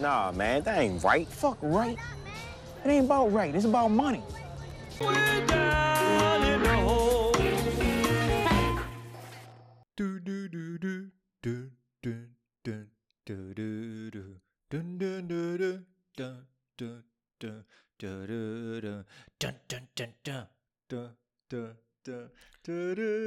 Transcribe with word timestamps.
Nah, 0.00 0.32
man, 0.32 0.62
that 0.62 0.78
ain't 0.78 1.04
right. 1.04 1.28
Fuck 1.28 1.58
right. 1.60 1.98
It 2.84 2.88
ain't 2.88 3.04
about 3.04 3.32
right. 3.32 3.54
It's 3.54 3.66
about 3.66 3.90
money. 3.90 4.22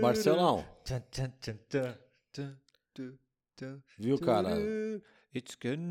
Marcelão. 0.01 0.65
Viu, 3.99 4.17
cara? 4.19 4.49
It's 5.35 5.57
getting 5.61 5.89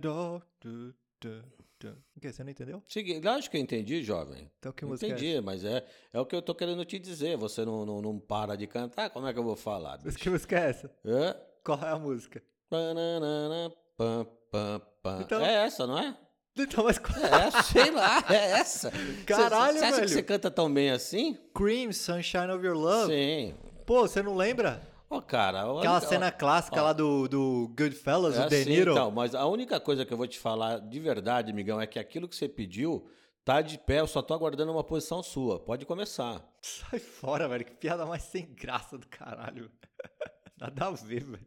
dark. 0.00 0.44
du, 0.60 0.94
du, 1.20 1.42
du. 1.78 1.88
O 2.16 2.20
que? 2.20 2.32
Você 2.32 2.42
não 2.42 2.50
entendeu? 2.50 2.82
Segui- 2.88 3.20
Lógico 3.20 3.52
que 3.52 3.56
eu 3.56 3.60
entendi, 3.62 4.02
jovem. 4.02 4.50
Então 4.58 4.72
que 4.72 4.84
música 4.84 5.06
é 5.06 5.10
Entendi, 5.10 5.40
mas 5.40 5.64
é, 5.64 5.84
é 6.12 6.20
o 6.20 6.26
que 6.26 6.34
eu 6.34 6.42
tô 6.42 6.54
querendo 6.54 6.84
te 6.84 6.98
dizer. 6.98 7.36
Você 7.36 7.64
não, 7.64 7.86
não, 7.86 8.02
não 8.02 8.18
para 8.18 8.56
de 8.56 8.66
cantar, 8.66 9.10
como 9.10 9.26
é 9.26 9.32
que 9.32 9.38
eu 9.38 9.44
vou 9.44 9.56
falar? 9.56 9.92
Mas 10.04 10.14
bicho? 10.14 10.18
que 10.18 10.30
música 10.30 10.58
é 10.58 10.70
essa? 10.70 10.90
Hã? 11.04 11.36
Qual 11.64 11.78
é 11.82 11.88
a 11.90 11.98
música? 11.98 12.42
Bananana, 12.70 13.72
pam, 13.96 14.26
pam, 14.50 14.80
pam. 15.02 15.20
Então- 15.22 15.44
É 15.44 15.54
essa, 15.66 15.86
não 15.86 15.98
é? 15.98 16.16
Então, 16.58 16.84
mas 16.84 16.98
qual 16.98 17.16
É, 17.16 17.50
sei 17.62 17.90
lá, 17.92 18.24
é 18.28 18.50
essa. 18.58 18.90
Caralho, 19.24 19.78
Você 19.78 19.84
acha 19.84 19.94
velho. 19.96 20.06
que 20.08 20.12
você 20.14 20.22
canta 20.22 20.50
tão 20.50 20.72
bem 20.72 20.90
assim? 20.90 21.38
Cream, 21.54 21.92
Sunshine 21.92 22.50
of 22.50 22.64
Your 22.66 22.76
Love. 22.76 23.12
Sim. 23.12 23.54
Pô, 23.86 24.00
você 24.02 24.20
não 24.22 24.34
lembra? 24.36 24.82
Ó, 25.12 25.20
cara. 25.20 25.58
a 25.62 25.78
Aquela 25.78 25.94
única- 25.96 26.00
cena 26.06 26.30
clássica 26.30 26.80
ó. 26.80 26.84
lá 26.84 26.92
do, 26.92 27.26
do 27.28 27.68
Goodfellas, 27.76 28.36
É 28.38 28.46
o 28.46 28.48
De 28.48 28.54
assim, 28.56 28.70
Niro. 28.70 28.92
então, 28.92 29.10
mas 29.10 29.34
a 29.34 29.44
única 29.46 29.80
coisa 29.80 30.06
que 30.06 30.12
eu 30.12 30.16
vou 30.16 30.26
te 30.28 30.38
falar 30.38 30.78
de 30.78 31.00
verdade, 31.00 31.50
amigão, 31.50 31.80
é 31.80 31.86
que 31.86 31.98
aquilo 31.98 32.28
que 32.28 32.36
você 32.36 32.48
pediu 32.48 33.08
tá 33.44 33.60
de 33.60 33.76
pé, 33.76 33.98
eu 34.00 34.06
só 34.06 34.22
tô 34.22 34.32
aguardando 34.34 34.70
uma 34.70 34.84
posição 34.84 35.22
sua. 35.22 35.58
Pode 35.58 35.84
começar. 35.84 36.40
Sai 36.62 37.00
fora, 37.00 37.48
velho. 37.48 37.64
Que 37.64 37.72
piada 37.72 38.06
mais 38.06 38.22
sem 38.22 38.46
graça 38.54 38.96
do 38.96 39.06
caralho. 39.08 39.70
Nada 40.56 40.86
a 40.86 40.90
ver, 40.92 41.24
velho. 41.24 41.46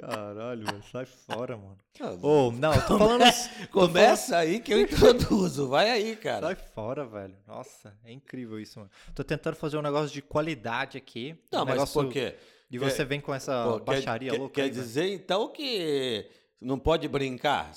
Caralho, 0.00 0.64
velho. 0.64 0.82
Sai 0.90 1.06
fora, 1.06 1.56
mano. 1.56 1.78
Ô, 2.22 2.50
não, 2.52 2.74
eu 2.74 2.86
tô 2.86 2.98
falando. 2.98 3.24
Começa 3.70 4.36
aí 4.38 4.60
que 4.60 4.72
eu 4.72 4.80
introduzo. 4.80 5.68
Vai 5.68 5.90
aí, 5.90 6.16
cara. 6.16 6.46
Sai 6.46 6.54
fora, 6.54 7.04
velho. 7.04 7.36
Nossa, 7.46 7.96
é 8.04 8.12
incrível 8.12 8.60
isso, 8.60 8.78
mano. 8.78 8.90
Tô 9.14 9.24
tentando 9.24 9.56
fazer 9.56 9.76
um 9.78 9.82
negócio 9.82 10.12
de 10.12 10.20
qualidade 10.22 10.98
aqui. 10.98 11.34
Não, 11.52 11.62
um 11.62 11.64
mas 11.64 11.74
negócio... 11.74 12.02
por 12.02 12.12
quê? 12.12 12.36
E 12.70 12.78
você 12.78 12.98
Quer- 12.98 13.04
vem 13.06 13.20
com 13.20 13.32
essa 13.32 13.64
Pô, 13.64 13.78
baixaria 13.80 14.30
quer, 14.32 14.38
louca 14.38 14.54
Quer 14.56 14.62
aí, 14.62 14.70
velho. 14.70 14.82
dizer, 14.82 15.12
então, 15.12 15.48
que 15.48 16.28
não 16.60 16.78
pode 16.80 17.06
brincar? 17.06 17.70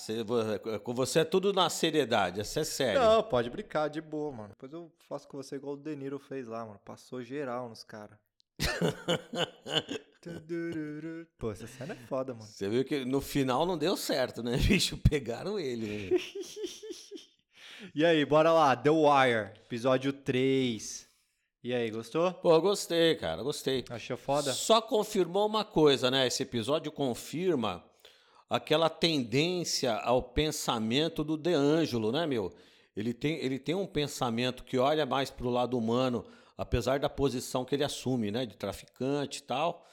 Com 0.84 0.94
você 0.96 1.20
é 1.20 1.24
tudo 1.26 1.54
na 1.54 1.70
seriedade, 1.70 2.42
isso 2.42 2.60
é 2.60 2.64
sério. 2.64 3.00
Não, 3.00 3.22
pode 3.22 3.50
brincar, 3.52 3.88
de 3.88 4.02
boa, 4.02 4.32
mano. 4.32 4.50
Depois 4.50 4.74
eu 4.74 4.92
faço 5.08 5.28
com 5.28 5.38
você 5.38 5.58
igual 5.58 5.76
o 5.76 5.78
De 5.78 5.96
Niro 5.96 6.18
fez 6.18 6.48
lá, 6.48 6.66
mano. 6.66 6.80
Passou 6.84 7.22
geral 7.24 7.70
nos 7.70 7.84
caras. 7.84 8.18
Pô, 11.38 11.52
essa 11.52 11.68
cena 11.68 11.94
é 11.94 12.08
foda, 12.08 12.34
mano. 12.34 12.46
Você 12.46 12.68
viu 12.68 12.84
que 12.84 13.06
no 13.06 13.22
final 13.22 13.66
não 13.66 13.78
deu 13.78 13.96
certo, 13.96 14.44
né, 14.44 14.58
bicho? 14.68 14.98
Pegaram 14.98 15.60
ele. 15.60 16.12
né? 16.12 16.18
E 17.96 18.04
aí, 18.04 18.26
bora 18.26 18.52
lá, 18.52 18.76
The 18.76 18.90
Wire, 18.90 19.52
episódio 19.56 20.12
3. 20.12 21.08
E 21.64 21.74
aí, 21.74 21.90
gostou? 21.90 22.34
Pô, 22.34 22.60
gostei, 22.60 23.16
cara, 23.16 23.42
gostei. 23.42 23.86
Achou 23.90 24.18
foda? 24.18 24.52
Só 24.52 24.82
confirmou 24.82 25.48
uma 25.48 25.64
coisa, 25.64 26.12
né? 26.12 26.28
Esse 26.28 26.44
episódio 26.44 26.92
confirma 26.92 27.82
aquela 28.50 28.90
tendência 28.90 29.94
ao 29.96 30.22
pensamento 30.22 31.24
do 31.24 31.38
De 31.38 31.54
Angelo, 31.54 32.12
né, 32.12 32.28
meu? 32.28 32.54
Ele 32.98 33.14
tem, 33.14 33.38
ele 33.38 33.58
tem 33.58 33.76
um 33.76 33.88
pensamento 33.88 34.66
que 34.66 34.78
olha 34.78 35.06
mais 35.06 35.30
pro 35.30 35.50
lado 35.50 35.78
humano, 35.78 36.26
apesar 36.58 37.00
da 37.00 37.08
posição 37.10 37.64
que 37.64 37.76
ele 37.76 37.86
assume, 37.86 38.30
né? 38.30 38.46
De 38.46 38.58
traficante 38.58 39.40
e 39.40 39.44
tal. 39.44 39.88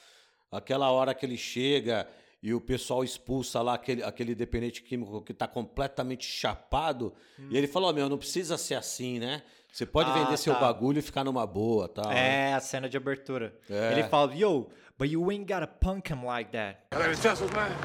Aquela 0.51 0.91
hora 0.91 1.15
que 1.15 1.27
ele 1.27 1.37
chega 1.37 2.07
e 2.43 2.55
o 2.55 2.61
pessoal 2.61 3.03
expulsa 3.03 3.61
lá 3.62 3.75
aquele, 3.75 4.03
aquele 4.03 4.34
dependente 4.34 4.83
químico 4.83 5.21
que 5.23 5.34
tá 5.34 5.49
completamente 5.49 6.25
chapado. 6.27 7.12
E 7.51 7.57
ele 7.57 7.67
falou, 7.67 7.93
meu, 7.93 8.09
não 8.09 8.19
precisa 8.19 8.56
ser 8.56 8.75
assim, 8.75 9.19
né? 9.19 9.43
Você 9.73 9.85
pode 9.85 10.11
Ah, 10.11 10.15
vender 10.15 10.37
seu 10.39 10.55
tá. 10.55 10.61
bagulho 10.61 10.99
e 10.99 11.03
ficar 11.03 11.25
numa 11.25 11.47
boa, 11.47 11.89
tal. 11.89 12.11
É, 12.11 12.55
a 12.55 12.61
cena 12.61 12.89
de 12.89 12.97
abertura. 12.97 13.55
É. 13.69 13.93
Ele 13.93 14.05
fala, 14.05 14.33
yo, 14.35 14.69
but 14.97 15.11
you 15.11 15.29
ain't 15.31 15.45
gotta 15.53 15.67
punk 15.67 16.11
him 16.11 16.25
like 16.25 16.51
that. 16.53 16.79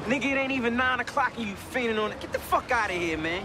Nigga, 0.06 0.24
it 0.26 0.38
ain't 0.38 0.52
even 0.52 0.74
9 0.76 1.00
o'clock 1.00 1.32
and 1.36 1.42
you 1.48 1.56
fainting 1.56 1.98
on 1.98 2.12
it. 2.12 2.20
Get 2.20 2.32
the 2.32 2.38
fuck 2.38 2.70
out 2.70 2.90
of 2.90 2.96
here, 2.96 3.18
man. 3.18 3.44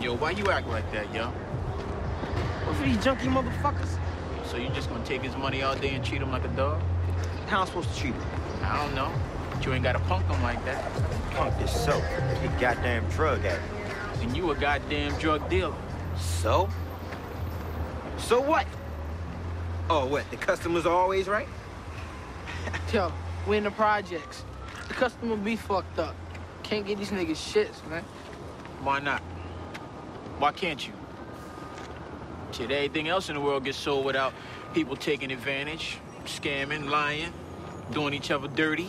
Yo, 0.00 0.14
why 0.14 0.30
you 0.32 0.48
act 0.50 0.68
like 0.68 0.88
that, 0.92 1.12
yo? 1.12 1.24
What 2.66 2.76
for 2.76 2.84
these 2.84 3.02
junkie 3.02 3.28
motherfuckers? 3.28 3.98
So 4.48 4.56
you 4.56 4.68
just 4.70 4.88
gonna 4.88 5.04
take 5.04 5.22
his 5.22 5.36
money 5.36 5.62
all 5.62 5.74
day 5.74 5.94
and 5.94 6.04
treat 6.04 6.22
him 6.22 6.30
like 6.30 6.44
a 6.44 6.48
dog? 6.48 6.80
How 7.48 7.62
I'm 7.62 7.66
supposed 7.66 7.92
to 7.92 8.00
treat 8.00 8.14
him? 8.14 8.22
I 8.62 8.76
don't 8.76 8.94
know. 8.94 9.12
But 9.52 9.66
you 9.66 9.72
ain't 9.72 9.82
gotta 9.82 9.98
punk 10.00 10.26
him 10.26 10.40
like 10.42 10.64
that. 10.64 10.84
Punk 11.32 11.58
this 11.58 11.84
so. 11.84 12.00
He 12.42 12.48
goddamn 12.60 13.08
drug 13.10 13.44
addict. 13.44 13.62
And 14.20 14.36
you 14.36 14.50
a 14.52 14.54
goddamn 14.54 15.18
drug 15.18 15.48
dealer. 15.50 15.74
So? 16.18 16.68
So 18.18 18.40
what? 18.40 18.66
Oh, 19.90 20.06
what? 20.06 20.30
The 20.30 20.36
customers 20.36 20.86
always 20.86 21.26
right? 21.26 21.48
Yo, 22.92 23.12
we 23.48 23.56
in 23.56 23.64
the 23.64 23.70
projects. 23.72 24.44
The 24.88 24.94
customer 24.94 25.36
be 25.36 25.56
fucked 25.56 25.98
up. 25.98 26.14
Can't 26.62 26.86
get 26.86 26.98
these 26.98 27.10
niggas 27.10 27.32
shits, 27.32 27.88
man. 27.88 28.04
Why 28.82 29.00
not? 29.00 29.20
Why 30.38 30.52
can't 30.52 30.86
you? 30.86 30.92
Shit, 32.52 32.70
everything 32.70 33.08
else 33.08 33.28
in 33.28 33.34
the 33.34 33.40
world 33.40 33.64
gets 33.64 33.76
sold 33.76 34.04
without 34.04 34.32
people 34.72 34.96
taking 34.96 35.30
advantage, 35.30 35.98
scamming, 36.24 36.88
lying, 36.88 37.32
doing 37.92 38.14
each 38.14 38.30
other 38.30 38.48
dirty. 38.48 38.88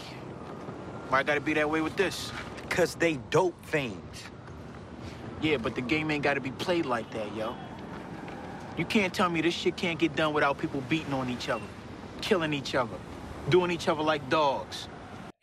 Why 1.10 1.24
gotta 1.24 1.42
be 1.42 1.54
that 1.54 1.70
way 1.70 1.82
with 1.82 1.96
this? 1.96 2.32
Because 2.62 2.96
they 2.96 3.18
dope 3.30 3.56
fiends. 3.66 4.24
Yeah, 5.42 5.58
but 5.58 5.76
the 5.76 5.82
game 5.82 6.12
ain't 6.12 6.24
gotta 6.24 6.42
be 6.42 6.52
played 6.52 6.86
like 6.86 7.10
that, 7.12 7.36
yo. 7.36 7.56
You 8.78 8.86
can't 8.86 9.14
tell 9.14 9.30
me 9.30 9.42
this 9.42 9.54
shit 9.54 9.76
can't 9.76 9.98
get 10.00 10.16
done 10.16 10.34
without 10.34 10.58
people 10.58 10.82
beating 10.88 11.14
on 11.14 11.30
each 11.30 11.50
other, 11.50 11.66
killing 12.22 12.54
each 12.54 12.76
other, 12.76 12.98
doing 13.50 13.72
each 13.72 13.88
other 13.88 14.04
like 14.04 14.28
dogs. 14.30 14.88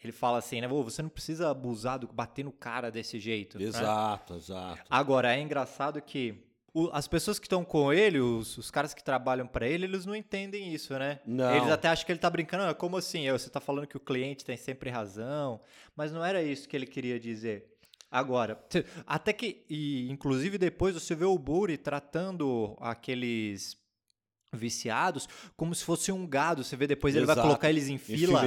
Ele 0.03 0.13
fala 0.13 0.39
assim, 0.39 0.61
né? 0.61 0.69
Você 0.69 1.03
não 1.03 1.09
precisa 1.09 1.51
abusar, 1.51 1.99
do, 1.99 2.07
bater 2.07 2.45
no 2.45 2.53
cara 2.53 2.91
desse 2.91 3.19
jeito. 3.19 3.59
né? 3.59 3.65
Exato, 3.65 4.35
exato. 4.35 4.83
Agora, 4.91 5.35
é 5.35 5.41
engraçado 5.41 6.01
que 6.03 6.35
o- 6.75 6.91
as 6.93 7.07
pessoas 7.09 7.39
que 7.39 7.47
estão 7.47 7.65
com 7.65 7.93
ele, 7.93 8.19
os, 8.21 8.59
os 8.59 8.71
caras 8.71 8.93
que 8.93 9.03
trabalham 9.03 9.47
pra 9.47 9.67
ele, 9.67 9.85
eles 9.87 10.05
não 10.05 10.15
entendem 10.15 10.75
isso, 10.75 10.93
né? 10.99 11.21
Não. 11.25 11.55
Eles 11.57 11.71
até 11.71 11.89
acham 11.89 12.05
que 12.05 12.11
ele 12.12 12.19
tá 12.19 12.29
brincando. 12.29 12.65
"Ah, 12.65 12.75
como 12.75 12.97
assim? 12.97 13.31
Você 13.31 13.49
tá 13.49 13.61
falando 13.61 13.87
que 13.87 13.97
o 13.97 14.01
cliente 14.01 14.45
tem 14.45 14.57
sempre 14.57 14.91
razão. 14.91 15.61
Mas 15.97 16.13
não 16.13 16.25
era 16.25 16.43
isso 16.43 16.69
que 16.69 16.75
ele 16.77 16.87
queria 16.87 17.19
dizer. 17.21 17.71
Agora, 18.11 18.59
até 19.07 19.33
que, 19.33 19.65
e 19.69 20.09
inclusive 20.11 20.59
depois 20.59 20.95
você 20.95 21.15
vê 21.15 21.25
o 21.25 21.39
Buri 21.39 21.77
tratando 21.77 22.77
aqueles 22.81 23.77
viciados 24.53 25.29
como 25.57 25.75
se 25.75 25.84
fosse 25.84 26.13
um 26.13 26.25
gado. 26.27 26.63
Você 26.63 26.77
vê 26.77 26.87
depois 26.87 27.15
ele 27.17 27.27
vai 27.27 27.34
Exato. 27.34 27.49
colocar 27.49 27.69
eles 27.71 27.89
em 27.89 27.99
fila 27.99 28.47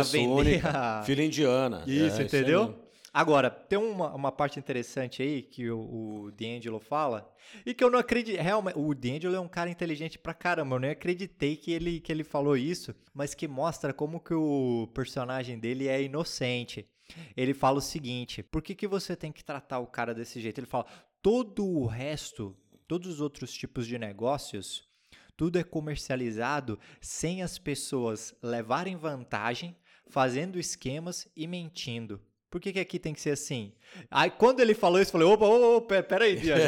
isso, 0.00 0.12
vender 0.12 0.28
única. 0.30 0.70
a- 0.70 1.02
Fila 1.02 1.22
indiana. 1.22 1.84
isso, 1.86 2.20
É, 2.20 2.24
entendeu? 2.24 2.68
mesmo. 2.68 2.81
Agora, 3.14 3.50
tem 3.50 3.78
uma, 3.78 4.14
uma 4.14 4.32
parte 4.32 4.58
interessante 4.58 5.22
aí 5.22 5.42
que 5.42 5.70
o, 5.70 5.80
o 6.24 6.30
D'Angelo 6.32 6.80
fala 6.80 7.30
e 7.66 7.74
que 7.74 7.84
eu 7.84 7.90
não 7.90 7.98
acredito. 7.98 8.40
Realmente, 8.40 8.78
o 8.78 8.94
D'Angelo 8.94 9.36
é 9.36 9.40
um 9.40 9.48
cara 9.48 9.68
inteligente 9.68 10.18
pra 10.18 10.32
caramba. 10.32 10.76
Eu 10.76 10.80
nem 10.80 10.90
acreditei 10.92 11.54
que 11.56 11.72
ele, 11.72 12.00
que 12.00 12.10
ele 12.10 12.24
falou 12.24 12.56
isso, 12.56 12.94
mas 13.12 13.34
que 13.34 13.46
mostra 13.46 13.92
como 13.92 14.18
que 14.18 14.32
o 14.32 14.88
personagem 14.94 15.58
dele 15.58 15.88
é 15.88 16.02
inocente. 16.02 16.88
Ele 17.36 17.52
fala 17.52 17.78
o 17.78 17.82
seguinte: 17.82 18.42
por 18.42 18.62
que, 18.62 18.74
que 18.74 18.88
você 18.88 19.14
tem 19.14 19.30
que 19.30 19.44
tratar 19.44 19.80
o 19.80 19.86
cara 19.86 20.14
desse 20.14 20.40
jeito? 20.40 20.58
Ele 20.58 20.66
fala: 20.66 20.86
todo 21.20 21.66
o 21.66 21.84
resto, 21.84 22.56
todos 22.88 23.08
os 23.08 23.20
outros 23.20 23.52
tipos 23.52 23.86
de 23.86 23.98
negócios, 23.98 24.88
tudo 25.36 25.58
é 25.58 25.62
comercializado 25.62 26.78
sem 26.98 27.42
as 27.42 27.58
pessoas 27.58 28.34
levarem 28.42 28.96
vantagem, 28.96 29.76
fazendo 30.08 30.58
esquemas 30.58 31.28
e 31.36 31.46
mentindo. 31.46 32.18
Por 32.52 32.60
que, 32.60 32.70
que 32.70 32.80
aqui 32.80 32.98
tem 32.98 33.14
que 33.14 33.20
ser 33.22 33.30
assim? 33.30 33.72
Aí 34.10 34.30
quando 34.30 34.60
ele 34.60 34.74
falou 34.74 35.00
isso, 35.00 35.08
eu 35.08 35.12
falei, 35.12 35.26
opa, 35.26 35.46
opa, 35.46 35.66
opa 35.78 36.02
pera 36.02 36.26
aí, 36.26 36.36
Diane. 36.36 36.64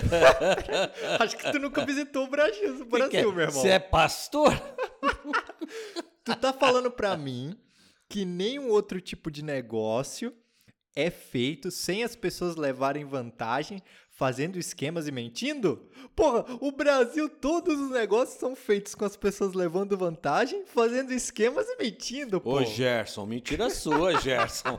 Acho 1.21 1.37
que 1.37 1.53
tu 1.53 1.59
nunca 1.59 1.85
visitou 1.85 2.25
o 2.25 2.31
Brasil, 2.31 2.81
o 2.81 2.87
Brasil 2.87 3.31
meu 3.31 3.43
irmão. 3.43 3.61
Você 3.61 3.69
é 3.69 3.79
pastor? 3.79 4.51
Tu 6.25 6.35
tá 6.37 6.55
falando 6.55 6.91
pra 6.91 7.19
mim 7.19 7.55
que 8.09 8.25
nenhum 8.25 8.71
outro 8.71 8.99
tipo 8.99 9.31
de 9.31 9.45
negócio 9.45 10.35
é 10.97 11.11
feito 11.11 11.71
sem 11.71 12.03
as 12.03 12.17
pessoas 12.17 12.57
levarem 12.57 13.05
vantagem, 13.05 13.83
fazendo 14.15 14.59
esquemas 14.59 15.07
e 15.09 15.13
mentindo? 15.13 15.89
Porra, 16.15 16.45
o 16.61 16.71
Brasil, 16.71 17.29
todos 17.29 17.79
os 17.79 17.91
negócios 17.91 18.39
são 18.39 18.55
feitos 18.55 18.95
com 18.95 19.05
as 19.05 19.17
pessoas 19.17 19.53
levando 19.53 19.97
vantagem, 19.99 20.65
fazendo 20.65 21.13
esquemas 21.13 21.67
e 21.69 21.77
mentindo, 21.77 22.41
pô. 22.41 22.61
Ô, 22.61 22.65
Gerson, 22.65 23.27
mentira 23.27 23.69
sua, 23.71 24.19
Gerson. 24.23 24.79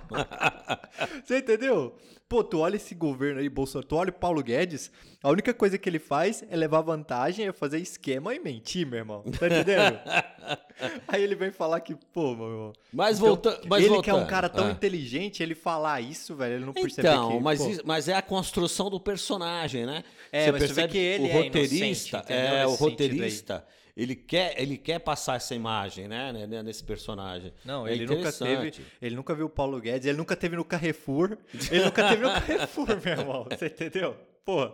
Você 1.23 1.39
entendeu? 1.39 1.95
Pô, 2.27 2.43
tu 2.43 2.57
olha 2.57 2.75
esse 2.75 2.95
governo 2.95 3.39
aí, 3.39 3.47
Bolsonaro, 3.47 3.87
tu 3.87 3.95
olha 3.95 4.09
o 4.09 4.13
Paulo 4.13 4.41
Guedes, 4.41 4.91
a 5.21 5.29
única 5.29 5.53
coisa 5.53 5.77
que 5.77 5.87
ele 5.87 5.99
faz 5.99 6.43
é 6.49 6.55
levar 6.55 6.81
vantagem, 6.81 7.47
é 7.47 7.53
fazer 7.53 7.77
esquema 7.77 8.33
e 8.33 8.39
mentir, 8.39 8.83
meu 8.87 8.97
irmão. 8.97 9.21
Tá 9.39 9.45
entendendo? 9.45 9.99
aí 11.07 11.21
ele 11.23 11.35
vem 11.35 11.51
falar 11.51 11.81
que, 11.81 11.93
pô, 12.11 12.35
meu 12.35 12.47
irmão. 12.47 12.73
Mas 12.91 13.17
então, 13.19 13.27
volta, 13.29 13.61
mas 13.67 13.79
ele 13.83 13.89
voltando. 13.89 14.03
que 14.03 14.09
é 14.09 14.13
um 14.15 14.25
cara 14.25 14.49
tão 14.49 14.65
Ah. 14.67 14.71
inteligente, 14.71 15.43
ele 15.43 15.53
falar 15.53 16.01
isso, 16.01 16.35
velho, 16.35 16.55
ele 16.55 16.65
não 16.65 16.73
percebe 16.73 17.07
Então, 17.07 17.37
que, 17.37 17.43
mas, 17.43 17.59
isso- 17.61 17.81
mas 17.85 18.09
é 18.09 18.15
a 18.15 18.23
construção 18.23 18.89
do 18.89 18.99
personagem, 18.99 19.85
né? 19.85 20.03
É, 20.31 20.51
mas 20.51 20.63
você 20.63 20.73
vê 20.73 20.87
que 20.87 20.97
ele 20.97 21.25
o 21.25 21.27
é 21.27 21.43
roteirista, 21.43 21.75
inocente, 21.85 22.15
entendeu? 22.17 22.55
é, 22.55 22.65
o 22.65 22.69
aí. 22.71 22.75
Ele 23.95 24.15
quer, 24.15 24.59
ele 24.61 24.77
quer 24.77 24.99
passar 24.99 25.35
essa 25.37 25.55
imagem, 25.55 26.07
né, 26.07 26.31
né, 26.33 26.45
né, 26.47 26.63
nesse 26.63 26.83
personagem. 26.83 27.53
Não, 27.63 27.87
É 27.87 27.93
ele 27.93 28.05
nunca 28.05 28.31
teve. 28.31 28.73
Ele 29.01 29.15
nunca 29.15 29.33
viu 29.33 29.45
o 29.45 29.49
Paulo 29.49 29.79
Guedes, 29.79 30.05
ele 30.07 30.17
nunca 30.17 30.35
teve 30.35 30.55
no 30.55 30.65
Carrefour. 30.65 31.37
Ele 31.71 31.85
nunca 31.85 32.07
teve 32.09 32.21
no 32.23 32.29
Carrefour, 32.33 32.87
meu 33.03 33.13
irmão. 33.13 33.47
Você 33.49 33.67
entendeu? 33.67 34.15
Porra. 34.43 34.73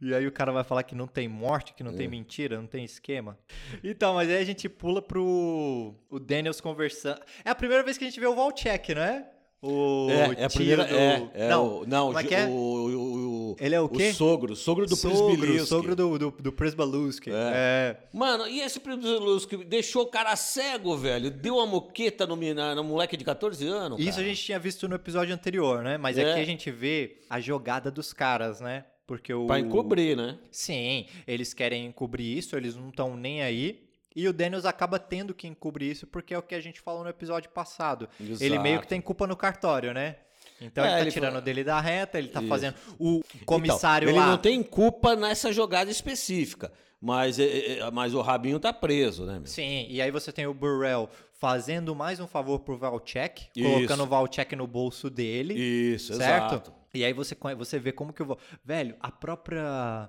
E 0.00 0.12
aí 0.12 0.26
o 0.26 0.32
cara 0.32 0.50
vai 0.52 0.64
falar 0.64 0.82
que 0.82 0.94
não 0.94 1.06
tem 1.06 1.28
morte, 1.28 1.72
que 1.72 1.82
não 1.84 1.92
É. 1.92 1.96
tem 1.96 2.08
mentira, 2.08 2.56
não 2.58 2.66
tem 2.66 2.84
esquema. 2.84 3.38
Então, 3.82 4.14
mas 4.14 4.28
aí 4.28 4.36
a 4.38 4.44
gente 4.44 4.68
pula 4.68 5.00
pro 5.00 5.94
o 6.10 6.18
Daniels 6.18 6.60
conversando. 6.60 7.20
É 7.44 7.50
a 7.50 7.54
primeira 7.54 7.82
vez 7.82 7.96
que 7.96 8.04
a 8.04 8.08
gente 8.08 8.18
vê 8.18 8.26
o 8.26 8.34
Valchek, 8.34 8.94
não 8.94 9.02
é? 9.02 9.24
O 9.62 10.08
É, 10.10 10.42
é 10.42 10.44
a 10.44 10.48
primeira, 10.50 10.84
do... 10.84 10.94
é, 10.94 11.30
é 11.34 11.48
não, 11.48 11.78
o, 11.80 11.86
não, 11.86 12.06
como 12.12 12.20
é 12.20 12.22
o- 12.24 12.34
é? 12.34 12.46
o, 12.46 12.50
o, 12.52 13.37
o- 13.52 13.56
Ele 13.60 13.74
é 13.74 13.80
o 13.80 13.88
quê? 13.88 14.08
O 14.10 14.14
sogro, 14.14 14.56
sogro 14.56 14.86
do 14.86 14.96
sogro, 14.96 15.26
Prisbilinski. 15.36 15.66
sogro 15.68 15.96
do, 15.96 16.18
do, 16.18 16.30
do 16.30 16.52
Prisbaluski. 16.52 17.30
É. 17.30 17.34
É. 17.34 17.96
Mano, 18.12 18.46
e 18.48 18.60
esse 18.60 18.80
Prisbilinski 18.80 19.58
deixou 19.64 20.02
o 20.02 20.06
cara 20.06 20.34
cego, 20.36 20.96
velho? 20.96 21.30
Deu 21.30 21.56
uma 21.56 21.66
moqueta 21.66 22.26
no, 22.26 22.36
mina- 22.36 22.74
no 22.74 22.84
moleque 22.84 23.16
de 23.16 23.24
14 23.24 23.66
anos, 23.66 23.98
Isso 24.00 24.10
cara. 24.12 24.22
a 24.22 24.24
gente 24.24 24.42
tinha 24.42 24.58
visto 24.58 24.88
no 24.88 24.94
episódio 24.96 25.34
anterior, 25.34 25.82
né? 25.82 25.96
Mas 25.98 26.18
É. 26.18 26.30
aqui 26.30 26.40
a 26.40 26.44
gente 26.44 26.70
vê 26.70 27.18
a 27.28 27.40
jogada 27.40 27.90
dos 27.90 28.12
caras, 28.12 28.60
né? 28.60 28.84
Porque 29.06 29.32
o. 29.32 29.46
Pra 29.46 29.58
encobrir, 29.58 30.16
né? 30.16 30.38
Sim, 30.50 31.06
eles 31.26 31.54
querem 31.54 31.86
encobrir 31.86 32.36
isso, 32.36 32.54
eles 32.56 32.76
não 32.76 32.90
estão 32.90 33.16
nem 33.16 33.42
aí. 33.42 33.86
E 34.14 34.26
o 34.26 34.32
Daniels 34.32 34.64
acaba 34.64 34.98
tendo 34.98 35.32
que 35.32 35.46
encobrir 35.46 35.92
isso 35.92 36.06
porque 36.06 36.34
é 36.34 36.38
o 36.38 36.42
que 36.42 36.54
a 36.54 36.60
gente 36.60 36.80
falou 36.80 37.04
no 37.04 37.08
episódio 37.08 37.48
passado. 37.50 38.08
Ele 38.18 38.58
meio 38.58 38.74
que 38.76 38.80
Exato. 38.80 38.88
tem 38.88 39.00
culpa 39.00 39.26
no 39.26 39.36
cartório, 39.36 39.94
né? 39.94 40.16
Então 40.60 40.84
É, 40.84 40.88
ele 40.88 40.94
tá 40.96 41.00
ele 41.02 41.10
tirando 41.12 41.30
fala- 41.32 41.42
dele 41.42 41.64
da 41.64 41.80
reta, 41.80 42.18
ele 42.18 42.28
tá 42.28 42.40
Isso. 42.40 42.48
fazendo. 42.48 42.74
O 42.98 43.20
comissário 43.46 44.08
Então, 44.08 44.18
ele 44.20 44.26
lá. 44.26 44.32
não 44.32 44.38
tem 44.38 44.62
culpa 44.62 45.14
nessa 45.14 45.52
jogada 45.52 45.90
específica, 45.90 46.72
mas, 47.00 47.38
é- 47.38 47.78
é- 47.78 47.90
mas 47.90 48.12
o 48.14 48.20
Rabinho 48.20 48.58
tá 48.58 48.72
preso, 48.72 49.24
né? 49.24 49.34
meu? 49.34 49.46
Sim, 49.46 49.86
e 49.88 50.02
aí 50.02 50.10
você 50.10 50.32
tem 50.32 50.46
o 50.46 50.54
Burrell 50.54 51.08
fazendo 51.38 51.94
mais 51.94 52.18
um 52.18 52.26
favor 52.26 52.58
pro 52.58 52.76
Valchek, 52.76 53.46
colocando 53.62 54.02
o 54.02 54.06
Valchek 54.06 54.56
no 54.56 54.66
bolso 54.66 55.08
dele. 55.08 55.54
Isso, 55.54 56.14
certo? 56.14 56.46
exato. 56.54 56.72
E 56.92 57.04
aí 57.04 57.12
você, 57.12 57.36
você 57.56 57.78
vê 57.78 57.92
como 57.92 58.12
que 58.12 58.22
o 58.22 58.26
Val- 58.26 58.38
velho, 58.64 58.96
a 58.98 59.12
própria 59.12 60.08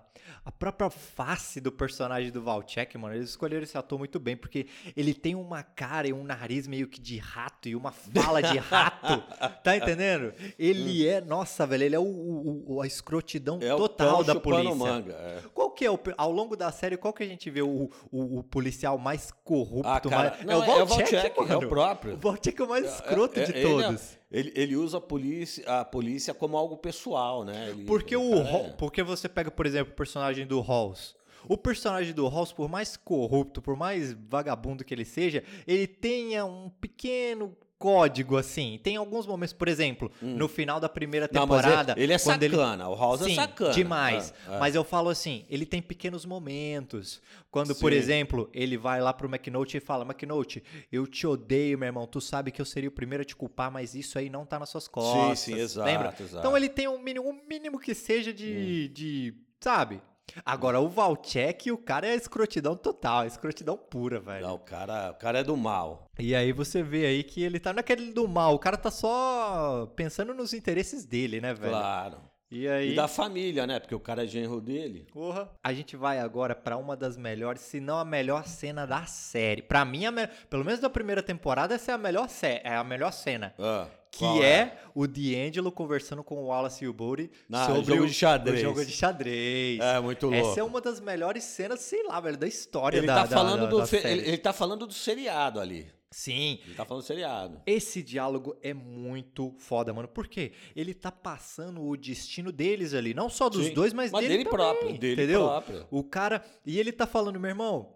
a 0.49 0.51
própria 0.51 0.89
face 0.89 1.61
do 1.61 1.71
personagem 1.71 2.31
do 2.31 2.41
Valchek, 2.41 2.97
mano, 2.97 3.13
eles 3.13 3.29
escolheram 3.29 3.61
esse 3.63 3.77
ator 3.77 3.99
muito 3.99 4.19
bem 4.19 4.35
porque 4.35 4.65
ele 4.97 5.13
tem 5.13 5.35
uma 5.35 5.61
cara 5.61 6.07
e 6.07 6.11
um 6.13 6.23
nariz 6.23 6.65
meio 6.65 6.87
que 6.87 6.99
de 6.99 7.19
rato 7.19 7.69
e 7.69 7.75
uma 7.75 7.91
fala 7.91 8.41
de 8.41 8.57
rato. 8.57 9.23
tá 9.63 9.77
entendendo? 9.77 10.33
Ele 10.57 11.07
é, 11.07 11.21
nossa, 11.21 11.67
velho, 11.67 11.83
ele 11.83 11.95
é 11.95 11.99
o, 11.99 12.63
o- 12.67 12.81
a 12.81 12.87
escrotidão 12.87 13.59
É 13.61 13.75
total 13.75 14.23
da 14.23 14.33
polícia. 14.39 14.73
manga. 14.73 15.13
é. 15.13 15.41
Qual 15.53 15.69
que 15.69 15.85
é 15.85 15.91
o 15.91 15.99
ao 16.17 16.31
longo 16.31 16.55
da 16.57 16.71
série, 16.71 16.97
qual 16.97 17.13
que 17.13 17.21
a 17.21 17.27
gente 17.27 17.47
vê 17.51 17.61
o, 17.61 17.87
o, 18.11 18.39
o 18.39 18.43
policial 18.43 18.97
mais 18.97 19.31
corrupto, 19.43 20.09
Ah, 20.09 20.15
mais... 20.17 20.43
não, 20.45 20.63
é 20.63 20.81
o 20.81 20.85
Valchek, 20.87 21.15
é 21.15 21.33
o 21.41 21.47
mano. 21.47 21.69
próprio. 21.69 22.15
O 22.15 22.17
Valchek 22.17 22.59
é 22.59 22.65
o 22.65 22.69
mais 22.69 22.85
escroto 22.95 23.39
É, 23.39 23.43
de 23.43 23.51
ele 23.51 23.59
é- 23.59 23.63
todos. 23.63 24.18
Ele, 24.31 24.51
ele 24.55 24.75
usa 24.75 24.97
a 24.97 25.01
polícia, 25.01 25.63
a 25.79 25.83
polícia 25.83 26.33
como 26.33 26.55
algo 26.55 26.77
pessoal, 26.77 27.43
né? 27.43 27.69
Ele- 27.69 27.85
Porque 27.85 28.15
o 28.15 28.41
Hall- 28.43 28.65
é- 28.67 28.69
porque 28.73 29.01
você 29.01 29.27
pega, 29.27 29.49
por 29.49 29.65
exemplo, 29.65 29.91
o 29.91 29.95
personagem 29.95 30.45
do 30.45 30.59
Halls. 30.61 31.15
O 31.47 31.57
personagem 31.57 32.13
do 32.13 32.27
Halls, 32.27 32.51
por 32.53 32.69
mais 32.69 32.95
corrupto, 32.97 33.61
por 33.61 33.75
mais 33.75 34.13
vagabundo 34.13 34.83
que 34.83 34.93
ele 34.93 35.05
seja, 35.05 35.43
ele 35.65 35.87
tenha 35.87 36.45
um 36.45 36.69
pequeno 36.69 37.55
código 37.79 38.35
assim. 38.35 38.77
Tem 38.83 38.97
alguns 38.97 39.25
momentos, 39.25 39.53
por 39.53 39.67
exemplo, 39.69 40.11
no 40.21 40.47
final 40.49 40.79
da 40.81 40.89
primeira 40.89 41.25
Hum. 41.25 41.29
Não, 41.31 41.41
temporada, 41.43 41.93
ele, 41.93 42.03
ele 42.03 42.13
é 42.13 42.17
sacana, 42.17 42.89
o 42.89 42.95
House 42.95 43.21
Sim, 43.21 43.31
é 43.31 43.35
sacana. 43.35 43.73
demais. 43.73 44.33
É, 44.47 44.55
é. 44.55 44.59
Mas 44.59 44.75
eu 44.75 44.83
falo 44.83 45.09
assim, 45.09 45.45
ele 45.49 45.65
tem 45.65 45.81
pequenos 45.81 46.25
momentos. 46.25 47.21
Quando, 47.49 47.73
por 47.75 47.91
Sim. 47.91 47.97
exemplo, 47.97 48.49
ele 48.53 48.77
vai 48.77 49.01
lá 49.01 49.11
pro 49.13 49.27
McNulty 49.27 49.77
e 49.77 49.79
fala, 49.79 50.03
McNulty, 50.05 50.61
eu 50.91 51.07
te 51.07 51.25
odeio, 51.25 51.77
meu 51.79 51.87
irmão. 51.87 52.05
Tu 52.05 52.19
sabe 52.21 52.51
que 52.51 52.61
eu 52.61 52.65
seria 52.65 52.89
o 52.89 52.91
primeiro 52.91 53.21
a 53.21 53.25
te 53.25 53.35
culpar, 53.35 53.71
mas 53.71 53.95
isso 53.95 54.19
aí 54.19 54.29
não 54.29 54.45
tá 54.45 54.59
nas 54.59 54.69
suas 54.69 54.87
costas. 54.87 55.39
sim, 55.39 55.55
exato, 55.57 55.89
Lembra? 55.89 56.09
exato. 56.19 56.35
Hum. 56.35 56.39
Então 56.39 56.57
ele 56.57 56.69
tem 56.69 56.87
um 56.87 56.99
mínimo, 56.99 57.29
um 57.29 57.39
mínimo 57.47 57.79
que 57.79 57.95
seja 57.95 58.33
de, 58.33 58.89
de 58.89 59.33
sabe? 59.59 60.01
Agora, 60.45 60.79
o 60.79 60.87
Valchek, 60.89 61.71
o 61.71 61.77
cara 61.77 62.07
é 62.07 62.15
escrotidão 62.15 62.75
total, 62.75 63.23
é 63.23 63.27
escrotidão 63.27 63.77
pura, 63.77 64.19
velho. 64.19 64.45
Não, 64.47 64.55
o 64.55 64.59
cara, 64.59 65.11
o 65.11 65.15
cara 65.15 65.39
é 65.39 65.43
do 65.43 65.55
mal. 65.57 66.07
E 66.17 66.35
aí 66.35 66.51
você 66.51 66.81
vê 66.83 67.05
aí 67.05 67.23
que 67.23 67.41
ele 67.43 67.59
tá 67.59 67.73
naquele 67.73 68.11
do 68.11 68.27
mal, 68.27 68.53
o 68.55 68.59
cara 68.59 68.77
tá 68.77 68.91
só 68.91 69.91
pensando 69.95 70.33
nos 70.33 70.53
interesses 70.53 71.05
dele, 71.05 71.39
né, 71.41 71.53
velho? 71.53 71.71
Claro. 71.71 72.17
E 72.51 72.67
aí... 72.67 72.93
E 72.93 72.95
da 72.95 73.07
família, 73.07 73.67
né? 73.67 73.79
Porque 73.79 73.93
o 73.93 73.99
cara 73.99 74.23
é 74.23 74.27
genro 74.27 74.59
dele. 74.59 75.05
Porra. 75.13 75.51
A 75.63 75.71
gente 75.71 75.95
vai 75.95 76.17
agora 76.19 76.55
pra 76.55 76.77
uma 76.77 76.97
das 76.97 77.15
melhores, 77.15 77.61
se 77.61 77.79
não 77.79 77.99
a 77.99 78.03
melhor 78.03 78.47
cena 78.47 78.87
da 78.87 79.05
série. 79.05 79.61
Pra 79.61 79.85
mim, 79.85 80.05
a 80.07 80.11
me- 80.11 80.25
pelo 80.49 80.65
menos 80.65 80.79
da 80.79 80.89
primeira 80.89 81.21
temporada, 81.21 81.75
essa 81.75 81.91
é 81.91 81.93
a 81.93 81.97
melhor, 81.99 82.27
ce- 82.27 82.59
é 82.63 82.75
a 82.75 82.83
melhor 82.83 83.11
cena. 83.13 83.53
Ah, 83.59 83.85
Que 84.11 84.19
qual 84.19 84.43
é 84.43 84.79
o 84.95 85.05
D'Angelo 85.05 85.71
conversando 85.71 86.23
com 86.23 86.35
o 86.43 86.47
Wallace 86.47 86.83
e 86.83 86.87
o 86.87 86.93
Bodhi 86.93 87.29
Na- 87.47 87.67
sobre 87.67 87.83
jogo 87.85 88.03
o, 88.03 88.07
de 88.07 88.13
xadrez. 88.13 88.59
o 88.59 88.61
jogo 88.61 88.83
de 88.85 88.91
xadrez. 88.91 89.79
É, 89.79 89.99
muito 89.99 90.27
louco. 90.27 90.49
Essa 90.49 90.59
é 90.59 90.63
uma 90.63 90.81
das 90.81 90.99
melhores 90.99 91.43
cenas, 91.43 91.79
sei 91.81 92.03
lá, 92.03 92.19
velho, 92.19 92.35
da 92.37 92.47
história 92.47 92.97
Ele 92.97 93.07
da, 93.07 93.15
tá 93.15 93.25
da- 93.27 93.37
falando 93.37 93.61
da- 93.61 93.67
do 93.67 93.77
da 93.77 93.85
fe- 93.87 94.01
série. 94.01 94.19
ele, 94.21 94.27
ele 94.29 94.37
tá 94.37 94.51
falando 94.51 94.87
do 94.87 94.93
seriado 94.93 95.59
ali. 95.59 95.87
Sim. 96.11 96.59
Ele 96.65 96.73
tá 96.73 96.83
falando 96.85 97.03
do 97.03 97.05
seriado. 97.05 97.61
Esse 97.67 98.01
diálogo 98.01 98.57
é 98.63 98.73
muito 98.73 99.53
foda, 99.59 99.93
mano. 99.93 100.07
Por 100.07 100.27
quê? 100.27 100.53
Ele 100.75 100.95
tá 100.95 101.11
passando 101.11 101.79
o 101.83 101.95
destino 101.95 102.51
deles 102.51 102.95
ali. 102.95 103.13
Não 103.13 103.29
só 103.29 103.47
dos 103.47 103.67
Sim, 103.67 103.73
dois, 103.75 103.93
mas, 103.93 104.11
mas 104.11 104.21
dele, 104.23 104.37
dele 104.39 104.49
também, 104.49 104.65
próprio, 104.65 104.97
dele 104.97 105.13
entendeu? 105.13 105.41
próprio. 105.45 105.87
O 105.91 106.03
cara... 106.03 106.43
E 106.65 106.79
ele 106.79 106.91
tá 106.91 107.05
falando, 107.05 107.39
meu 107.39 107.49
irmão... 107.49 107.95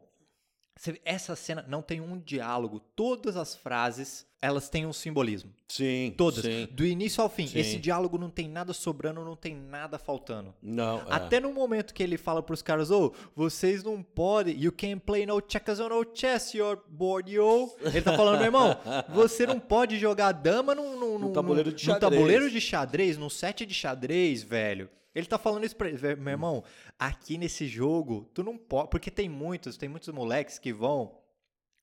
Essa 1.06 1.36
cena 1.36 1.64
não 1.68 1.82
tem 1.82 2.02
um 2.02 2.18
diálogo. 2.20 2.80
Todas 2.96 3.38
as 3.38 3.56
frases, 3.56 4.26
elas 4.42 4.70
têm 4.70 4.86
um 4.86 4.92
simbolismo. 4.92 5.52
Sim. 5.68 6.14
Todas. 6.18 6.44
Sim. 6.44 6.68
Do 6.72 6.84
início 6.86 7.22
ao 7.24 7.30
fim. 7.30 7.48
Sim. 7.48 7.60
Esse 7.60 7.78
diálogo 7.78 8.18
não 8.18 8.30
tem 8.30 8.50
nada 8.50 8.74
sobrando, 8.74 9.24
não 9.24 9.36
tem 9.36 9.56
nada 9.56 9.98
faltando. 9.98 10.54
Não, 10.62 11.00
é. 11.00 11.06
Até 11.10 11.40
no 11.40 11.54
momento 11.54 11.94
que 11.94 12.02
ele 12.04 12.18
fala 12.18 12.42
pros 12.44 12.62
caras, 12.62 12.92
ô, 12.92 13.14
vocês 13.36 13.84
não 13.84 14.04
podem, 14.04 14.60
you 14.60 14.72
can't 14.72 15.00
play 15.06 15.26
no 15.26 15.42
checkers 15.48 15.80
or 15.80 15.90
no 15.90 16.06
chess, 16.14 16.58
you're 16.58 16.82
bored, 16.90 17.32
yo. 17.32 17.72
Ele 17.82 18.02
tá 18.02 18.18
falando, 18.18 18.38
meu 18.38 18.46
irmão, 18.48 18.76
você 19.10 19.46
não 19.46 19.60
pode 19.60 19.98
jogar 19.98 20.32
dama 20.34 20.76
num, 20.76 21.00
num, 21.00 21.20
num- 21.20 21.34
tabuleiro 21.34 21.72
de 21.72 21.88
num 21.88 21.94
xadrez. 21.94 22.14
tabuleiro 22.14 22.52
de 22.52 22.60
xadrez, 22.60 23.18
num 23.18 23.30
set 23.30 23.66
de 23.66 23.74
xadrez, 23.74 24.44
velho. 24.44 24.90
Ele 25.16 25.26
tá 25.28 25.38
falando 25.38 25.64
isso 25.66 25.76
pra 25.76 25.88
ele, 25.90 26.16
meu 26.16 26.32
irmão, 26.32 26.64
aqui 26.98 27.38
nesse 27.38 27.68
jogo, 27.68 28.30
tu 28.34 28.44
não 28.44 28.58
pode, 28.58 28.90
porque 28.90 29.12
tem 29.12 29.30
muitos, 29.30 29.78
tem 29.78 29.88
muitos 29.88 30.10
moleques 30.10 30.58
que 30.58 30.74
vão, 30.74 31.20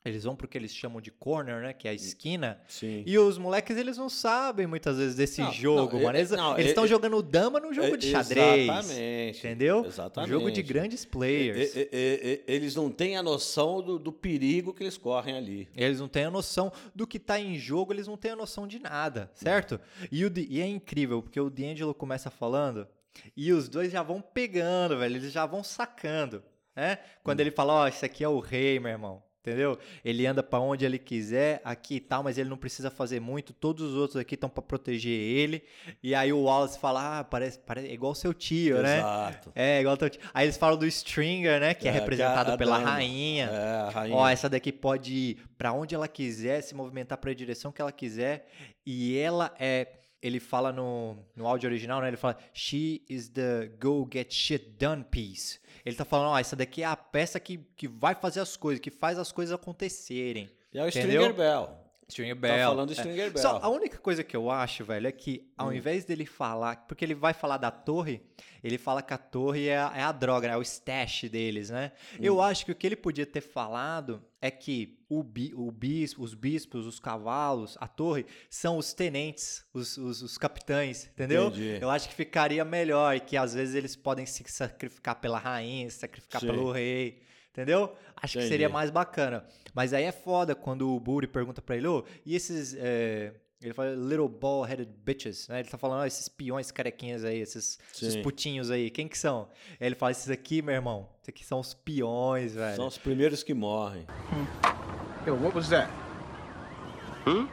eles 0.04 0.24
vão 0.24 0.34
pro 0.34 0.48
que 0.48 0.58
eles 0.58 0.74
chamam 0.74 1.00
de 1.00 1.10
corner, 1.12 1.60
né, 1.62 1.72
que 1.72 1.86
é 1.86 1.92
a 1.92 1.94
esquina, 1.94 2.60
Sim. 2.66 3.04
e 3.06 3.16
os 3.18 3.38
moleques, 3.38 3.76
eles 3.76 3.96
não 3.96 4.08
sabem 4.08 4.66
muitas 4.66 4.96
vezes 4.96 5.14
desse 5.14 5.42
Não, 5.42 5.52
jogo, 5.52 5.96
não, 5.96 6.04
mano. 6.06 6.18
Eles 6.18 6.32
é- 6.32 6.62
estão 6.70 6.86
jogando 6.88 7.22
dama 7.22 7.60
num 7.60 7.72
jogo 7.72 7.94
É, 7.94 7.96
de 7.98 8.10
xadrez. 8.10 8.62
Exatamente. 8.64 9.38
Entendeu? 9.38 9.84
Exatamente. 9.84 10.30
Jogo 10.32 10.50
de 10.50 10.62
grandes 10.62 11.04
players. 11.04 11.72
Eles 12.48 12.74
não 12.74 12.90
têm 12.90 13.16
a 13.16 13.22
noção 13.22 13.80
do, 13.82 13.96
do 13.98 14.10
perigo 14.10 14.74
que 14.74 14.82
eles 14.82 14.96
correm 14.96 15.36
ali. 15.36 15.68
Eles 15.76 16.00
não 16.00 16.08
têm 16.08 16.24
a 16.24 16.30
noção 16.30 16.72
do 16.94 17.06
que 17.06 17.18
tá 17.20 17.38
em 17.38 17.56
jogo, 17.58 17.92
eles 17.92 18.08
não 18.08 18.16
têm 18.16 18.32
a 18.32 18.36
noção 18.36 18.66
de 18.66 18.78
nada, 18.80 19.30
certo? 19.34 19.78
E, 20.10 20.24
o 20.24 20.32
e 20.36 20.60
é 20.60 20.66
incrível, 20.66 21.22
porque 21.22 21.38
o 21.40 21.48
D'Angelo 21.48 21.94
começa 21.94 22.28
falando 22.30 22.88
e 23.36 23.52
os 23.52 23.68
dois 23.68 23.90
já 23.92 24.02
vão 24.02 24.20
pegando, 24.20 24.98
velho. 24.98 25.16
Eles 25.16 25.32
já 25.32 25.46
vão 25.46 25.62
sacando, 25.64 26.42
né? 26.74 26.98
Quando 27.22 27.40
ele 27.40 27.50
fala, 27.50 27.72
ó, 27.74 27.88
esse 27.88 28.04
aqui 28.04 28.22
é 28.24 28.28
o 28.28 28.40
rei, 28.40 28.78
meu 28.80 28.90
irmão. 28.92 29.22
Entendeu? 29.42 29.78
Ele 30.04 30.26
anda 30.26 30.42
pra 30.42 30.60
onde 30.60 30.84
ele 30.84 30.98
quiser, 30.98 31.62
aqui 31.64 31.94
e 31.94 32.00
tal, 32.00 32.22
mas 32.22 32.36
ele 32.36 32.50
não 32.50 32.58
precisa 32.58 32.90
fazer 32.90 33.20
muito. 33.20 33.54
Todos 33.54 33.88
os 33.92 33.94
outros 33.96 34.16
aqui 34.18 34.34
estão 34.34 34.50
pra 34.50 34.62
proteger 34.62 35.10
ele. 35.18 35.64
E 36.02 36.14
aí 36.14 36.30
o 36.30 36.42
Wallace 36.42 36.78
fala: 36.78 37.20
Ah, 37.20 37.24
parece, 37.24 37.58
parece 37.60 37.88
é 37.88 37.92
igual 37.94 38.14
seu 38.14 38.34
tio, 38.34 38.82
né? 38.82 38.98
Exato. 38.98 39.50
É, 39.54 39.80
igual 39.80 39.96
teu 39.96 40.10
tio. 40.10 40.20
Aí 40.34 40.44
eles 40.44 40.58
falam 40.58 40.76
do 40.76 40.86
Stringer, 40.86 41.58
né? 41.58 41.72
Que 41.72 41.88
é, 41.88 41.90
É, 41.90 41.92
que 41.92 41.96
é 41.96 42.00
representado 42.00 42.52
a 42.52 42.58
pela 42.58 42.78
dama. 42.80 42.90
rainha. 42.90 43.46
É, 43.46 43.74
a 43.86 43.88
rainha. 43.88 44.14
Ó, 44.16 44.28
essa 44.28 44.46
daqui 44.46 44.70
pode 44.70 45.14
ir 45.14 45.38
pra 45.56 45.72
onde 45.72 45.94
ela 45.94 46.06
quiser, 46.06 46.60
se 46.60 46.74
movimentar 46.74 47.16
pra 47.16 47.32
direção 47.32 47.72
que 47.72 47.80
ela 47.80 47.92
quiser. 47.92 48.46
E 48.84 49.16
ela 49.16 49.54
é 49.58 49.86
ele 50.22 50.38
fala 50.38 50.72
no, 50.72 51.16
no 51.34 51.46
áudio 51.46 51.68
original, 51.68 52.00
né? 52.00 52.08
Ele 52.08 52.16
fala, 52.16 52.36
she 52.52 53.02
is 53.08 53.28
the 53.28 53.70
go 53.80 54.08
get 54.10 54.32
shit 54.32 54.70
done 54.78 55.04
piece. 55.04 55.58
Ele 55.84 55.96
tá 55.96 56.04
falando, 56.04 56.30
ó, 56.30 56.38
essa 56.38 56.54
daqui 56.54 56.82
é 56.82 56.86
a 56.86 56.96
peça 56.96 57.40
que, 57.40 57.58
que 57.76 57.88
vai 57.88 58.14
fazer 58.14 58.40
as 58.40 58.56
coisas, 58.56 58.80
que 58.80 58.90
faz 58.90 59.18
as 59.18 59.32
coisas 59.32 59.54
acontecerem. 59.54 60.50
E 60.72 60.78
é 60.78 60.84
o? 60.84 60.88
Stringer 60.88 61.34
Bell. 61.34 61.89
Stringer 62.10 62.34
Tá 62.36 62.40
Bell. 62.40 62.68
falando 62.68 62.90
É. 62.90 62.92
Stringer 62.94 63.32
Bell. 63.32 63.42
Só 63.42 63.58
a 63.62 63.68
única 63.68 63.98
coisa 63.98 64.22
que 64.22 64.36
eu 64.36 64.50
acho, 64.50 64.84
velho, 64.84 65.06
é 65.06 65.12
que 65.12 65.42
Hum. 65.50 65.52
ao 65.56 65.72
invés 65.72 66.04
dele 66.04 66.26
falar, 66.26 66.84
porque 66.86 67.04
ele 67.04 67.14
vai 67.14 67.32
falar 67.32 67.56
da 67.56 67.70
torre, 67.70 68.20
ele 68.62 68.76
fala 68.78 69.00
que 69.02 69.14
a 69.14 69.18
torre 69.18 69.68
é 69.68 69.78
a, 69.78 69.92
é 69.96 70.02
a 70.02 70.12
droga, 70.12 70.48
né? 70.48 70.54
é 70.54 70.56
o 70.56 70.62
stash 70.62 71.28
deles, 71.30 71.70
né? 71.70 71.92
Hum. 72.14 72.18
Eu 72.20 72.40
acho 72.42 72.64
que 72.66 72.72
o 72.72 72.74
que 72.74 72.86
ele 72.86 72.96
podia 72.96 73.24
ter 73.26 73.40
falado 73.40 74.22
é 74.42 74.50
que 74.50 74.98
o, 75.08 75.22
bi, 75.22 75.52
o 75.54 75.70
bispo, 75.70 76.22
os 76.22 76.34
bispos, 76.34 76.86
os 76.86 76.98
cavalos, 77.00 77.76
a 77.80 77.88
torre, 77.88 78.24
são 78.48 78.78
os 78.78 78.92
tenentes, 78.92 79.64
os, 79.74 79.96
os, 79.96 80.22
os 80.22 80.38
capitães, 80.38 81.06
entendeu? 81.12 81.48
Entendi. 81.48 81.78
Eu 81.80 81.90
acho 81.90 82.08
que 82.08 82.14
ficaria 82.14 82.64
melhor 82.64 83.16
e 83.16 83.20
que 83.20 83.36
às 83.36 83.54
vezes 83.54 83.74
eles 83.74 83.96
podem 83.96 84.24
se 84.26 84.42
sacrificar 84.48 85.16
pela 85.16 85.38
rainha, 85.38 85.90
se 85.90 85.98
sacrificar 85.98 86.40
Sim. 86.40 86.46
pelo 86.48 86.70
rei. 86.72 87.22
Entendeu? 87.52 87.94
Acho 88.16 88.34
que 88.34 88.38
Entendi. 88.38 88.48
seria 88.52 88.68
mais 88.68 88.90
bacana. 88.90 89.44
Mas 89.74 89.92
aí 89.92 90.04
é 90.04 90.12
foda 90.12 90.54
quando 90.54 90.94
o 90.94 91.00
Buri 91.00 91.26
pergunta 91.26 91.60
pra 91.60 91.76
ele, 91.76 91.86
ô, 91.86 92.04
e 92.24 92.34
esses. 92.36 92.74
é, 92.78 93.32
Ele 93.62 93.74
fala, 93.74 93.90
little 93.94 94.28
ball-headed 94.28 94.88
bitches, 95.04 95.46
né? 95.48 95.60
Ele 95.60 95.68
tá 95.68 95.76
falando, 95.76 96.00
ó, 96.00 96.06
esses 96.06 96.28
peões 96.28 96.70
carequinhas 96.70 97.24
aí, 97.24 97.38
esses, 97.40 97.78
esses 97.92 98.16
putinhos 98.16 98.70
aí, 98.70 98.88
quem 98.88 99.06
que 99.08 99.18
são? 99.18 99.48
Aí 99.80 99.86
ele 99.88 99.94
fala, 99.94 100.12
esses 100.12 100.30
aqui, 100.30 100.62
meu 100.62 100.74
irmão, 100.74 101.08
esses 101.18 101.28
aqui 101.28 101.44
são 101.44 101.60
os 101.60 101.74
peões, 101.74 102.54
velho. 102.54 102.76
São 102.76 102.86
os 102.86 102.96
primeiros 102.96 103.42
que 103.42 103.52
morrem. 103.52 104.06
Yo, 105.26 105.34
what 105.34 105.54
was 105.54 105.68
that? 105.68 105.90
Hmm? 107.26 107.46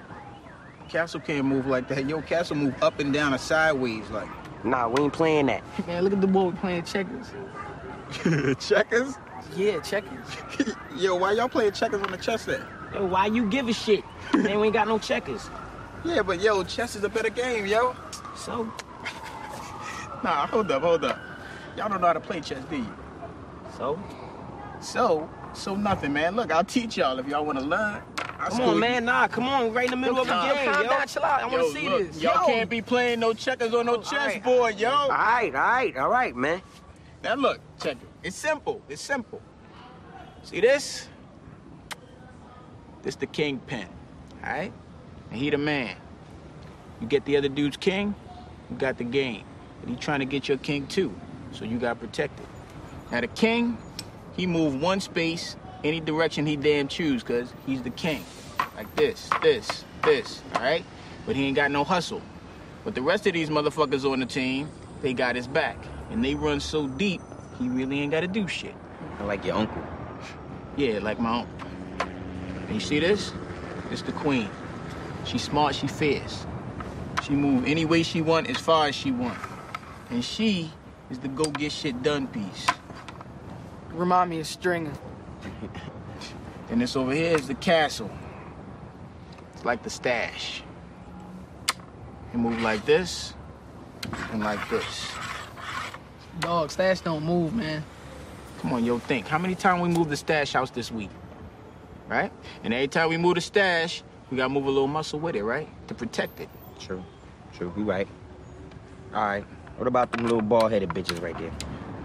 Castle 0.90 1.20
can't 1.20 1.44
move 1.44 1.68
like 1.68 1.88
that. 1.94 2.10
Yo, 2.10 2.22
Castle 2.22 2.56
move 2.56 2.76
up 2.82 3.02
and 3.04 3.12
down 3.12 3.34
and 3.34 3.40
sideways 3.42 4.10
like. 4.10 4.30
Nah, 4.64 4.88
we 4.88 5.02
ain't 5.04 5.12
playing 5.14 5.48
that. 5.48 5.62
Man, 5.86 6.04
look 6.04 6.14
at 6.14 6.22
the 6.22 6.28
boy 6.28 6.52
playing 6.62 6.84
checkers. 6.86 7.28
checkers? 8.60 9.16
Yeah, 9.56 9.80
checkers. 9.82 10.26
Yo, 10.98 11.16
why 11.16 11.34
y'all 11.34 11.48
playing 11.50 11.72
checkers 11.74 12.02
on 12.02 12.12
the 12.12 12.18
chess 12.18 12.44
set? 12.44 12.62
Yo, 12.94 13.06
why 13.06 13.28
you 13.28 13.50
give 13.50 13.68
a 13.68 13.74
shit? 13.74 14.04
We 14.34 14.48
ain't 14.50 14.74
got 14.74 14.88
no 14.88 15.00
checkers. 15.00 15.50
Yeah, 16.06 16.22
but 16.22 16.40
yo, 16.40 16.64
chess 16.64 16.96
is 16.96 17.04
a 17.04 17.10
better 17.10 17.30
game, 17.30 17.66
yo. 17.66 17.94
So, 18.36 18.72
Nah, 20.24 20.46
hold 20.48 20.72
up, 20.72 20.84
hold 20.84 21.04
up. 21.04 21.20
Y'all 21.76 21.90
don't 21.90 22.00
know 22.00 22.08
how 22.08 22.14
to 22.14 22.20
play 22.20 22.40
chess, 22.40 22.64
do 22.70 22.78
you? 22.78 22.94
so, 23.76 24.00
So, 24.80 25.28
so 25.54 25.76
nothing, 25.76 26.14
man. 26.14 26.36
Look, 26.36 26.52
I'll 26.52 26.64
teach 26.64 26.98
y'all 26.98 27.18
if 27.20 27.28
y'all 27.28 27.44
want 27.44 27.58
to 27.58 27.66
learn. 27.66 28.02
I'll 28.40 28.50
come 28.52 28.62
on, 28.62 28.76
you. 28.76 28.80
man. 28.80 29.06
Nah, 29.06 29.28
come 29.28 29.50
on. 29.50 29.74
Right 29.74 29.86
in 29.86 29.92
the 29.92 29.98
middle 29.98 30.20
of 30.20 30.28
calm- 30.28 30.48
the 30.48 30.54
game, 30.56 30.66
yo. 30.74 30.84
down, 30.84 31.08
chill 31.08 31.24
out. 31.24 31.42
I 31.42 31.48
want 31.48 31.66
to 31.66 31.72
see 31.74 31.90
look, 31.90 32.08
this. 32.12 32.22
Y'all 32.22 32.42
Yo. 32.42 32.46
can't 32.46 32.70
be 32.70 32.82
playing 32.82 33.20
no 33.20 33.34
checkers 33.34 33.74
on 33.74 33.88
no 33.88 33.96
alright. 33.96 34.06
chessboard, 34.36 34.80
yo. 34.80 34.92
All 34.92 35.10
right, 35.10 35.54
all 35.56 35.62
right, 35.62 35.98
all 35.98 36.10
right, 36.10 36.36
man. 36.36 36.62
Now 37.28 37.36
look, 37.36 37.60
check 37.84 37.98
it. 37.98 38.08
It's 38.24 38.38
simple. 38.38 38.82
It's 38.88 39.02
simple. 39.02 39.42
See 40.44 40.62
this? 40.62 41.10
This 43.04 43.18
the 43.18 43.26
kingpin. 43.26 43.90
Alright? 44.42 44.72
And 45.30 45.38
he 45.38 45.50
the 45.50 45.58
man. 45.58 45.98
You 47.02 47.08
get 47.08 47.26
the 47.26 47.36
other 47.36 47.50
dude's 47.50 47.76
king, 47.76 48.16
you 48.70 48.78
got 48.78 48.98
the 48.98 49.04
game. 49.04 49.44
But 49.82 49.90
he 49.90 49.98
trying 49.98 50.20
to 50.20 50.26
get 50.26 50.48
your 50.48 50.58
king 50.60 50.88
too. 50.88 51.14
So 51.52 51.66
you 51.66 51.78
got 51.80 52.00
protected. 52.00 52.48
Now 53.12 53.20
the 53.20 53.28
king, 53.28 53.78
he 54.38 54.48
move 54.48 54.82
one 54.82 55.02
space 55.02 55.58
any 55.84 56.00
direction 56.00 56.46
he 56.46 56.56
damn 56.56 56.88
choose, 56.88 57.24
cause 57.24 57.54
he's 57.66 57.82
the 57.82 57.90
king. 57.90 58.24
Like 58.78 58.96
this, 58.96 59.30
this, 59.42 59.84
this, 60.02 60.42
alright? 60.56 60.86
But 61.26 61.36
he 61.36 61.44
ain't 61.44 61.58
got 61.58 61.72
no 61.72 61.84
hustle. 61.84 62.22
But 62.86 62.96
the 62.96 63.02
rest 63.02 63.28
of 63.28 63.34
these 63.34 63.50
motherfuckers 63.50 64.10
on 64.10 64.22
the 64.22 64.26
team, 64.26 64.70
they 65.02 65.12
got 65.12 65.36
his 65.36 65.46
back. 65.46 65.78
And 66.10 66.24
they 66.24 66.36
run 66.36 66.60
so 66.60 66.88
deep, 66.88 67.22
he 67.60 67.70
really 67.70 68.00
ain't 68.00 68.12
gotta 68.12 68.28
do 68.28 68.48
shit. 68.48 68.76
I 69.20 69.24
like 69.24 69.44
your 69.46 69.56
uncle. 69.56 69.84
Yeah, 70.76 71.00
like 71.00 71.20
my 71.20 71.40
own. 71.40 71.48
And 72.00 72.74
you 72.74 72.80
see 72.80 73.00
this? 73.00 73.34
It's 73.92 74.02
the 74.02 74.12
queen. 74.12 74.50
She 75.26 75.38
smart, 75.38 75.76
she 75.76 75.88
fierce. 75.88 76.46
She 77.24 77.34
move 77.34 77.66
any 77.66 77.86
way 77.86 78.04
she 78.04 78.22
want, 78.22 78.50
as 78.50 78.58
far 78.58 78.88
as 78.88 78.96
she 78.96 79.12
want. 79.12 79.38
And 80.10 80.24
she 80.24 80.72
is 81.10 81.20
the 81.20 81.28
go 81.28 81.46
get 81.46 81.72
shit 81.72 82.02
done 82.04 82.28
piece. 82.28 82.68
Remind 83.92 84.30
me 84.30 84.40
of 84.40 84.48
Stringer. 84.48 84.94
And 86.70 86.82
this 86.82 86.98
over 86.98 87.14
here 87.14 87.36
is 87.36 87.48
the 87.48 87.56
castle. 87.56 88.12
It's 89.54 89.64
like 89.64 89.84
the 89.84 89.90
stash. 89.90 90.64
You 92.34 92.40
move 92.40 92.62
like 92.62 92.86
this 92.86 93.34
and 94.32 94.44
like 94.44 94.70
this. 94.70 95.17
Dog, 96.40 96.70
stash 96.72 97.02
don't 97.02 97.24
move, 97.24 97.54
man. 97.54 97.84
Come 98.60 98.74
on, 98.74 98.86
yo, 98.86 99.00
think. 99.00 99.28
How 99.28 99.38
many 99.38 99.56
times 99.56 99.82
we 99.82 99.90
moved 99.90 100.10
the 100.10 100.18
stash 100.18 100.54
house 100.54 100.70
this 100.70 100.92
week? 100.92 101.10
Right? 102.08 102.32
And 102.64 102.74
every 102.74 102.88
time 102.88 103.10
we 103.10 103.18
move 103.18 103.36
the 103.36 103.42
stash, 103.42 104.04
we 104.30 104.38
gotta 104.38 104.50
move 104.50 104.66
a 104.66 104.70
little 104.70 104.88
muscle 104.88 105.20
with 105.20 105.36
it, 105.36 105.44
right? 105.44 105.68
To 105.88 105.94
protect 105.94 106.40
it. 106.40 106.50
True, 106.80 107.04
true. 107.56 107.74
You 107.76 107.84
right. 107.84 108.08
All 109.14 109.26
right. 109.26 109.46
What 109.78 109.88
about 109.88 110.12
them 110.12 110.24
little 110.24 110.42
bald-headed 110.42 110.90
bitches 110.90 111.22
right 111.22 111.38
there? 111.38 111.52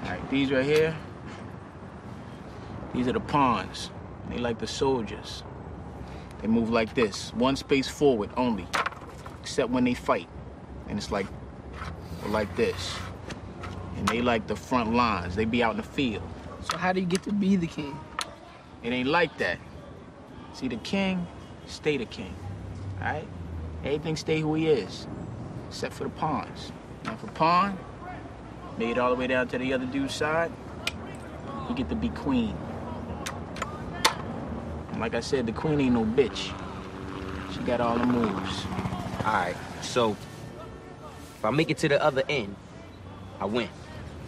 All 0.05 0.11
right, 0.11 0.31
these 0.31 0.51
right 0.51 0.65
here, 0.65 0.97
these 2.93 3.09
are 3.09 3.13
the 3.13 3.21
pawns. 3.21 3.91
They 4.29 4.39
like 4.39 4.59
the 4.59 4.67
soldiers. 4.67 5.43
They 6.41 6.49
move 6.49 6.71
like 6.71 6.95
this, 6.95 7.33
one 7.35 7.57
space 7.57 7.89
forward 7.89 8.31
only, 8.37 8.67
except 9.41 9.71
when 9.71 9.85
they 9.85 9.95
fight. 9.95 10.29
And 10.89 10.99
it's 10.99 11.11
like, 11.11 11.27
like 12.29 12.55
this. 12.57 12.97
And 14.03 14.09
they 14.09 14.21
like 14.21 14.49
the 14.49 14.57
front 14.57 14.93
lines. 14.95 15.37
They 15.37 15.45
be 15.45 15.63
out 15.63 15.71
in 15.71 15.77
the 15.77 15.85
field. 15.85 16.25
So 16.69 16.77
how 16.77 16.93
do 16.93 16.99
you 16.99 17.07
get 17.07 17.23
to 17.23 17.33
be 17.33 17.55
the 17.55 17.69
king? 17.69 17.97
It 18.83 18.93
ain't 18.93 19.09
like 19.09 19.39
that. 19.39 19.61
See, 20.55 20.67
the 20.67 20.79
king, 20.79 21.25
stay 21.69 21.99
the 21.99 22.05
king. 22.05 22.35
All 22.99 23.05
right? 23.05 23.29
Everything 23.85 24.17
stay 24.17 24.41
who 24.41 24.55
he 24.55 24.67
is, 24.67 25.07
except 25.69 25.95
for 25.95 26.03
the 26.03 26.11
pawns. 26.11 26.73
Now, 27.05 27.15
for 27.15 27.29
pawn, 27.29 27.79
made 28.77 28.91
it 28.91 28.99
all 28.99 29.11
the 29.11 29.15
way 29.15 29.29
down 29.29 29.47
to 29.47 29.59
the 29.59 29.73
other 29.73 29.87
dude's 29.87 30.17
side, 30.17 30.51
you 31.69 31.75
get 31.77 31.89
to 31.89 31.95
be 31.95 32.09
queen. 32.09 32.57
And 34.91 35.01
like 35.01 35.15
I 35.15 35.21
said, 35.21 35.47
the 35.47 35.53
queen 35.53 35.81
ain't 35.81 35.95
no 35.95 36.05
bitch. 36.05 36.53
She 37.55 37.61
got 37.61 37.81
all 37.81 37.97
the 37.97 38.07
moves. 38.07 38.65
All 39.25 39.33
right. 39.33 39.57
So, 39.81 40.17
if 41.37 41.45
I 41.45 41.51
make 41.51 41.71
it 41.71 41.79
to 41.79 41.89
the 41.89 42.03
other 42.03 42.25
end, 42.29 42.57
I 43.41 43.45
win. 43.45 43.69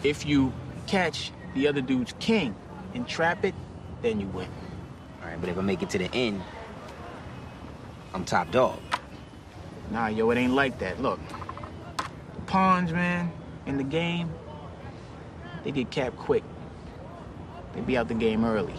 If 0.05 0.23
you 0.23 0.53
catch 0.85 1.31
the 1.55 1.67
other 1.67 1.81
dude's 1.81 2.13
king 2.19 2.53
and 2.93 3.07
trap 3.07 3.43
it, 3.43 3.55
then 4.03 4.19
you 4.19 4.27
win. 4.27 4.47
All 5.19 5.29
right. 5.29 5.41
But 5.41 5.49
if 5.49 5.57
I 5.57 5.61
make 5.61 5.81
it 5.81 5.89
to 5.89 5.97
the 5.97 6.13
end, 6.13 6.43
I'm 8.13 8.23
top 8.23 8.51
dog. 8.51 8.77
Nah, 9.89 10.09
yo, 10.09 10.29
it 10.29 10.37
ain't 10.37 10.53
like 10.53 10.77
that. 10.77 11.01
Look, 11.01 11.19
the 11.97 12.41
pawns, 12.45 12.91
man, 12.91 13.31
in 13.65 13.77
the 13.77 13.83
game, 13.83 14.29
they 15.63 15.71
get 15.71 15.89
capped 15.89 16.17
quick. 16.17 16.43
They 17.73 17.81
be 17.81 17.97
out 17.97 18.07
the 18.07 18.13
game 18.13 18.45
early. 18.45 18.75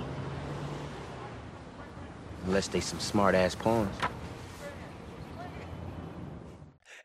Unless 2.46 2.68
they 2.68 2.78
some 2.78 3.00
smart-ass 3.00 3.56
pawns. 3.56 3.90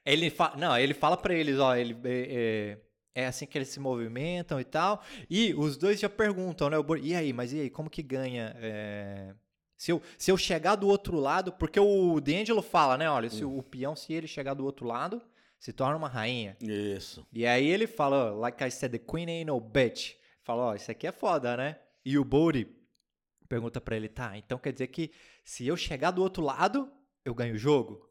Ele 0.05 0.29
fa... 0.29 0.53
Não, 0.57 0.77
ele 0.77 0.93
fala 0.93 1.17
pra 1.17 1.33
eles, 1.33 1.57
ó, 1.59 1.75
ele 1.75 1.97
é, 2.05 2.77
é, 3.13 3.25
assim 3.27 3.45
que 3.45 3.57
eles 3.57 3.69
se 3.69 3.79
movimentam 3.79 4.59
e 4.59 4.63
tal. 4.63 5.03
E 5.29 5.53
os 5.53 5.77
dois 5.77 5.99
já 5.99 6.09
perguntam, 6.09 6.69
né? 6.69 6.77
E 7.01 7.13
aí, 7.15 7.33
mas 7.33 7.53
e 7.53 7.61
aí, 7.61 7.69
como 7.69 7.89
que 7.89 8.01
ganha? 8.01 8.55
é, 8.59 9.33
Se, 9.77 9.91
eu, 9.91 10.01
se 10.17 10.31
eu 10.31 10.37
chegar 10.37 10.75
do 10.75 10.87
outro 10.87 11.17
lado, 11.17 11.51
porque 11.53 11.79
o 11.79 12.19
D'Angelo 12.21 12.61
fala, 12.61 12.97
né? 12.97 13.09
Olha, 13.09 13.29
se 13.29 13.43
o, 13.43 13.57
o 13.57 13.63
peão, 13.63 13.95
se 13.95 14.13
ele 14.13 14.27
chegar 14.27 14.53
do 14.53 14.63
outro 14.63 14.85
lado, 14.85 15.21
se 15.59 15.71
torna 15.73 15.97
uma 15.97 16.07
rainha. 16.07 16.55
Isso. 16.61 17.25
E 17.33 17.45
aí 17.45 17.67
ele 17.67 17.85
fala, 17.87 18.31
like 18.31 18.63
I 18.63 18.71
said, 18.71 18.91
the 18.91 18.97
queen 18.99 19.29
ain't 19.29 19.45
no 19.45 19.59
bitch. 19.59 20.15
Fala, 20.43 20.63
ó, 20.63 20.75
isso 20.75 20.89
aqui 20.89 21.05
é 21.05 21.11
foda, 21.11 21.55
né? 21.57 21.77
E 22.03 22.17
o 22.17 22.23
Bodhi 22.25 22.67
pergunta 23.47 23.81
pra 23.81 23.95
ele, 23.97 24.07
tá, 24.07 24.37
então 24.37 24.57
quer 24.57 24.71
dizer 24.71 24.87
que 24.87 25.11
se 25.43 25.67
eu 25.67 25.75
chegar 25.75 26.11
do 26.11 26.21
outro 26.23 26.41
lado, 26.41 26.89
eu 27.25 27.35
ganho 27.35 27.53
o 27.55 27.57
jogo? 27.57 28.09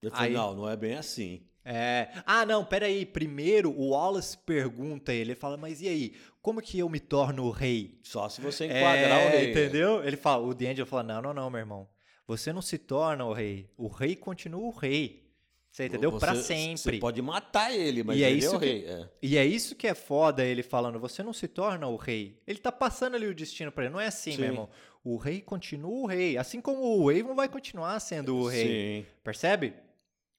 Eu 0.00 0.10
falei, 0.10 0.28
Aí- 0.30 0.34
não, 0.34 0.54
não 0.54 0.68
é 0.68 0.76
bem 0.76 0.94
assim. 0.94 1.46
É. 1.64 2.08
Ah, 2.26 2.44
não, 2.44 2.64
peraí. 2.64 3.06
Primeiro 3.06 3.70
o 3.70 3.90
Wallace 3.90 4.36
pergunta 4.38 5.12
ele, 5.12 5.30
ele 5.32 5.34
fala, 5.34 5.56
mas 5.56 5.80
e 5.80 5.88
aí, 5.88 6.14
como 6.40 6.60
que 6.60 6.78
eu 6.78 6.88
me 6.88 6.98
torno 6.98 7.44
o 7.44 7.50
rei? 7.50 7.98
Só 8.02 8.28
se 8.28 8.40
você 8.40 8.64
enquadrar 8.66 9.20
É, 9.20 9.26
o 9.26 9.30
rei. 9.30 9.50
Entendeu? 9.50 10.04
Ele 10.04 10.16
fala, 10.16 10.44
o 10.46 10.54
D'Angelo 10.54 10.86
fala, 10.86 11.02
não, 11.04 11.22
não, 11.22 11.34
não, 11.34 11.50
meu 11.50 11.60
irmão. 11.60 11.88
Você 12.26 12.52
não 12.52 12.62
se 12.62 12.78
torna 12.78 13.24
o 13.24 13.32
rei. 13.32 13.68
O 13.76 13.88
rei 13.88 14.16
continua 14.16 14.60
o 14.62 14.70
rei. 14.70 15.22
Você 15.70 15.86
entendeu? 15.86 16.10
Você- 16.10 16.20
Pra 16.26 16.34
Você 16.34 16.42
sempre. 16.76 16.98
pode 16.98 17.22
matar 17.22 17.72
ele, 17.74 18.02
mas 18.02 18.18
E 18.18 18.24
é 18.24 18.30
ele 18.30 18.36
é 18.36 18.38
isso 18.44 18.56
o 18.56 18.60
que- 18.60 18.66
rei. 18.66 18.84
é. 18.84 19.08
E 19.22 19.36
é 19.38 19.46
isso 19.46 19.74
que 19.74 19.86
é 19.86 19.94
foda 19.94 20.44
ele 20.44 20.62
falando, 20.62 20.98
você 21.00 21.22
não 21.22 21.32
se 21.32 21.48
torna 21.48 21.86
o 21.88 21.96
rei. 21.96 22.38
Ele 22.46 22.58
tá 22.58 22.70
passando 22.70 23.14
ali 23.14 23.26
o 23.26 23.34
destino 23.34 23.72
pra 23.72 23.84
ele. 23.84 23.92
Não 23.92 24.00
é 24.00 24.08
assim, 24.08 24.32
Sim. 24.32 24.38
meu 24.38 24.46
irmão. 24.50 24.68
O 25.02 25.16
rei 25.16 25.40
continua 25.40 25.90
o 25.90 26.06
rei. 26.06 26.36
Assim 26.36 26.60
como 26.60 26.82
o 27.02 27.08
Avon 27.08 27.34
vai 27.34 27.48
continuar 27.48 27.98
sendo 28.00 28.36
o 28.36 28.48
rei. 28.48 28.66
Sim. 29.02 29.06
Percebe? 29.24 29.72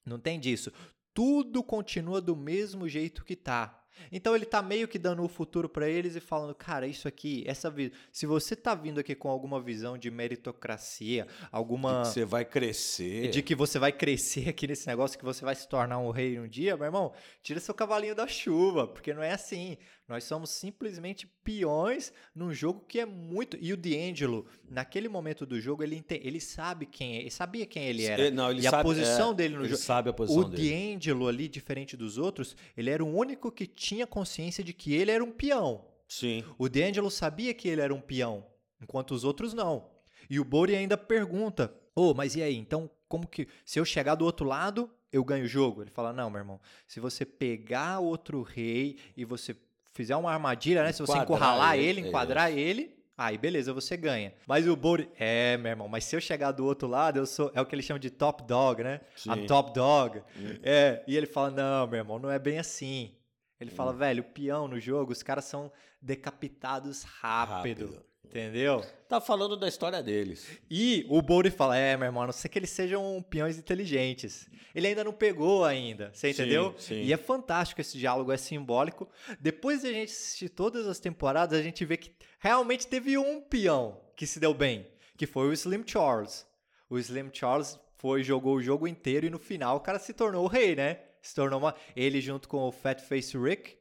Não 0.06 0.18
tem 0.20 0.38
disso. 0.38 0.70
Tudo 1.14 1.62
continua 1.62 2.20
do 2.20 2.36
mesmo 2.36 2.86
jeito 2.88 3.24
que 3.24 3.36
tá. 3.36 3.80
Então 4.10 4.34
ele 4.34 4.44
tá 4.44 4.60
meio 4.60 4.88
que 4.88 4.98
dando 4.98 5.22
o 5.22 5.28
futuro 5.28 5.68
para 5.68 5.88
eles 5.88 6.16
e 6.16 6.20
falando, 6.20 6.52
cara, 6.52 6.84
isso 6.84 7.06
aqui, 7.06 7.44
essa 7.46 7.70
vi- 7.70 7.92
se 8.10 8.26
você 8.26 8.56
tá 8.56 8.74
vindo 8.74 8.98
aqui 8.98 9.14
com 9.14 9.28
alguma 9.30 9.60
visão 9.62 9.96
de 9.96 10.10
meritocracia, 10.10 11.26
alguma 11.52 12.02
Que 12.02 12.08
Você 12.08 12.24
vai 12.24 12.44
crescer. 12.44 13.28
de 13.30 13.40
que 13.40 13.54
você 13.54 13.78
vai 13.78 13.92
crescer 13.92 14.48
aqui 14.48 14.66
nesse 14.66 14.86
negócio, 14.86 15.16
que 15.18 15.24
você 15.24 15.44
vai 15.44 15.54
se 15.54 15.68
tornar 15.68 15.98
um 15.98 16.10
rei 16.10 16.38
um 16.40 16.48
dia, 16.48 16.76
meu 16.76 16.86
irmão, 16.86 17.12
tira 17.42 17.60
seu 17.60 17.72
cavalinho 17.72 18.14
da 18.16 18.26
chuva, 18.26 18.86
porque 18.86 19.14
não 19.14 19.22
é 19.22 19.32
assim. 19.32 19.78
Nós 20.06 20.24
somos 20.24 20.50
simplesmente 20.50 21.26
peões 21.42 22.12
num 22.34 22.52
jogo 22.52 22.80
que 22.86 23.00
é 23.00 23.06
muito. 23.06 23.56
E 23.60 23.72
o 23.72 23.76
D'Angelo, 23.76 24.46
naquele 24.68 25.08
momento 25.08 25.46
do 25.46 25.58
jogo, 25.58 25.82
ele, 25.82 25.96
ente- 25.96 26.20
ele 26.22 26.40
sabe 26.40 26.84
quem 26.84 27.16
é, 27.16 27.20
ele 27.20 27.30
sabia 27.30 27.64
quem 27.64 27.84
ele 27.84 28.04
era. 28.04 28.26
É, 28.26 28.30
não, 28.30 28.50
ele 28.50 28.60
e 28.60 28.66
a 28.66 28.70
sabe- 28.70 28.82
posição 28.82 29.30
é, 29.30 29.34
dele 29.34 29.54
no 29.56 29.62
ele 29.62 29.68
jogo. 29.70 29.80
sabe 29.82 30.10
a 30.10 30.12
posição 30.12 30.42
O 30.42 30.44
dele. 30.48 30.94
D'Angelo 30.96 31.26
ali, 31.26 31.48
diferente 31.48 31.96
dos 31.96 32.18
outros, 32.18 32.54
ele 32.76 32.90
era 32.90 33.02
o 33.02 33.08
único 33.16 33.50
que 33.50 33.66
tinha 33.66 34.06
consciência 34.06 34.62
de 34.62 34.74
que 34.74 34.92
ele 34.92 35.10
era 35.10 35.24
um 35.24 35.32
peão. 35.32 35.86
Sim. 36.06 36.44
O 36.58 36.68
D'Angelo 36.68 37.10
sabia 37.10 37.54
que 37.54 37.66
ele 37.66 37.80
era 37.80 37.94
um 37.94 38.00
peão, 38.00 38.46
enquanto 38.82 39.12
os 39.12 39.24
outros 39.24 39.54
não. 39.54 39.90
E 40.28 40.38
o 40.38 40.44
Bori 40.44 40.76
ainda 40.76 40.98
pergunta: 40.98 41.74
Ô, 41.94 42.12
mas 42.12 42.36
e 42.36 42.42
aí? 42.42 42.56
Então, 42.56 42.90
como 43.08 43.26
que. 43.26 43.48
Se 43.64 43.78
eu 43.80 43.84
chegar 43.86 44.14
do 44.16 44.24
outro 44.26 44.46
lado, 44.46 44.90
eu 45.10 45.24
ganho 45.24 45.44
o 45.44 45.48
jogo? 45.48 45.80
Ele 45.82 45.90
fala: 45.90 46.12
Não, 46.12 46.28
meu 46.28 46.40
irmão. 46.40 46.60
Se 46.86 47.00
você 47.00 47.24
pegar 47.24 48.00
outro 48.00 48.42
rei 48.42 48.98
e 49.16 49.24
você 49.24 49.54
fizer 49.94 50.16
uma 50.16 50.30
armadilha, 50.30 50.82
né? 50.82 50.92
Se 50.92 51.00
você 51.00 51.16
encurralar 51.16 51.76
ele, 51.76 52.00
ele, 52.00 52.08
enquadrar 52.08 52.52
ele. 52.52 52.94
Aí, 53.16 53.38
beleza, 53.38 53.72
você 53.72 53.96
ganha. 53.96 54.34
Mas 54.46 54.66
o 54.66 54.74
Bori. 54.74 55.08
É, 55.16 55.56
meu 55.56 55.70
irmão, 55.70 55.88
mas 55.88 56.04
se 56.04 56.16
eu 56.16 56.20
chegar 56.20 56.50
do 56.50 56.66
outro 56.66 56.88
lado, 56.88 57.18
eu 57.18 57.26
sou. 57.26 57.50
É 57.54 57.60
o 57.60 57.66
que 57.66 57.74
eles 57.74 57.84
chamam 57.84 58.00
de 58.00 58.10
top 58.10 58.42
dog, 58.42 58.82
né? 58.82 59.00
I'm 59.26 59.42
Sim. 59.42 59.46
top 59.46 59.72
dog. 59.72 60.22
É, 60.62 61.02
e 61.06 61.16
ele 61.16 61.26
fala: 61.26 61.50
Não, 61.50 61.86
meu 61.86 61.98
irmão, 61.98 62.18
não 62.18 62.30
é 62.30 62.38
bem 62.38 62.58
assim. 62.58 63.14
Ele 63.60 63.70
fala, 63.70 63.92
velho, 63.92 64.22
o 64.22 64.26
peão 64.26 64.68
no 64.68 64.78
jogo, 64.78 65.12
os 65.12 65.22
caras 65.22 65.44
são 65.44 65.72
decapitados 66.00 67.02
rápido. 67.02 67.86
Rápido. 67.86 68.06
Entendeu? 68.24 68.84
Tá 69.08 69.20
falando 69.20 69.56
da 69.56 69.68
história 69.68 70.02
deles. 70.02 70.46
E 70.70 71.06
o 71.08 71.22
Bori 71.22 71.50
fala: 71.50 71.76
É, 71.76 71.96
meu 71.96 72.06
irmão, 72.06 72.24
não 72.24 72.32
ser 72.32 72.48
que 72.48 72.58
eles 72.58 72.70
sejam 72.70 73.24
peões 73.28 73.58
inteligentes. 73.58 74.48
Ele 74.74 74.88
ainda 74.88 75.04
não 75.04 75.12
pegou 75.12 75.64
ainda, 75.64 76.10
você 76.12 76.32
Sim, 76.32 76.42
entendeu? 76.42 76.74
sim. 76.76 77.02
E 77.02 77.12
é 77.12 77.16
fantástico 77.16 77.80
esse 77.80 77.96
diálogo, 77.96 78.32
é 78.32 78.36
simbólico. 78.36 79.08
Depois 79.38 79.82
de 79.82 79.86
a 79.86 79.92
gente 79.92 80.10
assistir 80.10 80.48
todas 80.48 80.88
as 80.88 80.98
temporadas, 80.98 81.56
a 81.58 81.62
gente 81.62 81.84
vê 81.84 81.96
que 81.96 82.10
realmente 82.40 82.88
teve 82.88 83.16
um 83.16 83.40
peão 83.40 84.00
que 84.16 84.26
se 84.26 84.40
deu 84.40 84.52
bem, 84.52 84.84
que 85.16 85.26
foi 85.28 85.46
o 85.48 85.52
Slim 85.52 85.84
Charles. 85.86 86.44
O 86.90 86.98
Slim 86.98 87.30
Charles 87.32 87.78
foi 87.98 88.24
jogou 88.24 88.56
o 88.56 88.62
jogo 88.62 88.88
inteiro 88.88 89.26
e 89.26 89.30
no 89.30 89.38
final 89.38 89.76
o 89.76 89.80
cara 89.80 90.00
se 90.00 90.12
tornou 90.12 90.44
o 90.44 90.48
rei, 90.48 90.74
né? 90.74 90.98
Se 91.22 91.34
tornou 91.36 91.60
uma 91.60 91.74
ele 91.94 92.20
junto 92.20 92.48
com 92.48 92.58
o 92.58 92.72
Fat 92.72 93.00
Face 93.00 93.38
Rick. 93.38 93.76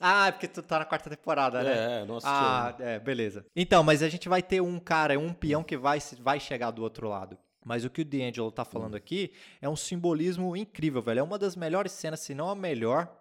Ah, 0.00 0.28
é 0.28 0.32
porque 0.32 0.48
tu 0.48 0.62
tá 0.62 0.78
na 0.78 0.84
quarta 0.84 1.10
temporada, 1.10 1.62
né? 1.62 2.02
É, 2.02 2.04
nossa. 2.04 2.26
Ah, 2.28 2.76
é, 2.78 2.98
beleza. 2.98 3.44
Então, 3.54 3.82
mas 3.82 4.02
a 4.02 4.08
gente 4.08 4.28
vai 4.28 4.42
ter 4.42 4.60
um 4.60 4.78
cara, 4.78 5.18
um 5.18 5.32
peão 5.32 5.62
que 5.62 5.76
vai, 5.76 5.98
vai 6.20 6.38
chegar 6.38 6.70
do 6.70 6.82
outro 6.82 7.08
lado. 7.08 7.36
Mas 7.64 7.84
o 7.84 7.90
que 7.90 8.02
o 8.02 8.04
D'Angelo 8.04 8.50
tá 8.50 8.64
falando 8.64 8.94
aqui 8.94 9.32
é 9.60 9.68
um 9.68 9.76
simbolismo 9.76 10.56
incrível, 10.56 11.02
velho. 11.02 11.20
É 11.20 11.22
uma 11.22 11.38
das 11.38 11.56
melhores 11.56 11.92
cenas, 11.92 12.20
se 12.20 12.34
não 12.34 12.48
a 12.48 12.54
melhor. 12.54 13.14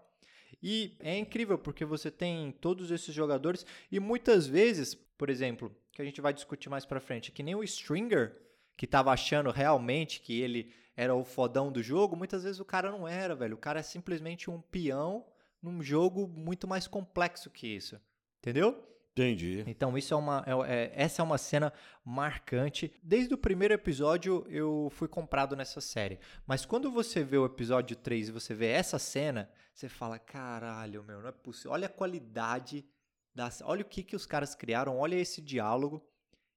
E 0.61 0.95
é 0.99 1.17
incrível 1.17 1.57
porque 1.57 1.83
você 1.83 2.09
tem 2.09 2.51
todos 2.51 2.89
esses 2.89 3.13
jogadores 3.13 3.65
e 3.91 3.99
muitas 3.99 4.47
vezes, 4.47 4.95
por 4.95 5.29
exemplo, 5.29 5.75
que 5.91 6.01
a 6.01 6.05
gente 6.05 6.21
vai 6.21 6.33
discutir 6.33 6.69
mais 6.69 6.85
pra 6.85 6.99
frente, 6.99 7.31
que 7.31 7.43
nem 7.43 7.55
o 7.55 7.63
Stringer, 7.63 8.35
que 8.75 8.87
tava 8.87 9.11
achando 9.11 9.51
realmente 9.51 10.21
que 10.21 10.39
ele 10.39 10.71
era 10.95 11.13
o 11.13 11.23
fodão 11.23 11.71
do 11.71 11.83
jogo, 11.83 12.15
muitas 12.15 12.43
vezes 12.43 12.59
o 12.59 12.65
cara 12.65 12.89
não 12.91 13.07
era, 13.07 13.35
velho. 13.35 13.55
O 13.55 13.59
cara 13.59 13.81
é 13.81 13.83
simplesmente 13.83 14.49
um 14.49 14.61
peão 14.61 15.25
num 15.67 15.81
jogo 15.83 16.27
muito 16.27 16.67
mais 16.67 16.87
complexo 16.87 17.49
que 17.49 17.67
isso. 17.67 17.99
Entendeu? 18.39 18.83
Entendi. 19.11 19.63
Então, 19.65 19.97
isso 19.97 20.13
é 20.13 20.17
uma, 20.17 20.43
é- 20.45 20.73
é- 20.75 20.91
essa 20.93 21.21
é 21.21 21.25
uma 21.25 21.39
cena 21.39 21.73
marcante. 22.05 22.93
Desde 23.01 23.33
o 23.33 23.37
primeiro 23.37 23.73
episódio, 23.73 24.45
eu 24.47 24.89
fui 24.91 25.07
comprado 25.07 25.55
nessa 25.55 25.81
série. 25.81 26.19
Mas 26.45 26.65
quando 26.65 26.91
você 26.91 27.23
vê 27.23 27.37
o 27.37 27.45
episódio 27.45 27.95
3 27.95 28.29
e 28.29 28.31
você 28.31 28.53
vê 28.53 28.67
essa 28.67 28.99
cena, 28.99 29.49
você 29.73 29.89
fala: 29.89 30.19
caralho, 30.19 31.03
meu, 31.03 31.19
não 31.21 31.29
é 31.29 31.31
possível. 31.31 31.71
Olha 31.71 31.87
a 31.87 31.89
qualidade. 31.89 32.85
Das, 33.33 33.61
olha 33.63 33.81
o 33.83 33.85
que, 33.85 34.01
que 34.01 34.15
os 34.15 34.25
caras 34.25 34.55
criaram, 34.55 34.97
olha 34.97 35.15
esse 35.15 35.41
diálogo. 35.41 36.03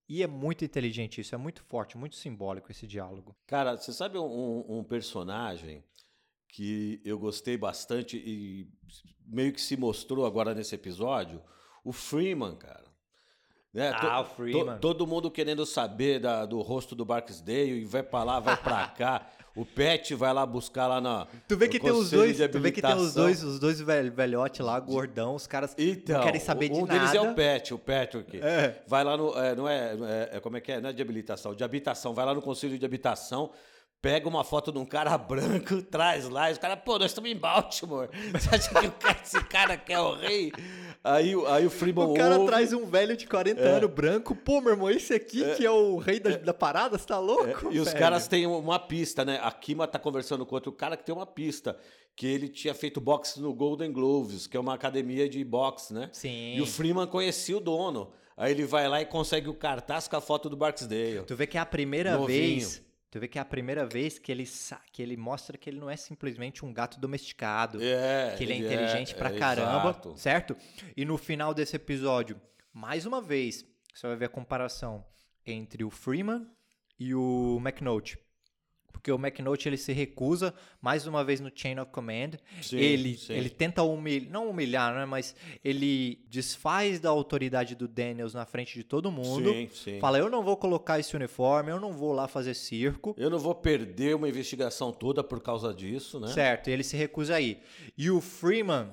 E 0.09 0.23
é 0.23 0.27
muito 0.27 0.65
inteligente 0.65 1.21
isso, 1.21 1.35
é 1.35 1.39
muito 1.39 1.63
forte, 1.63 1.97
muito 1.97 2.17
simbólico 2.17 2.71
esse 2.73 2.87
diálogo. 2.87 3.37
Cara, 3.47 3.77
você 3.77 3.93
sabe 3.93 4.19
um, 4.19 4.65
um 4.67 4.83
personagem 4.83 5.85
que 6.53 7.01
eu 7.05 7.19
gostei 7.19 7.57
bastante 7.57 8.17
e 8.17 8.67
meio 9.27 9.53
que 9.53 9.61
se 9.61 9.77
mostrou 9.77 10.27
agora 10.27 10.55
nesse 10.55 10.75
episódio? 10.75 11.41
O 11.85 11.93
Freeman, 11.93 12.57
cara. 12.57 12.91
Né? 13.73 13.93
to- 13.93 14.07
Ah, 14.07 14.21
o 14.21 14.25
Freeman. 14.25 14.75
to- 14.75 14.81
todo 14.81 15.07
mundo 15.07 15.31
querendo 15.31 15.65
saber 15.65 16.19
da- 16.19 16.45
do 16.45 16.61
rosto 16.61 16.95
do 16.97 17.05
Barksdale 17.05 17.83
e 17.83 17.85
vai 17.85 18.03
pra 18.03 18.25
lá, 18.25 18.41
vai 18.41 18.57
pra 18.57 18.89
cá. 18.99 19.27
O 19.57 19.65
Pet 19.65 20.15
vai 20.15 20.33
lá 20.33 20.47
buscar 20.47 20.87
lá 20.87 21.01
na. 21.01 21.27
Tu 21.49 21.57
vê 21.57 21.69
que 21.69 21.79
tem 21.81 21.91
os 21.91 22.11
dois, 22.11 22.37
de 22.37 22.49
tu 22.49 22.61
vê 22.61 22.71
que 22.71 22.81
tem 22.81 22.95
os 22.95 23.15
dois, 23.15 23.43
os 23.43 23.59
dois 23.59 23.81
velho, 23.81 24.13
velhote 24.13 24.63
lá, 24.63 24.79
gordão, 24.79 25.35
os 25.35 25.47
caras 25.47 25.75
Então, 25.77 26.19
não 26.19 26.25
querem 26.25 26.41
saber 26.41 26.69
de 26.69 26.77
um 26.79 26.87
nada. 26.87 26.99
deles 27.01 27.15
é 27.15 27.21
o 27.21 27.35
Pet, 27.35 27.75
o 27.75 27.79
Patrick. 27.79 28.39
É. 28.41 28.81
Vai 28.87 29.03
lá 29.03 29.17
no. 29.17 29.33
não, 29.57 29.69
é, 29.69 29.97
não 29.97 30.07
é, 30.07 30.31
é- 30.33 30.41
Como 30.41 30.57
é 30.57 30.61
que 30.61 30.71
é? 30.73 30.81
Não 30.81 30.91
é 30.91 30.93
de 30.93 31.03
habilitação, 31.03 31.53
de 31.55 31.65
habitação. 31.65 32.15
Vai 32.15 32.25
lá 32.27 32.33
no 32.33 32.41
conselho 32.41 32.79
de 32.79 32.85
habitação, 32.85 33.51
pega 34.03 34.29
uma 34.29 34.43
foto 34.43 34.73
de 34.73 34.79
um 34.79 34.85
cara 34.85 35.17
branco, 35.19 35.83
traz 35.91 36.29
lá, 36.29 36.49
e 36.49 36.53
os 36.53 36.59
caras, 36.59 36.79
pô, 36.85 36.99
nós 36.99 37.11
estamos 37.11 37.31
em 37.31 37.37
Baltimore. 37.37 38.09
Você 38.33 38.55
acha 38.55 38.69
que 38.81 38.87
o 38.87 38.93
cara- 38.93 39.21
esse 39.23 39.45
cara 39.45 39.77
quer 39.77 39.99
o 40.01 40.15
rei? 40.15 40.53
Aí, 41.05 41.35
o- 41.37 41.47
aí 41.47 41.67
o 41.67 41.71
Freeman 41.71 42.07
O 42.07 42.15
cara 42.15 42.37
ouve, 42.39 42.47
traz 42.51 42.73
um 42.73 42.87
velho 42.87 43.17
de 43.17 43.27
40 43.27 43.61
anos, 43.61 43.91
branco. 43.91 44.35
Pô, 44.35 44.61
meu 44.61 44.73
irmão, 44.73 44.91
esse 44.91 45.13
aqui 45.15 45.43
que 45.55 45.65
é 45.65 45.71
o 45.71 45.97
rei 45.99 46.21
da, 46.21 46.37
da 46.37 46.55
parada, 46.55 46.99
você 46.99 47.07
tá 47.07 47.19
louco? 47.19 47.73
E 47.73 47.79
os 47.81 47.93
caras 47.93 48.27
têm 48.29 48.47
uma 48.47 48.79
pista, 48.79 49.25
né? 49.25 49.39
A 49.43 49.51
Kima 49.51 49.87
tá 49.87 49.99
conversando 49.99 50.45
com 50.47 50.55
outro 50.55 50.73
cara 50.73 50.97
que 50.97 51.05
tem 51.05 51.15
uma 51.15 51.27
pista. 51.27 51.77
Que 52.17 52.27
ele 52.27 52.49
tinha 52.49 52.75
feito 52.75 53.01
boxe 53.01 53.41
no 53.41 53.55
Golden 53.55 53.91
Gloves, 53.93 54.47
que 54.47 54.55
é 54.57 54.61
uma 54.61 54.75
academia 54.75 55.27
de 55.29 55.43
boxe, 55.45 55.95
né? 55.95 56.11
Sim. 56.13 56.55
E 56.57 56.61
o 56.61 56.67
Freeman 56.67 57.07
conhecia 57.07 57.57
o 57.57 57.61
dono. 57.61 58.11
Aí 58.37 58.51
ele 58.53 58.65
vai 58.67 58.87
lá 58.89 59.01
e 59.01 59.07
consegue 59.07 59.49
o 59.49 59.55
cartaz 59.55 60.07
com 60.09 60.17
a 60.17 60.21
foto 60.21 60.51
do 60.51 60.57
Barksdale. 60.57 61.23
Tu 61.27 61.37
vê 61.37 61.47
que 61.47 61.57
é 61.57 61.61
a 61.61 61.65
primeira 61.67 62.17
Novinho. 62.19 62.27
vez. 62.57 62.83
Tu 63.11 63.19
vê 63.19 63.27
que 63.27 63.39
é 63.39 63.43
a 63.43 63.45
primeira 63.45 63.85
vez 63.85 64.21
que 64.21 64.31
ele, 64.31 64.45
que 64.93 65.03
ele 65.03 65.17
mostra 65.17 65.59
que 65.59 65.69
ele 65.69 65.81
não 65.81 65.91
é 65.91 65.97
simplesmente 65.97 66.65
um 66.65 66.73
gato 66.73 67.01
domesticado. 67.01 67.83
É, 67.83 68.37
que 68.39 68.45
ele 68.45 68.53
é 68.53 68.57
ele 68.57 68.67
inteligente 68.67 69.15
é- 69.15 69.17
pra 69.17 69.35
é, 69.35 69.39
caramba, 69.39 69.91
exato. 69.91 70.17
certo? 70.17 70.57
E 70.97 71.05
no 71.05 71.19
final 71.19 71.53
desse 71.53 71.75
episódio, 71.75 72.41
mais 72.73 73.07
uma 73.07 73.21
vez, 73.21 73.67
você 73.93 74.07
vai 74.07 74.17
ver 74.17 74.27
a 74.27 74.29
comparação 74.29 75.05
entre 75.45 75.83
o 75.83 75.91
Freeman 75.91 76.47
e 76.99 77.13
o 77.13 77.59
McNulty. 77.61 78.17
Porque 79.01 79.11
o 79.11 79.15
McNulty 79.15 79.67
ele 79.67 79.79
se 79.79 79.95
recusa 79.95 80.55
mais 80.81 81.07
uma 81.07 81.25
vez 81.25 81.41
no 81.41 81.51
Chain 81.55 81.79
of 81.81 81.91
Command. 81.91 82.33
Sim, 82.61 82.77
ele, 82.77 83.17
sim. 83.17 83.33
ele 83.33 83.49
tenta 83.49 83.83
humilhar, 83.83 84.31
não 84.31 84.51
humilhar, 84.51 84.95
né? 84.95 85.07
Mas 85.07 85.35
ele 85.65 86.23
desfaz 86.29 87.01
da 87.01 87.09
autoridade 87.09 87.75
do 87.75 87.89
Daniels 87.89 88.35
na 88.35 88.45
frente 88.45 88.75
de 88.75 88.85
todo 88.85 89.11
mundo. 89.11 89.51
Sim, 89.51 89.69
sim. 89.73 90.01
Fala, 90.01 90.19
eu 90.19 90.29
não 90.29 90.45
vou 90.45 90.55
colocar 90.55 91.01
esse 91.01 91.17
uniforme, 91.17 91.71
eu 91.71 91.81
não 91.81 91.95
vou 91.95 92.13
lá 92.13 92.29
fazer 92.29 92.53
circo. 92.53 93.15
Eu 93.17 93.31
não 93.31 93.39
vou 93.39 93.55
perder 93.55 94.15
uma 94.15 94.29
investigação 94.29 94.93
toda 94.93 95.25
por 95.25 95.41
causa 95.41 95.73
disso, 95.73 96.21
né? 96.21 96.29
Certo, 96.29 96.69
e 96.69 96.73
ele 96.73 96.85
se 96.85 96.95
recusa 96.95 97.37
aí. 97.37 97.59
E 97.97 98.11
o 98.11 98.21
Freeman 98.21 98.93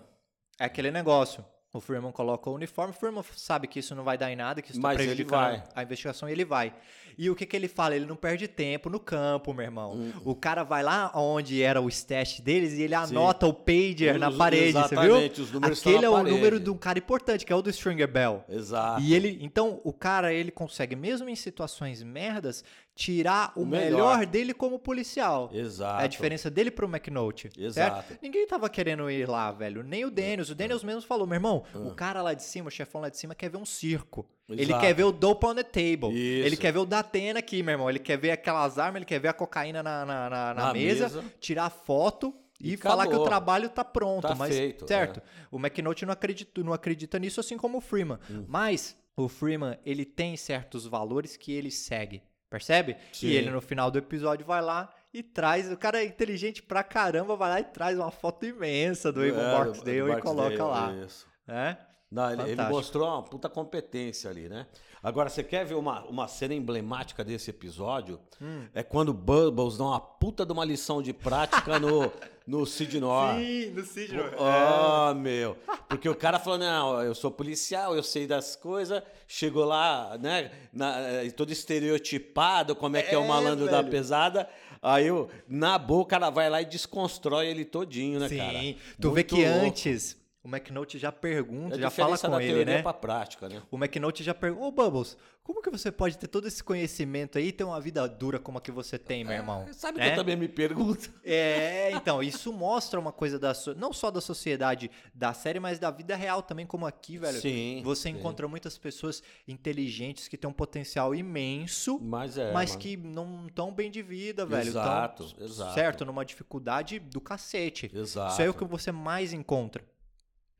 é 0.58 0.63
aquele 0.63 0.89
negócio. 0.89 1.43
O 1.77 1.81
Freeman 1.81 2.11
coloca 2.11 2.49
o 2.49 2.53
uniforme, 2.53 2.91
o 2.91 2.95
Freeman 2.95 3.23
sabe 3.35 3.67
que 3.67 3.79
isso 3.79 3.93
não 3.95 4.03
vai 4.03 4.17
dar 4.17 4.31
em 4.31 4.35
nada, 4.35 4.61
que 4.61 4.69
isso 4.71 4.79
está 4.79 4.87
Mas 4.87 4.97
ele 4.99 5.07
prejudicando 5.09 5.39
vai. 5.39 5.63
a 5.75 5.83
investigação 5.83 6.27
e 6.27 6.31
ele 6.31 6.43
vai. 6.45 6.73
E 7.17 7.29
o 7.29 7.35
que, 7.35 7.45
que 7.45 7.55
ele 7.55 7.67
fala? 7.67 7.95
Ele 7.95 8.05
não 8.05 8.15
perde 8.15 8.47
tempo 8.47 8.89
no 8.89 8.99
campo, 8.99 9.53
meu 9.53 9.65
irmão. 9.65 9.93
Hum. 9.93 10.11
O 10.23 10.35
cara 10.35 10.63
vai 10.63 10.83
lá 10.83 11.11
onde 11.15 11.61
era 11.63 11.81
o 11.81 11.87
stash 11.89 12.39
deles 12.41 12.73
e 12.73 12.81
ele 12.83 12.93
anota 12.93 13.47
o 13.47 13.53
pager 13.53 14.19
na 14.19 14.29
Os- 14.29 14.37
parede, 14.37 14.73
você 14.73 14.95
viu? 14.95 15.01
exatamente, 15.03 15.41
os 15.41 15.51
números 15.51 15.79
Aquele 15.79 15.97
é 15.97 16.01
na 16.01 16.11
o 16.11 16.23
número 16.23 16.59
de 16.59 16.69
um 16.69 16.77
cara 16.77 16.99
importante, 16.99 17.45
que 17.45 17.51
é 17.51 17.55
o 17.55 17.61
do 17.61 17.69
Stringer 17.69 18.07
Bell. 18.07 18.43
Exato. 18.47 19.01
E 19.01 19.13
ele, 19.15 19.37
então, 19.41 19.81
o 19.83 19.91
cara, 19.91 20.31
ele 20.33 20.51
consegue, 20.51 20.95
mesmo 20.95 21.27
em 21.29 21.35
situações 21.35 22.03
merdas, 22.03 22.63
tirar 22.97 23.51
o, 23.55 23.62
O 23.62 23.65
melhor. 23.65 24.17
melhor. 24.17 24.25
dele 24.25 24.53
como 24.55 24.79
policial. 24.79 25.49
Exato. 25.53 26.01
É 26.01 26.05
a 26.05 26.07
diferença 26.07 26.49
dele 26.49 26.71
pro 26.71 26.88
McNulty. 26.88 27.49
Exato. 27.55 28.07
Certo? 28.07 28.19
Ninguém 28.23 28.47
tava 28.47 28.67
querendo 28.69 29.10
ir 29.12 29.29
lá, 29.29 29.51
velho. 29.51 29.83
Nem 29.83 30.03
o 30.03 30.10
Daniels. 30.10 30.49
O 30.49 30.55
Daniels 30.55 30.83
mesmo 30.83 31.03
falou, 31.03 31.27
meu 31.27 31.36
irmão, 31.36 31.63
o 31.75 31.91
cara 31.91 32.21
lá 32.23 32.33
de 32.33 32.41
cima, 32.43 32.69
o 32.69 32.71
chefão 32.71 32.99
lá 32.99 33.10
de 33.10 33.17
cima, 33.17 33.36
quer 33.36 33.49
ver 33.49 33.57
um 33.57 33.65
circo. 33.65 34.27
Ele 34.49 34.63
Exato. 34.63 34.81
quer 34.81 34.93
ver 34.93 35.03
o 35.03 35.12
dope 35.12 35.45
on 35.45 35.53
the 35.53 35.63
table. 35.63 36.10
Isso. 36.12 36.47
Ele 36.47 36.57
quer 36.57 36.71
ver 36.73 36.79
o 36.79 36.86
Datena 36.86 37.38
aqui, 37.39 37.62
meu 37.62 37.73
irmão. 37.73 37.89
Ele 37.89 37.99
quer 37.99 38.17
ver 38.17 38.31
aquelas 38.31 38.79
armas, 38.79 38.95
ele 38.97 39.05
quer 39.05 39.19
ver 39.19 39.27
a 39.27 39.33
cocaína 39.33 39.83
na, 39.83 40.03
na, 40.05 40.29
na- 40.29 40.53
na 40.55 40.73
mesa, 40.73 41.03
mesa. 41.03 41.23
tirar 41.39 41.69
foto 41.69 42.33
e, 42.60 42.73
E 42.73 42.77
falar 42.77 43.05
que 43.07 43.15
o 43.15 43.23
trabalho 43.23 43.69
tá 43.69 43.83
pronto. 43.86 44.27
Tá 44.27 44.33
mas, 44.33 44.55
feito, 44.55 44.88
certo. 44.88 45.19
é. 45.19 45.23
O 45.51 45.60
McNulty 45.60 46.03
não 46.05 46.13
acredita, 46.13 46.63
não 46.63 46.73
acredita 46.73 47.19
nisso, 47.19 47.39
assim 47.39 47.57
como 47.57 47.77
o 47.77 47.81
Freeman. 47.81 48.17
Hum. 48.31 48.45
Mas 48.47 48.97
o 49.15 49.27
Freeman, 49.27 49.77
ele 49.86 50.05
tem 50.05 50.36
certos 50.38 50.86
valores 50.88 51.36
que 51.38 51.51
ele 51.51 51.69
segue. 51.69 52.21
Percebe? 52.49 52.97
Sim. 53.12 53.27
E 53.27 53.36
ele, 53.36 53.49
no 53.49 53.62
final 53.62 53.91
do 53.91 53.97
episódio, 53.97 54.45
vai 54.45 54.62
lá 54.62 54.93
e 55.13 55.21
traz. 55.21 55.71
O 55.71 55.77
cara 55.77 56.01
é 56.01 56.05
inteligente 56.05 56.62
pra 56.63 56.83
caramba, 56.83 57.36
vai 57.36 57.49
lá 57.49 57.60
e 57.60 57.63
traz 57.65 57.97
uma 57.97 58.12
foto 58.12 58.45
imensa 58.45 59.12
do 59.12 59.23
É, 59.23 59.31
Barksdale 59.31 60.01
do 60.01 60.12
e 60.13 60.21
coloca 60.21 60.63
lá. 60.65 60.81
Barksdale, 60.81 61.05
isso. 61.05 61.27
Né? 61.45 61.77
Não, 62.10 62.32
ele, 62.32 62.52
ele 62.52 62.62
mostrou 62.63 63.08
uma 63.08 63.22
puta 63.22 63.50
competência 63.50 64.30
ali, 64.30 64.48
né? 64.48 64.65
Agora, 65.04 65.30
você 65.30 65.43
quer 65.43 65.65
ver 65.65 65.76
uma, 65.76 66.04
uma 66.06 66.28
cena 66.28 66.54
emblemática 66.54 67.24
desse 67.24 67.50
episódio? 67.50 68.20
Hum. 68.41 68.65
É 68.74 68.82
quando 68.82 69.10
o 69.10 69.13
Bubbles 69.13 69.78
dá 69.78 69.84
uma 69.86 70.00
puta 70.00 70.46
de 70.46 70.52
uma 70.52 70.65
lição 70.65 71.02
de 71.02 71.13
prática 71.13 71.78
no, 71.80 72.12
no 72.48 72.65
Sid 72.65 73.00
Noir. 73.00 73.36
Sim, 73.39 73.70
no 73.72 73.84
Sidney. 73.86 74.22
Ah, 74.39 75.13
meu. 75.15 75.56
Porque 75.88 76.08
o 76.10 76.15
cara 76.15 76.39
falou, 76.39 76.58
não, 76.60 77.02
eu 77.04 77.13
sou 77.13 77.30
policial, 77.30 77.96
eu 77.96 78.02
sei 78.04 78.26
das 78.26 78.56
coisas. 78.56 79.04
Chegou 79.28 79.65
lá, 79.65 80.17
né, 80.17 80.52
na- 80.74 80.98
eh, 81.00 81.30
todo 81.32 81.52
estereotipado, 81.52 82.76
como 82.76 82.98
é 82.98 83.02
que 83.04 83.13
é, 83.13 83.17
o 83.17 83.24
É, 83.24 83.28
malandro 83.28 83.65
da 83.65 83.82
velho. 83.82 83.91
pesada. 83.91 84.50
Aí, 84.82 85.08
eu, 85.08 85.30
na 85.48 85.78
boa, 85.78 86.02
o 86.02 86.06
cara 86.06 86.30
vai 86.30 86.50
lá 86.50 86.62
e 86.62 86.65
desconstrói 86.65 87.48
ele 87.48 87.65
todinho, 87.65 88.20
né, 88.20 88.30
Sim, 88.30 88.38
cara? 88.38 88.60
tu 89.02 89.10
vê 89.12 89.22
Muito 89.22 89.36
que 89.36 89.46
louco. 89.48 89.65
antes 89.67 90.17
o 90.47 90.49
McNulty 90.49 90.97
já 90.97 91.12
pergunta, 91.12 91.75
É 91.75 91.79
já 91.79 91.89
fala 91.89 92.17
com 92.17 92.39
ele, 92.39 92.63
né? 92.63 92.81
pra 92.81 92.93
prática, 92.93 93.49
né? 93.49 93.62
O 93.69 93.75
McNulty 93.77 94.23
já 94.23 94.33
pergunta, 94.33 94.65
ô 94.65 94.71
Bubbles, 94.71 95.17
como 95.43 95.62
que 95.62 95.69
você 95.69 95.91
pode 95.91 96.17
ter 96.17 96.27
todo 96.27 96.47
esse 96.47 96.63
conhecimento 96.63 97.38
aí 97.38 97.47
e 97.47 97.51
ter 97.51 97.63
uma 97.65 97.79
vida 97.81 98.07
dura 98.07 98.39
como 98.39 98.57
a 98.57 98.62
que 98.62 98.71
você 98.71 98.97
tem, 98.97 99.23
meu 99.25 99.33
irmão? 99.33 99.65
Sabe 99.73 99.99
É? 99.99 100.05
que 100.05 100.12
eu 100.12 100.15
também 100.15 100.36
me 100.38 100.47
pergunto? 100.47 101.10
É, 101.23 101.91
então, 101.91 102.23
isso 102.23 102.53
mostra 102.53 102.97
uma 102.99 103.12
coisa 103.12 103.38
da 103.38 103.51
não 103.75 103.91
só 103.91 104.10
da 104.10 104.21
sociedade 104.21 104.89
da 105.13 105.33
série, 105.33 105.60
mas 105.60 105.77
da 105.79 105.91
vida 105.91 106.15
real 106.15 106.41
também, 106.41 106.65
como 106.65 106.86
aqui, 106.86 107.17
velho. 107.17 107.39
Sim, 107.41 107.81
Você 107.83 108.03
sim. 108.03 108.15
encontra 108.15 108.47
muitas 108.47 108.77
pessoas 108.77 109.21
inteligentes 109.45 110.27
que 110.29 110.38
têm 110.38 110.49
um 110.49 110.53
potencial 110.53 111.13
imenso, 111.13 111.99
Mas 112.01 112.38
é. 112.38 112.51
mas 112.53 112.69
mano. 112.71 112.81
que 112.81 112.95
não 112.97 113.47
estão 113.47 113.73
bem 113.73 113.91
de 113.91 114.01
vida, 114.01 114.45
velho. 114.45 114.71
Tão, 114.71 114.81
Exato, 114.81 115.36
exato. 115.41 115.73
Certo, 115.73 116.05
numa 116.05 116.23
dificuldade 116.23 116.99
do 116.99 117.19
cacete. 117.19 117.91
Exato. 117.93 118.31
Isso 118.33 118.41
aí 118.41 118.47
é 118.47 118.49
o 118.49 118.53
que 118.53 118.63
você 118.65 118.91
mais 118.93 119.33
encontra. 119.33 119.83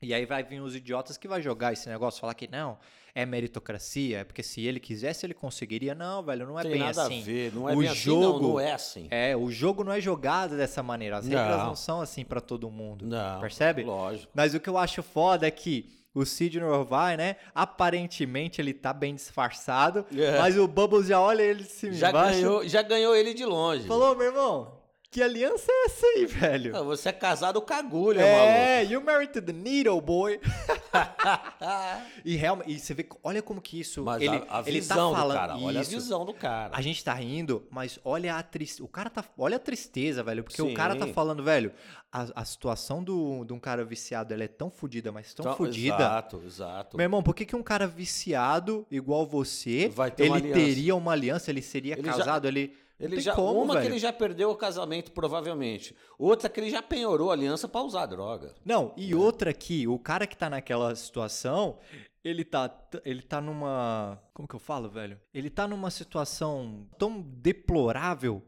E 0.00 0.14
aí 0.14 0.24
vai 0.24 0.42
vir 0.44 0.60
os 0.62 0.76
idiotas 0.76 1.16
que 1.16 1.26
vai 1.26 1.42
jogar 1.42 1.72
esse 1.72 1.88
negócio, 1.88 2.20
falar 2.20 2.34
que 2.34 2.48
não, 2.48 2.78
é 3.14 3.26
meritocracia, 3.26 4.18
é 4.20 4.24
porque 4.24 4.44
se 4.44 4.64
ele 4.64 4.78
quisesse 4.78 5.26
ele 5.26 5.34
conseguiria. 5.34 5.92
Não, 5.94 6.22
velho, 6.22 6.46
não 6.46 6.58
é 6.58 6.62
tem 6.62 6.72
bem 6.72 6.80
nada 6.82 7.02
assim. 7.02 7.20
a 7.20 7.24
ver. 7.24 7.52
Não 7.54 7.68
é 7.68 7.74
O 7.74 7.78
bem 7.80 7.88
assim, 7.88 7.98
jogo- 7.98 8.22
não, 8.42 8.48
não 8.50 8.60
é 8.60 8.72
assim. 8.72 9.08
É, 9.10 9.36
o 9.36 9.50
jogo 9.50 9.82
não 9.82 9.90
é 9.92 10.00
jogado 10.00 10.56
dessa 10.56 10.82
maneira. 10.84 11.16
As 11.18 11.26
regras 11.26 11.58
Não. 11.58 11.66
não 11.66 11.74
são 11.74 12.00
assim 12.00 12.24
pra 12.24 12.40
todo 12.40 12.70
mundo. 12.70 13.04
Não, 13.06 13.40
Percebe? 13.40 13.82
Lógico. 13.82 14.30
Mas 14.34 14.54
o 14.54 14.60
que 14.60 14.68
eu 14.68 14.78
acho 14.78 15.02
foda 15.02 15.46
é 15.48 15.50
que 15.50 15.90
o 16.14 16.24
Sidney 16.24 16.62
vai, 16.88 17.16
né? 17.16 17.34
Aparentemente 17.82 18.60
ele 18.60 18.72
tá 18.74 18.92
bem 18.92 19.14
disfarçado, 19.14 20.04
É. 20.16 20.38
mas 20.38 20.56
o 20.56 20.66
Bubbles 20.68 21.06
já 21.08 21.20
olha 21.20 21.42
ele 21.42 21.62
de 21.62 21.68
cima 21.70 21.92
e 21.94 21.98
Já 21.98 22.10
embaixo. 22.10 22.34
ganhou, 22.40 22.68
já 22.68 22.82
ganhou 22.82 23.16
ele 23.16 23.34
de 23.34 23.44
longe. 23.44 23.86
Falou, 23.86 24.14
meu 24.16 24.26
irmão, 24.26 24.77
que 25.10 25.22
aliança 25.22 25.70
é 25.70 25.84
essa 25.86 26.06
aí, 26.06 26.26
velho? 26.26 26.76
Ah, 26.76 26.82
Você 26.82 27.08
é 27.08 27.12
casado 27.12 27.60
com 27.62 27.72
agulha, 27.72 28.20
maluco. 28.20 28.42
É, 28.52 28.84
you 28.84 29.00
married 29.02 29.32
to 29.32 29.40
the 29.40 29.52
needle, 29.52 30.00
boy. 30.00 30.38
e 32.24 32.36
realmente, 32.36 32.70
e 32.72 32.78
você 32.78 32.94
vê, 32.94 33.06
olha 33.22 33.42
como 33.42 33.60
que 33.60 33.80
isso. 33.80 34.04
Mas 34.04 34.22
ele, 34.22 34.36
a, 34.48 34.58
a 34.58 34.60
ele 34.66 34.80
visão 34.80 35.12
tá 35.12 35.18
falando 35.18 35.28
do 35.32 35.38
cara, 35.40 35.56
olha 35.58 35.78
a 35.78 35.82
isso. 35.82 35.90
visão 35.90 36.24
do 36.24 36.34
cara. 36.34 36.76
A 36.76 36.80
gente 36.82 37.02
tá 37.02 37.14
rindo, 37.14 37.66
mas 37.70 37.98
olha 38.04 38.34
a 38.36 38.42
tristeza. 38.42 38.84
O 38.84 38.88
cara 38.88 39.08
tá. 39.10 39.24
Olha 39.36 39.56
a 39.56 39.60
tristeza, 39.60 40.22
velho. 40.22 40.44
Porque 40.44 40.60
o 40.60 40.66
Sim. 40.68 40.74
cara 40.74 40.94
tá 40.96 41.06
falando, 41.06 41.42
velho, 41.42 41.72
a, 42.12 42.26
a 42.34 42.44
situação 42.44 43.02
do, 43.02 43.44
de 43.44 43.52
um 43.52 43.58
cara 43.58 43.84
viciado 43.84 44.32
ela 44.34 44.44
é 44.44 44.48
tão 44.48 44.70
fodida, 44.70 45.10
mas 45.10 45.32
tão 45.34 45.44
Então, 45.44 45.56
fodida. 45.56 45.94
Exato, 45.94 46.42
exato. 46.44 46.96
Meu 46.96 47.04
irmão, 47.04 47.22
por 47.22 47.34
que, 47.34 47.44
que 47.46 47.56
um 47.56 47.62
cara 47.62 47.86
viciado, 47.86 48.86
igual 48.90 49.26
você, 49.26 49.90
ele 50.18 50.28
uma 50.28 50.40
teria 50.40 50.94
uma 50.94 51.12
aliança, 51.12 51.50
ele 51.50 51.62
seria 51.62 51.94
Ele 51.94 52.06
já- 52.06 52.16
casado, 52.18 52.46
ele. 52.46 52.74
Ele 53.00 53.20
já, 53.20 53.32
como, 53.34 53.62
uma 53.62 53.80
que 53.80 53.86
ele 53.86 53.98
já 53.98 54.12
perdeu 54.12 54.50
o 54.50 54.56
casamento, 54.56 55.12
provavelmente. 55.12 55.94
Outra 56.18 56.48
que 56.48 56.58
ele 56.58 56.70
já 56.70 56.82
penhorou 56.82 57.30
a 57.30 57.34
aliança 57.34 57.68
pra 57.68 57.82
usar 57.82 58.06
droga. 58.06 58.54
Não, 58.64 58.92
e 58.96 59.14
outra 59.14 59.50
aqui, 59.50 59.86
o 59.86 59.98
cara 59.98 60.26
que 60.26 60.36
tá 60.36 60.50
naquela 60.50 60.94
situação, 60.96 61.78
ele 62.24 62.44
tá, 62.44 62.70
ele 63.04 63.22
tá 63.22 63.40
numa. 63.40 64.20
Como 64.34 64.48
que 64.48 64.54
eu 64.56 64.60
falo, 64.60 64.88
velho? 64.88 65.20
Ele 65.32 65.48
tá 65.48 65.68
numa 65.68 65.90
situação 65.90 66.88
tão 66.98 67.20
deplorável 67.20 68.42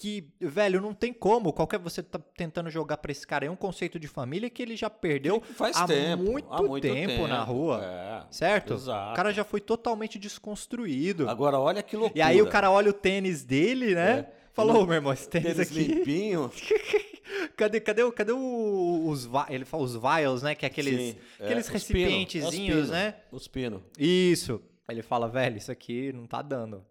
que, 0.00 0.30
velho, 0.40 0.80
não 0.80 0.94
tem 0.94 1.12
como. 1.12 1.52
Qualquer 1.52 1.80
você 1.80 2.04
tá 2.04 2.20
tentando 2.36 2.70
jogar 2.70 2.98
pra 2.98 3.10
esse 3.10 3.26
cara 3.26 3.44
aí 3.44 3.48
um 3.48 3.56
conceito 3.56 3.98
de 3.98 4.06
família 4.06 4.48
que 4.48 4.62
ele 4.62 4.76
já 4.76 4.88
perdeu 4.88 5.40
Faz 5.56 5.76
há 5.76 5.86
tempo. 5.88 6.22
muito, 6.22 6.46
há 6.52 6.62
muito 6.62 6.82
tempo, 6.82 7.26
na 7.26 7.42
rua. 7.42 7.80
É, 7.84 8.22
Certo? 8.32 8.74
Exato. 8.74 9.12
O 9.12 9.16
cara 9.16 9.32
já 9.32 9.42
foi 9.42 9.60
totalmente 9.60 10.16
desconstruído. 10.16 11.28
Agora, 11.28 11.58
olha 11.58 11.82
que 11.82 11.96
loucura. 11.96 12.16
E 12.16 12.22
aí 12.22 12.40
o 12.40 12.46
cara 12.46 12.70
olha 12.70 12.90
o 12.90 12.92
tênis 12.92 13.42
dele, 13.44 13.94
né? 13.96 14.10
É. 14.20 14.38
Falou, 14.52 14.74
Não- 14.74 14.82
"Ô, 14.82 14.86
meu 14.86 14.94
irmão, 14.94 15.12
esse 15.12 15.28
tênis 15.28 15.54
Tênis 15.54 15.70
aqui. 15.70 15.80
limpinho. 15.82 16.50
Cadê, 17.56 17.78
cadê, 17.80 18.10
cadê 18.12 18.32
os, 18.32 19.28
ele 19.50 19.64
fala 19.64 19.82
os 19.82 19.94
vials, 19.94 20.42
né? 20.42 20.54
Que 20.54 20.64
é 20.64 20.68
aqueles, 20.68 20.94
Sim, 21.12 21.16
é, 21.40 21.44
aqueles 21.44 21.66
pino, 21.66 21.72
recipientezinhos, 21.74 22.50
é 22.50 22.50
os 22.50 22.86
pino, 22.86 22.92
né? 22.92 23.14
Os 23.30 23.48
pinos. 23.48 23.82
Isso. 23.98 24.62
Ele 24.88 25.02
fala, 25.02 25.28
velho, 25.28 25.58
isso 25.58 25.70
aqui 25.70 26.10
não 26.12 26.24
tá 26.26 26.40
dando. 26.40 26.82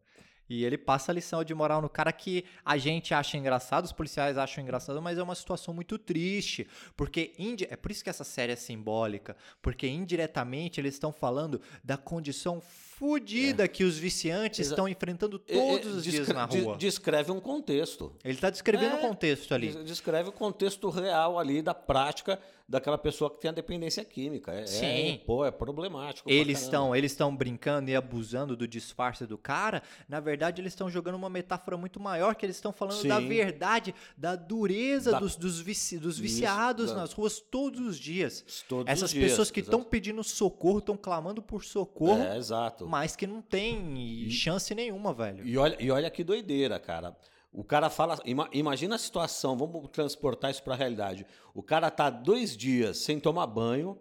E 0.50 0.64
ele 0.64 0.78
passa 0.78 1.12
a 1.12 1.16
lição 1.16 1.44
de 1.44 1.54
moral 1.54 1.82
no 1.82 1.90
cara 1.90 2.12
que 2.12 2.46
a 2.64 2.78
gente 2.78 3.14
acha 3.14 3.38
engraçado, 3.38 3.86
os 3.86 3.92
policiais 3.92 4.38
acham 4.38 4.64
engraçado, 4.64 5.02
mas 5.02 5.18
é 5.18 5.24
uma 5.24 5.36
situação 5.36 5.74
muito 5.74 5.98
triste. 5.98 6.68
Porque 6.96 7.34
é 7.70 7.76
por 7.76 7.92
isso 7.92 8.04
que 8.04 8.10
essa 8.10 8.24
série 8.24 8.54
é 8.54 8.56
simbólica. 8.56 9.36
Porque 9.62 9.88
indiretamente 9.88 10.80
eles 10.80 10.94
estão 10.94 11.12
falando 11.12 11.62
da 11.84 11.98
condição 11.98 12.62
fodida 12.98 13.68
que 13.68 13.84
os 13.84 13.98
viciantes 13.98 14.60
É. 14.60 14.62
Exa- 14.64 14.72
estão 14.74 14.88
enfrentando 14.88 15.42
É, 15.48 15.56
é, 15.56 15.60
todos 15.60 15.96
os 15.98 16.04
dias 16.04 16.28
na 16.30 16.46
de- 16.48 16.60
rua. 16.62 16.78
Descreve 16.78 17.32
um 17.32 17.40
contexto. 17.40 18.12
Ele 18.24 18.38
tá 18.38 18.50
descrevendo 18.50 18.96
É, 18.96 19.00
contexto 19.02 19.54
ali. 19.54 19.68
Des- 19.72 19.86
Descreve 19.86 20.30
o 20.30 20.32
contexto 20.32 20.90
real 20.90 21.38
ali 21.38 21.62
da 21.62 21.74
prática 21.74 22.40
daquela 22.70 22.98
pessoa 22.98 23.30
que 23.30 23.40
tem 23.40 23.48
a 23.48 23.54
dependência 23.54 24.04
química. 24.04 24.52
É, 24.52 24.66
Sim. 24.66 25.14
É, 25.14 25.18
pô, 25.26 25.46
é 25.46 25.52
problemático. 25.52 26.30
Eles 26.30 26.62
estão 26.64 26.94
eles 26.94 27.14
estão 27.14 27.34
brincando 27.34 27.90
e 27.90 27.96
abusando 27.96 28.58
do 28.58 28.68
disfarce 28.68 29.26
do 29.26 29.38
cara. 29.38 29.82
Na 30.10 30.20
verdade, 30.20 30.62
eles 30.62 30.74
estão 30.74 30.90
jogando 30.90 31.16
uma 31.16 31.30
metáfora 31.30 31.78
muito 31.78 31.98
maior, 31.98 32.36
que 32.36 32.46
eles 32.46 32.58
estão 32.58 32.74
falando 32.74 33.02
da 33.08 33.22
Sim. 33.22 33.28
verdade, 33.30 33.96
da 34.18 34.36
dureza 34.36 35.12
Da- 35.12 35.20
dos, 35.20 35.38
dos, 35.38 35.62
vici- 35.62 35.98
dos 35.98 36.16
Isso, 36.16 36.24
viciados 36.24 36.90
da- 36.92 36.98
nas 36.98 37.14
ruas 37.14 37.40
todos 37.40 37.80
os 37.80 37.98
dias. 37.98 38.44
Todos 38.68 38.92
Essas 38.92 39.12
os 39.12 39.14
dias, 39.14 39.30
pessoas 39.32 39.50
que 39.50 39.62
estão 39.62 39.82
pedindo 39.82 40.22
socorro, 40.24 40.80
estão 40.80 40.98
clamando 40.98 41.42
por 41.42 41.64
socorro, 41.64 42.22
É, 42.22 42.36
exato. 42.38 42.86
Mas 42.88 43.16
que 43.16 43.28
não 43.28 43.42
tem 43.42 44.30
chance 44.30 44.74
nenhuma, 44.74 45.14
velho. 45.14 45.46
E 45.48 45.58
olha, 45.58 45.78
e 45.80 45.92
olha 45.92 46.10
que 46.10 46.24
doideira, 46.24 46.80
cara. 46.80 47.16
O 47.52 47.64
cara 47.64 47.90
fala. 47.90 48.20
ima- 48.26 48.50
imagina 48.52 48.96
a 48.96 49.00
situação, 49.00 49.58
vamos 49.58 49.90
transportar 49.90 50.52
isso 50.52 50.64
para 50.64 50.74
a 50.74 50.78
realidade. 50.78 51.26
O 51.54 51.62
cara 51.64 51.90
tá 51.92 52.10
dois 52.10 52.56
dias 52.56 52.98
sem 52.98 53.20
tomar 53.20 53.48
banho, 53.48 53.98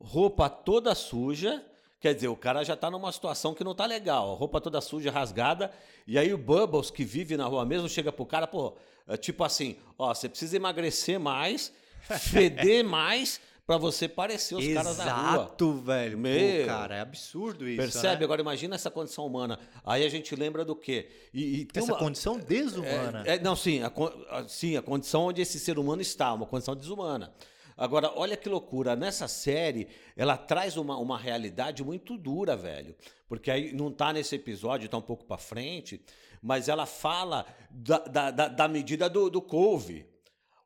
roupa 0.00 0.48
toda 0.48 0.94
suja. 0.94 1.64
Quer 1.98 2.14
dizer, 2.14 2.28
o 2.28 2.36
cara 2.36 2.62
já 2.62 2.76
tá 2.76 2.90
numa 2.90 3.10
situação 3.10 3.54
que 3.54 3.64
não 3.64 3.74
tá 3.74 3.86
legal. 3.86 4.34
Roupa 4.34 4.60
toda 4.60 4.80
suja, 4.80 5.10
rasgada. 5.10 5.72
E 6.06 6.18
aí 6.18 6.32
o 6.32 6.38
Bubbles, 6.38 6.90
que 6.90 7.04
vive 7.04 7.36
na 7.36 7.46
rua 7.46 7.64
mesmo, 7.64 7.88
chega 7.88 8.12
pro 8.12 8.26
cara, 8.26 8.46
pô, 8.46 8.76
é 9.08 9.16
tipo 9.16 9.42
assim: 9.42 9.76
ó, 9.98 10.12
você 10.14 10.28
precisa 10.28 10.56
emagrecer 10.56 11.18
mais, 11.18 11.72
feder 12.20 12.84
mais, 12.84 13.40
para 13.66 13.76
você 13.78 14.08
parecer 14.08 14.54
os 14.54 14.66
caras 14.72 14.96
da 14.96 15.12
rua. 15.12 15.34
Exato, 15.44 15.72
velho. 15.80 16.16
Pô, 16.16 16.22
Meu. 16.22 16.66
cara, 16.66 16.94
é 16.96 17.00
absurdo 17.00 17.68
isso. 17.68 17.78
Percebe? 17.82 18.18
né? 18.20 18.24
Agora 18.24 18.40
imagina 18.40 18.76
essa 18.76 18.90
condição 18.90 19.26
humana. 19.26 19.58
Aí 19.84 20.04
a 20.04 20.08
gente 20.08 20.36
lembra 20.36 20.64
do 20.64 20.76
quê? 20.76 21.08
E, 21.34 21.60
e 21.62 21.64
tem 21.64 21.82
Essa 21.82 21.92
uma- 21.92 21.98
condição 21.98 22.38
desumana. 22.38 23.24
é, 23.26 23.34
é, 23.34 23.38
não, 23.40 23.56
sim 23.56 23.82
a, 23.82 23.92
a- 24.30 24.46
sim, 24.48 24.76
a 24.76 24.82
condição 24.82 25.24
onde 25.24 25.42
esse 25.42 25.58
ser 25.58 25.78
humano 25.80 26.00
está, 26.00 26.32
uma 26.32 26.46
condição 26.46 26.76
desumana. 26.76 27.34
Agora, 27.76 28.10
olha 28.14 28.36
que 28.36 28.48
loucura. 28.48 28.94
Nessa 28.96 29.26
série, 29.28 29.88
ela 30.16 30.36
traz 30.36 30.76
uma, 30.76 30.96
uma 30.96 31.18
realidade 31.18 31.82
muito 31.84 32.16
dura, 32.16 32.56
velho. 32.56 32.94
Porque 33.28 33.50
aí 33.50 33.72
não 33.74 33.90
tá 33.90 34.12
nesse 34.12 34.36
episódio, 34.36 34.88
tá 34.88 34.96
um 34.96 35.02
pouco 35.02 35.24
pra 35.26 35.36
frente, 35.36 36.00
mas 36.40 36.68
ela 36.68 36.86
fala 36.86 37.44
da, 37.70 37.98
da, 37.98 38.30
da- 38.30 38.48
da 38.48 38.68
medida 38.68 39.10
do, 39.10 39.28
do 39.28 39.42
couve. 39.42 40.06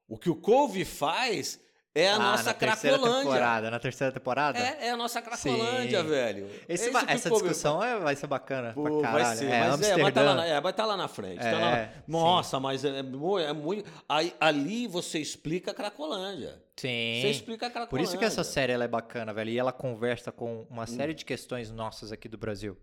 O 0.07 0.19
que 0.19 0.29
o 0.29 0.37
couve 0.37 0.85
faz 0.85 1.59
é 1.95 2.09
a 2.09 2.15
Ah, 2.15 2.19
nossa 2.19 2.43
na 2.45 2.55
cracolândia. 2.55 3.19
temporada. 3.23 3.71
Na 3.71 3.79
terceira 3.81 4.13
temporada? 4.13 4.59
É, 4.59 4.87
é 4.87 4.91
a 4.91 4.97
nossa 4.97 5.21
cracolândia, 5.21 6.03
Sim. 6.03 6.09
velho. 6.09 6.51
Esse 6.69 6.89
É 6.89 6.91
va- 6.91 6.99
isso 7.01 7.07
que 7.07 7.13
o 7.13 7.15
essa 7.17 7.31
discussão 7.31 7.83
é- 7.83 7.99
vai 7.99 8.15
ser 8.17 8.27
bacana 8.27 8.73
Pô, 8.75 8.83
pra 8.83 8.93
vai 8.93 9.23
caralho. 9.23 9.39
ser, 9.39 9.45
é, 9.47 9.49
mas 9.49 9.61
é, 9.61 9.67
vai 9.67 9.75
estar 9.75 9.93
Amsterdã. 9.95 10.23
lá, 10.25 10.35
na- 10.35 10.47
é, 10.47 10.61
vai 10.61 10.73
tá 10.73 10.87
lá 10.87 10.97
na 10.97 11.09
frente. 11.09 11.41
tá 11.41 11.49
É, 11.49 11.53
lá- 11.53 11.85
sim. 11.87 12.03
nossa, 12.07 12.61
mas 12.61 12.85
é, 12.85 13.03
mu- 13.03 13.39
é 13.39 13.53
muito. 13.53 13.91
Aí, 14.09 14.33
ali 14.41 14.87
você 14.87 15.19
explica 15.19 15.73
a 15.73 15.75
Cracolândia. 15.75 16.63
Sim. 16.77 17.19
Você 17.23 17.29
explica 17.31 17.67
a 17.67 17.71
Cracolândia. 17.71 17.91
Por 17.91 18.01
isso 18.01 18.17
que 18.17 18.25
essa 18.25 18.45
série 18.45 18.73
é 18.73 18.89
bacana, 18.89 19.33
velho. 19.35 19.51
E 19.51 19.59
ela 19.59 19.73
conversa 19.73 20.31
com 20.33 20.61
Hum. 20.61 20.67
uma 20.71 20.87
série 20.87 21.13
de 21.13 21.25
questões 21.25 21.71
nossas 21.71 22.13
aqui 22.13 22.29
do 22.29 22.39
Brasil. 22.39 22.77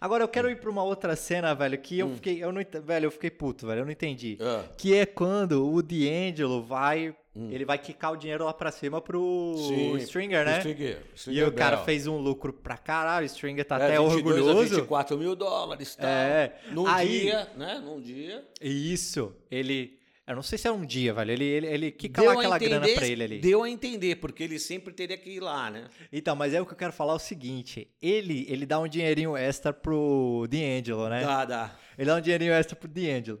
Agora 0.00 0.24
eu 0.24 0.28
quero 0.28 0.50
ir 0.50 0.58
pra 0.60 0.68
uma 0.70 0.82
outra 0.82 1.14
cena, 1.14 1.54
velho, 1.54 1.78
que 1.78 1.98
eu 1.98 2.08
fiquei. 2.14 2.42
Eu 2.42 2.50
não, 2.50 2.60
velho, 2.82 3.06
eu 3.06 3.10
fiquei 3.10 3.30
puto, 3.30 3.66
velho. 3.68 3.80
Eu 3.80 3.84
não 3.84 3.92
entendi. 3.92 4.36
Ah. 4.40 4.64
Que 4.76 4.96
é 4.96 5.06
quando 5.06 5.64
o 5.72 5.80
D'Angelo 5.82 6.62
vai. 6.62 7.14
Ele 7.50 7.64
vai 7.64 7.78
quicar 7.78 8.12
o 8.12 8.16
dinheiro 8.16 8.44
lá 8.44 8.54
pra 8.54 8.70
cima 8.70 9.00
pro 9.00 9.54
Sim, 9.68 9.96
Stringer, 9.98 10.44
né? 10.44 10.58
Stringer, 10.58 11.02
E 11.12 11.18
Stringer 11.18 11.48
o 11.48 11.52
cara 11.52 11.76
Bell. 11.76 11.84
fez 11.84 12.06
um 12.06 12.16
lucro 12.18 12.52
pra 12.52 12.76
caralho. 12.78 13.24
O 13.24 13.26
Stringer 13.26 13.64
tá 13.64 13.76
É, 13.78 13.84
até 13.84 13.98
22 13.98 14.04
a 14.06 14.16
orgulhoso. 14.16 14.74
24 14.76 15.18
mil 15.18 15.36
dólares, 15.36 15.94
tá? 15.96 16.08
É. 16.08 16.56
Num 16.70 16.86
Aí- 16.86 17.20
dia, 17.20 17.48
né? 17.56 17.80
Num 17.84 18.00
dia. 18.00 18.44
Isso. 18.60 19.34
Ele. 19.50 19.96
Eu 20.26 20.34
não 20.34 20.42
sei 20.42 20.58
se 20.58 20.66
é 20.66 20.72
um 20.72 20.84
dia, 20.84 21.14
velho. 21.14 21.30
Ele, 21.30 21.44
ele, 21.44 21.66
ele 21.68 21.90
quica 21.92 22.20
lá 22.20 22.32
aquela 22.32 22.58
grana 22.58 22.88
pra 22.88 23.06
ele 23.06 23.22
ali. 23.22 23.38
Deu 23.38 23.62
a 23.62 23.70
entender, 23.70 24.16
porque 24.16 24.42
ele 24.42 24.58
sempre 24.58 24.92
teria 24.92 25.16
que 25.16 25.30
ir 25.30 25.38
lá, 25.40 25.70
né? 25.70 25.84
Então, 26.12 26.34
mas 26.34 26.52
é 26.52 26.60
o 26.60 26.66
que 26.66 26.72
eu 26.72 26.76
quero 26.76 26.92
falar 26.92 27.12
é 27.12 27.16
o 27.16 27.18
seguinte: 27.20 27.88
ele, 28.02 28.44
ele 28.48 28.66
dá 28.66 28.80
um 28.80 28.88
dinheirinho 28.88 29.36
extra 29.36 29.72
pro 29.72 30.48
D'Angelo, 30.50 31.08
né? 31.08 31.20
Dá, 31.22 31.44
dá. 31.44 31.76
Ele 31.96 32.06
dá 32.08 32.16
um 32.16 32.20
dinheirinho 32.20 32.52
extra 32.52 32.74
pro 32.74 32.88
D'Angelo. 32.88 33.40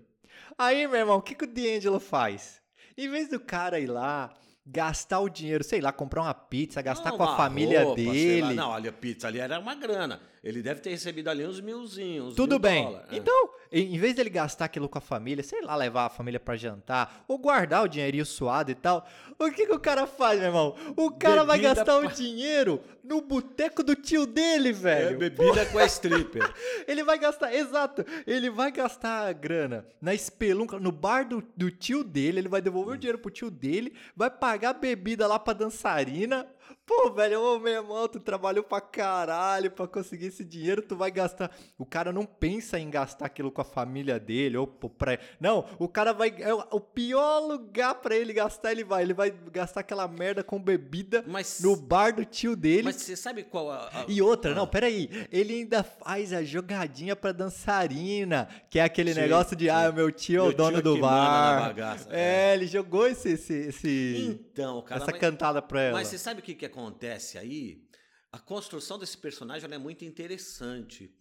Aí, 0.56 0.86
meu 0.86 1.00
irmão, 1.00 1.16
o 1.18 1.22
que, 1.22 1.34
que 1.34 1.44
o 1.44 1.48
D'Angelo 1.52 1.98
faz? 1.98 2.62
Em 2.96 3.08
vez 3.10 3.28
do 3.28 3.38
cara 3.38 3.78
ir 3.78 3.86
lá, 3.86 4.32
gastar 4.66 5.20
o 5.20 5.28
dinheiro, 5.28 5.62
sei 5.62 5.80
lá, 5.80 5.92
comprar 5.92 6.22
uma 6.22 6.34
pizza, 6.34 6.80
gastar 6.80 7.10
Não, 7.10 7.18
com 7.18 7.22
a 7.22 7.36
família 7.36 7.84
roupa, 7.84 8.00
dele. 8.00 8.54
Não, 8.54 8.70
olha, 8.70 8.90
pizza 8.90 9.28
ali 9.28 9.38
era 9.38 9.60
uma 9.60 9.74
grana. 9.74 10.20
Ele 10.46 10.62
deve 10.62 10.80
ter 10.80 10.90
recebido 10.90 11.28
ali 11.28 11.44
uns 11.44 11.60
milzinhos. 11.60 12.28
uns 12.28 12.34
Tudo 12.36 12.52
mil 12.52 12.58
bem. 12.60 13.00
É. 13.10 13.16
Então, 13.16 13.50
em 13.72 13.98
vez 13.98 14.14
dele 14.14 14.30
gastar 14.30 14.66
aquilo 14.66 14.88
com 14.88 14.96
a 14.96 15.00
família, 15.00 15.42
sei 15.42 15.60
lá, 15.60 15.74
levar 15.74 16.06
a 16.06 16.08
família 16.08 16.38
pra 16.38 16.56
jantar, 16.56 17.24
ou 17.26 17.36
guardar 17.36 17.82
o 17.82 17.88
dinheirinho 17.88 18.24
suado 18.24 18.70
e 18.70 18.74
tal, 18.76 19.04
o 19.40 19.50
que, 19.50 19.66
que 19.66 19.72
o 19.72 19.80
cara 19.80 20.06
faz, 20.06 20.38
meu 20.38 20.48
irmão? 20.48 20.76
O 20.96 21.10
cara 21.10 21.42
vai 21.42 21.58
Bebida 21.58 21.74
gastar 21.74 21.98
o 21.98 22.06
dinheiro 22.12 22.80
no 23.02 23.20
boteco 23.20 23.82
do 23.82 23.96
tio 23.96 24.24
dele, 24.24 24.68
É, 24.68 24.72
velho. 24.72 25.18
bebida 25.18 25.66
com 25.66 25.78
a 25.78 25.84
stripper. 25.84 26.48
Ele 26.86 27.02
vai 27.02 27.18
gastar, 27.18 27.52
exato, 27.52 28.04
ele 28.26 28.48
vai 28.48 28.70
gastar 28.70 29.28
a 29.28 29.32
grana 29.32 29.84
na 30.00 30.14
espelunca, 30.14 30.78
no 30.78 30.92
bar 30.92 31.28
do, 31.28 31.42
do 31.56 31.70
tio 31.70 32.04
dele, 32.04 32.38
ele 32.38 32.48
vai 32.48 32.60
devolver 32.60 32.94
o 32.94 32.98
dinheiro 32.98 33.18
pro 33.18 33.30
tio 33.30 33.50
dele, 33.50 33.92
vai 34.14 34.30
pagar 34.30 34.74
bebida 34.74 35.26
lá 35.26 35.38
pra 35.38 35.52
dançarina. 35.52 36.46
Pô, 36.86 37.10
velho, 37.10 37.40
ô 37.42 37.58
meu 37.58 37.72
irmão, 37.72 38.06
tu 38.08 38.20
trabalhou 38.20 38.62
pra 38.62 38.80
caralho 38.80 39.70
pra 39.72 39.88
conseguir 39.88 40.26
esse 40.26 40.44
dinheiro, 40.44 40.80
tu 40.80 40.94
vai 40.96 41.10
gastar. 41.10 41.50
O 41.76 41.84
cara 41.84 42.12
não 42.12 42.24
pensa 42.24 42.78
em 42.78 42.88
gastar 42.88 43.26
aquilo 43.26 43.50
com 43.50 43.60
a 43.60 43.64
família 43.64 44.20
dele, 44.20 44.56
ou 44.56 44.66
pra. 44.66 45.18
Não, 45.40 45.64
o 45.78 45.88
cara 45.88 46.12
vai. 46.12 46.32
É 46.38 46.54
o 46.54 46.80
pior 46.80 47.40
lugar 47.40 47.96
pra 47.96 48.14
ele 48.14 48.32
gastar, 48.32 48.70
ele 48.70 48.84
vai. 48.84 49.02
Ele 49.02 49.14
vai 49.14 49.30
gastar 49.52 49.80
aquela 49.80 50.06
merda 50.06 50.44
com 50.44 50.60
bebida 50.62 51.24
Mas- 51.26 51.60
no 51.60 51.74
bar 51.76 52.14
do 52.14 52.24
tio 52.24 52.54
dele. 52.54 52.84
Mas 52.84 52.96
você 52.96 53.16
sabe 53.16 53.42
qual 53.42 53.70
a. 53.70 53.88
a- 53.88 54.04
E 54.06 54.22
outra, 54.22 54.54
não, 54.54 54.66
peraí. 54.66 55.10
Ele 55.32 55.54
ainda 55.54 55.82
faz 55.82 56.32
a 56.32 56.44
jogadinha 56.44 57.16
pra 57.16 57.32
dançarina, 57.32 58.48
que 58.70 58.78
é 58.78 58.84
aquele 58.84 59.12
Sim, 59.12 59.20
negócio 59.20 59.56
de, 59.56 59.64
sim. 59.64 59.70
ah, 59.70 59.90
meu 59.92 60.10
tio 60.12 60.44
é 60.44 60.48
o 60.48 60.52
dono 60.52 60.80
do 60.80 60.98
bar. 60.98 61.60
bagaça, 61.68 62.08
É, 62.12 62.54
ele 62.54 62.66
jogou 62.66 63.06
esse, 63.08 63.30
esse, 63.30 63.52
esse- 63.54 64.40
Então, 64.56 64.80
cara. 64.80 65.02
essa 65.02 65.10
mas- 65.10 65.20
cantada 65.20 65.60
pra 65.60 65.82
ela. 65.82 65.98
Mas 65.98 66.08
você 66.08 66.16
sabe 66.16 66.40
o 66.40 66.42
que, 66.42 66.54
que 66.54 66.64
acontece 66.64 67.36
aí? 67.36 67.84
A 68.32 68.38
construção 68.38 68.98
desse 68.98 69.18
personagem 69.18 69.70
é 69.70 69.78
muito 69.78 70.02
interessante. 70.02 71.14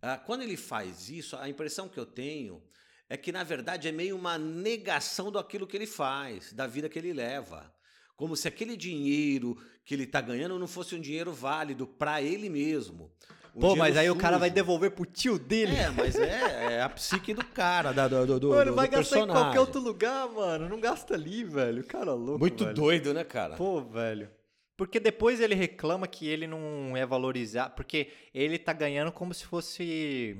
Ah, 0.00 0.18
quando 0.18 0.42
ele 0.42 0.56
faz 0.56 1.08
isso, 1.08 1.36
a 1.36 1.48
impressão 1.48 1.88
que 1.88 1.98
eu 1.98 2.04
tenho 2.04 2.60
é 3.08 3.16
que, 3.16 3.30
na 3.30 3.44
verdade, 3.44 3.86
é 3.86 3.92
meio 3.92 4.16
uma 4.16 4.36
negação 4.36 5.30
daquilo 5.30 5.66
que 5.66 5.76
ele 5.76 5.86
faz, 5.86 6.52
da 6.52 6.66
vida 6.66 6.88
que 6.88 6.98
ele 6.98 7.12
leva. 7.12 7.72
Como 8.16 8.36
se 8.36 8.48
aquele 8.48 8.76
dinheiro 8.76 9.56
que 9.84 9.94
ele 9.94 10.04
está 10.04 10.20
ganhando 10.20 10.58
não 10.58 10.66
fosse 10.66 10.96
um 10.96 11.00
dinheiro 11.00 11.32
válido 11.32 11.86
para 11.86 12.20
ele 12.20 12.48
mesmo. 12.48 13.12
Um 13.54 13.60
Pô, 13.60 13.76
mas 13.76 13.96
aí 13.96 14.10
o 14.10 14.16
cara 14.16 14.38
vai 14.38 14.48
sujo. 14.48 14.54
devolver 14.54 14.90
pro 14.92 15.04
tio 15.04 15.38
dele. 15.38 15.76
É, 15.76 15.90
mas 15.90 16.16
é, 16.16 16.74
é 16.76 16.82
a 16.82 16.88
psique 16.88 17.34
do 17.34 17.44
cara, 17.44 17.92
da, 17.92 18.08
do, 18.08 18.40
do, 18.40 18.48
mano, 18.48 18.70
do 18.70 18.74
vai 18.74 18.88
gastar 18.88 19.20
em 19.20 19.26
qualquer 19.26 19.60
outro 19.60 19.80
lugar, 19.80 20.28
mano. 20.28 20.68
Não 20.68 20.80
gasta 20.80 21.14
ali, 21.14 21.44
velho. 21.44 21.84
Cara 21.84 22.14
louco, 22.14 22.38
Muito 22.40 22.64
velho. 22.64 22.74
doido, 22.76 23.12
né, 23.12 23.24
cara? 23.24 23.56
Pô, 23.56 23.80
velho. 23.80 24.30
Porque 24.76 24.98
depois 24.98 25.38
ele 25.38 25.54
reclama 25.54 26.06
que 26.06 26.26
ele 26.26 26.46
não 26.46 26.96
é 26.96 27.04
valorizado, 27.04 27.74
porque 27.74 28.08
ele 28.34 28.58
tá 28.58 28.72
ganhando 28.72 29.12
como 29.12 29.34
se 29.34 29.44
fosse 29.44 30.36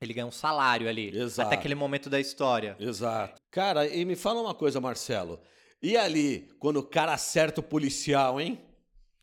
ele 0.00 0.14
ganha 0.14 0.26
um 0.26 0.30
salário 0.30 0.88
ali, 0.88 1.08
Exato. 1.16 1.48
até 1.48 1.56
aquele 1.56 1.74
momento 1.74 2.08
da 2.08 2.20
história. 2.20 2.76
Exato. 2.78 3.40
Cara, 3.50 3.86
e 3.86 4.04
me 4.04 4.14
fala 4.14 4.40
uma 4.40 4.54
coisa, 4.54 4.80
Marcelo. 4.80 5.40
E 5.82 5.96
ali, 5.96 6.48
quando 6.58 6.78
o 6.78 6.82
cara 6.84 7.12
acerta 7.12 7.60
o 7.60 7.64
policial, 7.64 8.40
hein? 8.40 8.60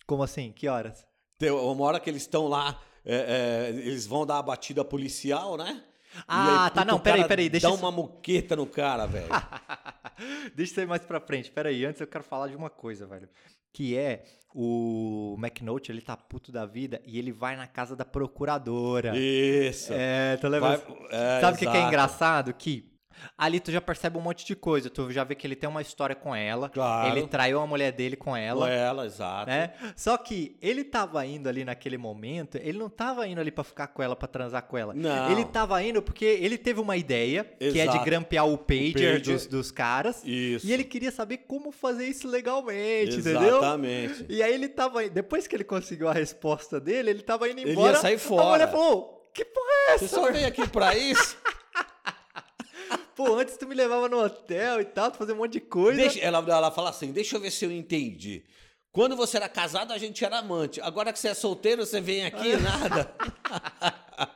Como 0.05 0.23
assim? 0.23 0.51
Que 0.51 0.67
horas? 0.67 1.05
Tem 1.37 1.49
uma 1.51 1.83
hora 1.85 1.99
que 1.99 2.09
eles 2.09 2.23
estão 2.23 2.47
lá, 2.47 2.81
é, 3.05 3.15
é, 3.15 3.69
eles 3.69 4.05
vão 4.07 4.25
dar 4.25 4.39
a 4.39 4.41
batida 4.41 4.83
policial, 4.83 5.55
né? 5.57 5.83
Ah, 6.27 6.69
tá, 6.73 6.81
puta, 6.81 6.85
não, 6.85 6.99
peraí, 6.99 7.27
peraí, 7.27 7.49
deixa 7.49 7.67
Dá 7.67 7.73
eu- 7.73 7.77
uma 7.77 7.91
muqueta 7.91 8.55
no 8.55 8.65
cara, 8.65 9.05
velho. 9.05 9.27
Deixa 10.55 10.71
isso 10.71 10.79
aí 10.79 10.85
mais 10.85 11.01
pra 11.03 11.19
frente. 11.19 11.51
Pera 11.51 11.67
aí, 11.67 11.83
antes 11.83 11.99
eu 11.99 12.07
quero 12.07 12.23
falar 12.23 12.47
de 12.47 12.55
uma 12.55 12.69
coisa, 12.69 13.05
velho. 13.05 13.27
Que 13.73 13.97
é 13.97 14.23
o 14.53 15.35
McNulty, 15.37 15.91
ele 15.91 15.99
tá 16.01 16.15
puto 16.15 16.49
da 16.53 16.65
vida 16.65 17.01
e 17.05 17.19
ele 17.19 17.33
vai 17.33 17.57
na 17.57 17.67
casa 17.67 17.97
da 17.97 18.05
procuradora. 18.05 19.11
Isso. 19.17 19.91
É, 19.93 20.39
lembra? 20.41 20.77
Vai- 20.77 20.81
é, 21.11 21.41
Sabe 21.41 21.55
o 21.57 21.59
que, 21.59 21.65
que 21.69 21.77
é 21.77 21.81
engraçado? 21.81 22.53
Que 22.53 22.89
ali 23.37 23.59
tu 23.59 23.71
já 23.71 23.81
percebe 23.81 24.17
um 24.17 24.21
monte 24.21 24.45
de 24.45 24.55
coisa. 24.55 24.89
Tu 24.89 25.11
já 25.11 25.23
vê 25.23 25.35
que 25.35 25.45
ele 25.47 25.55
tem 25.55 25.69
uma 25.69 25.81
história 25.81 26.15
com 26.15 26.35
ela. 26.35 26.69
Claro. 26.69 27.09
Ele 27.17 27.27
traiu 27.27 27.59
a 27.59 27.67
mulher 27.67 27.91
dele 27.91 28.15
com 28.15 28.35
ela. 28.35 28.67
Com 28.67 28.71
ela, 28.71 29.05
exato. 29.05 29.49
Né? 29.49 29.71
Só 29.95 30.17
que 30.17 30.57
ele 30.61 30.83
tava 30.83 31.25
indo 31.25 31.47
ali 31.49 31.63
naquele 31.65 31.97
momento, 31.97 32.57
ele 32.57 32.77
não 32.77 32.89
tava 32.89 33.27
indo 33.27 33.39
ali 33.41 33.51
pra 33.51 33.63
ficar 33.63 33.87
com 33.87 34.01
ela, 34.03 34.15
pra 34.15 34.27
transar 34.27 34.63
com 34.63 34.77
ela. 34.77 34.93
Não. 34.93 35.31
Ele 35.31 35.45
tava 35.45 35.81
indo 35.83 36.01
porque 36.01 36.25
ele 36.25 36.57
teve 36.57 36.79
uma 36.79 36.97
ideia, 36.97 37.43
que 37.59 37.65
é 37.65 37.69
de 37.71 37.79
Exato. 37.89 38.03
grampear 38.05 38.45
o 38.47 38.57
pager, 38.57 38.93
pager. 38.93 39.21
Dos, 39.21 39.47
dos 39.47 39.71
caras. 39.71 40.21
Isso. 40.23 40.65
E 40.67 40.73
ele 40.73 40.83
queria 40.83 41.11
saber 41.11 41.37
como 41.47 41.71
fazer 41.71 42.07
isso 42.07 42.27
legalmente, 42.27 43.17
entendeu? 43.17 43.57
Exatamente. 43.57 44.25
E 44.29 44.41
aí 44.43 44.53
ele 44.53 44.67
tava 44.67 45.07
depois 45.09 45.47
que 45.47 45.55
ele 45.55 45.63
conseguiu 45.63 46.07
a 46.07 46.13
resposta 46.13 46.79
dele, 46.79 47.09
ele 47.09 47.21
tava 47.21 47.49
indo 47.49 47.59
Ele 47.59 47.69
ia 47.69 47.73
embora. 47.73 47.97
sair 47.97 48.15
A 48.15 48.19
fora. 48.19 48.45
mulher 48.49 48.71
falou: 48.71 49.29
"Que 49.33 49.43
porra 49.45 49.65
é 49.89 49.97
Você 49.97 50.05
essa? 50.05 50.15
só 50.15 50.23
meu 50.23 50.33
veio 50.33 50.47
aqui 50.47 50.67
pra 50.67 50.95
isso? 50.97 51.37
Pô, 53.15 53.35
antes 53.37 53.55
tu 53.57 53.65
me 53.67 53.73
levava 53.75 54.09
no 54.09 54.19
hotel 54.23 54.81
e 54.81 54.85
tal, 54.85 55.09
tu 55.11 55.17
fazia 55.17 55.33
um 55.33 55.37
monte 55.37 55.53
de 55.53 55.61
coisa. 55.61 55.99
Deixa- 56.01 56.19
ela, 56.19 56.39
ela 56.39 56.69
fala 56.71 56.89
assim: 56.89 57.11
deixa 57.11 57.37
eu 57.37 57.41
ver 57.41 57.51
se 57.51 57.63
eu 57.65 57.71
entendi. 57.71 58.43
Quando 58.91 59.15
você 59.15 59.37
era 59.37 59.49
casado, 59.49 59.91
a 59.91 59.97
gente 59.97 60.23
era 60.23 60.39
amante. 60.39 60.79
Agora 60.81 61.11
que 61.11 61.19
você 61.19 61.29
é 61.29 61.33
solteiro, 61.33 61.85
você 61.85 61.99
vem 61.99 62.25
aqui 62.25 62.55
nada. 62.57 63.11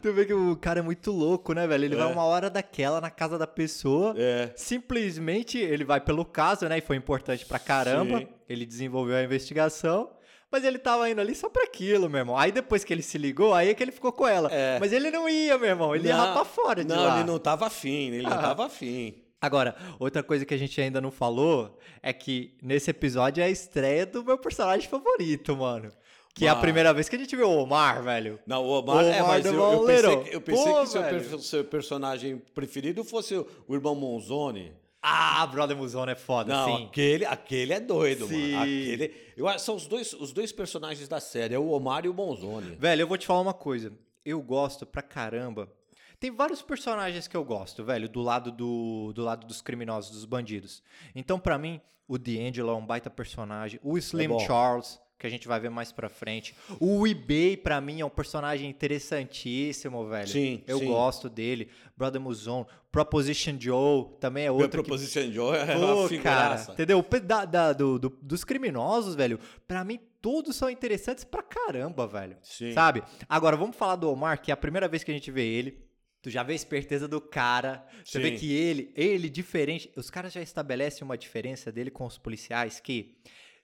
Tu 0.00 0.12
vê 0.14 0.24
que 0.24 0.32
o 0.32 0.56
cara 0.56 0.78
é 0.78 0.82
muito 0.82 1.10
louco, 1.10 1.52
né, 1.52 1.66
velho? 1.66 1.84
Ele 1.84 1.94
É. 1.94 1.98
vai 1.98 2.10
uma 2.12 2.24
hora 2.24 2.48
daquela 2.48 3.00
na 3.00 3.10
casa 3.10 3.36
da 3.36 3.46
pessoa. 3.46 4.14
É. 4.16 4.50
Simplesmente 4.56 5.58
ele 5.58 5.84
vai 5.84 6.00
pelo 6.00 6.24
caso, 6.24 6.66
né? 6.68 6.78
E 6.78 6.80
foi 6.80 6.96
importante 6.96 7.44
pra 7.44 7.58
caramba. 7.58 8.20
Sim. 8.20 8.28
Ele 8.48 8.64
desenvolveu 8.64 9.16
a 9.16 9.22
investigação. 9.22 10.10
Mas 10.50 10.64
ele 10.64 10.78
tava 10.78 11.08
indo 11.08 11.20
ali 11.20 11.34
só 11.34 11.48
pra 11.48 11.62
aquilo, 11.62 12.08
meu 12.10 12.18
irmão. 12.18 12.36
Aí 12.36 12.50
depois 12.50 12.82
que 12.82 12.92
ele 12.92 13.02
se 13.02 13.16
ligou, 13.18 13.54
aí 13.54 13.68
é 13.68 13.74
que 13.74 13.82
ele 13.82 13.92
ficou 13.92 14.10
com 14.12 14.26
ela. 14.26 14.48
É. 14.52 14.78
Mas 14.80 14.92
ele 14.92 15.10
não 15.10 15.28
ia, 15.28 15.56
meu 15.56 15.68
irmão. 15.68 15.94
Ele 15.94 16.08
ia 16.08 16.16
Não, 16.16 16.26
rapar 16.26 16.44
fora 16.44 16.82
de 16.84 16.88
Não, 16.92 17.04
lá. 17.04 17.16
ele 17.20 17.24
não 17.30 17.38
tava 17.38 17.66
afim, 17.66 18.08
ele 18.08 18.22
não 18.22 18.32
Ah. 18.32 18.38
tava 18.38 18.66
afim. 18.66 19.14
Agora, 19.40 19.74
outra 19.98 20.22
coisa 20.22 20.44
que 20.44 20.52
a 20.52 20.56
gente 20.58 20.78
ainda 20.80 21.00
não 21.00 21.10
falou 21.10 21.78
é 22.02 22.12
que 22.12 22.56
nesse 22.62 22.90
episódio 22.90 23.40
é 23.40 23.44
a 23.46 23.48
estreia 23.48 24.04
do 24.04 24.22
meu 24.24 24.36
personagem 24.36 24.88
favorito, 24.88 25.56
mano. 25.56 25.90
Que 26.34 26.46
é 26.46 26.48
a 26.48 26.56
primeira 26.56 26.92
vez 26.94 27.08
que 27.08 27.16
a 27.16 27.18
gente 27.18 27.34
vê 27.34 27.42
o 27.42 27.50
Omar, 27.50 28.02
velho. 28.02 28.38
Não, 28.46 28.62
o 28.64 28.68
Omar, 28.68 29.04
é, 29.04 29.16
Omar 29.22 29.28
mas 29.28 29.42
do 29.44 29.48
eu, 29.50 29.72
eu 29.72 29.80
pensei, 29.86 30.16
que, 30.24 30.36
eu 30.36 30.40
pensei 30.40 30.64
Pô, 30.72 30.80
que 30.82 30.86
seu, 30.88 31.02
per- 31.02 31.38
seu 31.40 31.64
personagem 31.64 32.42
preferido 32.54 33.02
fosse 33.02 33.34
o, 33.34 33.46
o 33.66 33.74
irmão 33.74 33.94
Monzoni. 33.94 34.72
Ah, 35.02 35.46
Brother 35.46 35.76
Muzone 35.76 36.12
é 36.12 36.14
foda, 36.14 36.52
Não, 36.52 36.76
sim. 36.76 36.84
aquele, 36.86 37.24
aquele 37.24 37.72
é 37.72 37.80
doido, 37.80 38.26
Sim. 38.26 38.52
mano. 38.52 38.62
Aquele, 38.62 39.14
eu 39.36 39.48
acho 39.48 39.64
são 39.64 39.74
os 39.76 39.86
dois, 39.86 40.12
os 40.12 40.30
dois 40.32 40.52
personagens 40.52 41.08
da 41.08 41.18
série, 41.20 41.54
é 41.54 41.58
o 41.58 41.70
Omar 41.70 42.04
e 42.04 42.08
o 42.08 42.14
Monzoni. 42.14 42.76
Velho, 42.76 43.02
eu 43.02 43.06
vou 43.08 43.16
te 43.16 43.26
falar 43.26 43.40
uma 43.40 43.54
coisa. 43.54 43.92
Eu 44.24 44.42
gosto 44.42 44.84
pra 44.84 45.00
caramba. 45.00 45.72
Tem 46.18 46.30
vários 46.30 46.60
personagens 46.60 47.26
que 47.26 47.34
eu 47.34 47.42
gosto, 47.42 47.82
velho, 47.82 48.06
do 48.06 48.20
lado 48.20 48.52
do, 48.52 49.10
do 49.14 49.22
lado 49.24 49.46
dos 49.46 49.62
criminosos, 49.62 50.10
dos 50.10 50.26
bandidos. 50.26 50.82
Então, 51.14 51.40
pra 51.40 51.56
mim, 51.56 51.80
o 52.06 52.18
D'Angelo 52.18 52.68
é 52.70 52.74
um 52.74 52.84
baita 52.84 53.08
personagem. 53.08 53.80
O 53.82 53.96
Slim 53.96 54.28
bom. 54.28 54.38
Charles, 54.40 55.00
que 55.20 55.26
a 55.26 55.30
gente 55.30 55.46
vai 55.46 55.60
ver 55.60 55.68
mais 55.70 55.92
pra 55.92 56.08
frente. 56.08 56.54
O 56.80 57.06
eBay, 57.06 57.56
pra 57.56 57.80
mim, 57.80 58.00
é 58.00 58.04
um 58.04 58.10
personagem 58.10 58.68
interessantíssimo, 58.68 60.06
velho. 60.08 60.28
Sim, 60.28 60.62
Eu 60.66 60.78
sim. 60.78 60.86
gosto 60.86 61.28
dele. 61.28 61.68
Brother 61.96 62.20
Muzon. 62.20 62.66
Proposition 62.90 63.56
Joe 63.60 64.06
também 64.18 64.44
é 64.44 64.46
Meu 64.46 64.54
outro 64.56 64.82
que 64.82 64.88
Proposition 64.88 65.30
Joe 65.30 65.56
é 65.56 65.76
Pô, 65.76 66.06
uma 66.08 66.22
cara, 66.22 66.66
entendeu? 66.72 67.04
Da, 67.24 67.44
da- 67.44 67.72
do- 67.72 67.98
do- 68.00 68.18
dos 68.20 68.42
criminosos, 68.42 69.14
velho, 69.14 69.38
pra 69.68 69.84
mim 69.84 70.00
todos 70.20 70.56
são 70.56 70.68
interessantes 70.68 71.22
pra 71.22 71.40
caramba, 71.42 72.06
velho. 72.08 72.36
Sim. 72.42 72.72
Sabe? 72.72 73.02
Agora, 73.28 73.56
vamos 73.56 73.76
falar 73.76 73.94
do 73.96 74.10
Omar, 74.10 74.40
que 74.42 74.50
é 74.50 74.54
a 74.54 74.56
primeira 74.56 74.88
vez 74.88 75.04
que 75.04 75.10
a 75.10 75.14
gente 75.14 75.30
vê 75.30 75.44
ele. 75.46 75.78
Tu 76.22 76.28
já 76.30 76.42
vê 76.42 76.52
a 76.52 76.56
esperteza 76.56 77.06
do 77.08 77.20
cara. 77.20 77.86
Você 78.04 78.18
vê 78.18 78.30
Sim. 78.32 78.36
que 78.38 78.52
ele, 78.52 78.92
ele 78.96 79.30
diferente. 79.30 79.90
Os 79.96 80.10
caras 80.10 80.32
já 80.32 80.42
estabelecem 80.42 81.02
uma 81.04 81.16
diferença 81.16 81.70
dele 81.72 81.90
com 81.90 82.04
os 82.04 82.18
policiais 82.18 82.78
que 82.80 83.16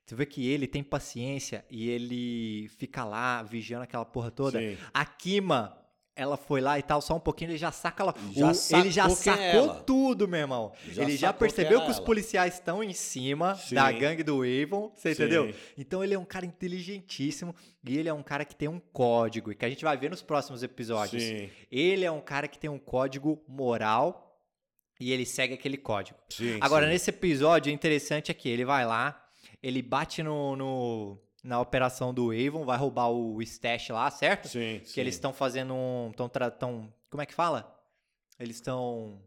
Tu 0.06 0.14
vê 0.14 0.24
que 0.24 0.48
ele 0.48 0.66
tem 0.68 0.84
paciência 0.84 1.64
e 1.68 1.90
ele 1.90 2.68
fica 2.78 3.04
lá 3.04 3.42
vigiando 3.42 3.82
aquela 3.84 4.04
porra 4.04 4.30
toda. 4.30 4.58
Sim. 4.60 4.76
A 4.94 5.04
Kima, 5.04 5.76
ela 6.14 6.36
foi 6.36 6.60
lá 6.60 6.78
e 6.78 6.82
tal, 6.82 7.02
só 7.02 7.16
um 7.16 7.20
pouquinho, 7.20 7.50
ele 7.50 7.58
já 7.58 7.72
saca 7.72 8.04
ela. 8.04 8.14
Já 8.32 8.52
o- 8.52 8.80
ele 8.80 8.90
já 8.92 9.08
sacou 9.10 9.74
é 9.76 9.80
tudo, 9.84 10.28
meu 10.28 10.38
irmão. 10.40 10.72
Já 10.92 11.02
ele 11.02 11.16
já 11.16 11.32
percebeu 11.32 11.78
que 11.80 11.84
era 11.86 11.92
os 11.92 11.98
policiais 11.98 12.54
estão 12.54 12.84
em 12.84 12.92
cima 12.92 13.56
Sim. 13.56 13.74
da 13.74 13.90
gangue 13.90 14.22
do 14.22 14.42
Avon, 14.44 14.92
você 14.94 15.12
Sim. 15.12 15.22
entendeu? 15.24 15.52
Então 15.76 16.04
ele 16.04 16.14
é 16.14 16.18
um 16.18 16.24
cara 16.24 16.46
inteligentíssimo 16.46 17.52
e 17.84 17.98
ele 17.98 18.08
é 18.08 18.14
um 18.14 18.22
cara 18.22 18.44
que 18.44 18.54
tem 18.54 18.68
um 18.68 18.78
código 18.78 19.50
e 19.50 19.56
que 19.56 19.64
a 19.64 19.68
gente 19.68 19.82
vai 19.84 19.96
ver 19.96 20.08
nos 20.08 20.22
próximos 20.22 20.62
episódios. 20.62 21.20
Sim, 21.22 21.50
Ele 21.70 22.04
é 22.04 22.10
um 22.12 22.20
cara 22.20 22.46
que 22.46 22.58
tem 22.60 22.70
um 22.70 22.78
código 22.78 23.42
moral 23.48 24.40
e 25.00 25.12
ele 25.12 25.26
segue 25.26 25.54
aquele 25.54 25.76
código. 25.76 26.16
Agora, 26.60 26.86
nesse 26.88 27.10
episódio, 27.10 27.70
o 27.70 27.74
interessante 27.74 28.30
é 28.30 28.34
que 28.34 28.48
ele 28.48 28.64
vai 28.64 28.86
lá, 28.86 29.22
ele 29.62 29.82
bate 29.82 30.22
no, 30.22 30.54
no- 30.56 31.18
na 31.44 31.60
operação 31.60 32.12
do 32.12 32.30
Avon, 32.32 32.64
vai 32.64 32.76
roubar 32.76 33.08
o 33.10 33.40
stash 33.42 33.88
lá, 33.90 34.10
certo? 34.10 34.48
Sim, 34.48 34.80
Que 34.92 35.00
eles 35.00 35.14
estão 35.14 35.32
fazendo 35.32 35.74
um. 35.74 36.12
Tão, 36.16 36.28
tão, 36.28 36.92
como 37.10 37.22
é 37.22 37.26
que 37.26 37.34
fala? 37.34 37.72
Eles 38.38 38.56
estão. 38.56 39.20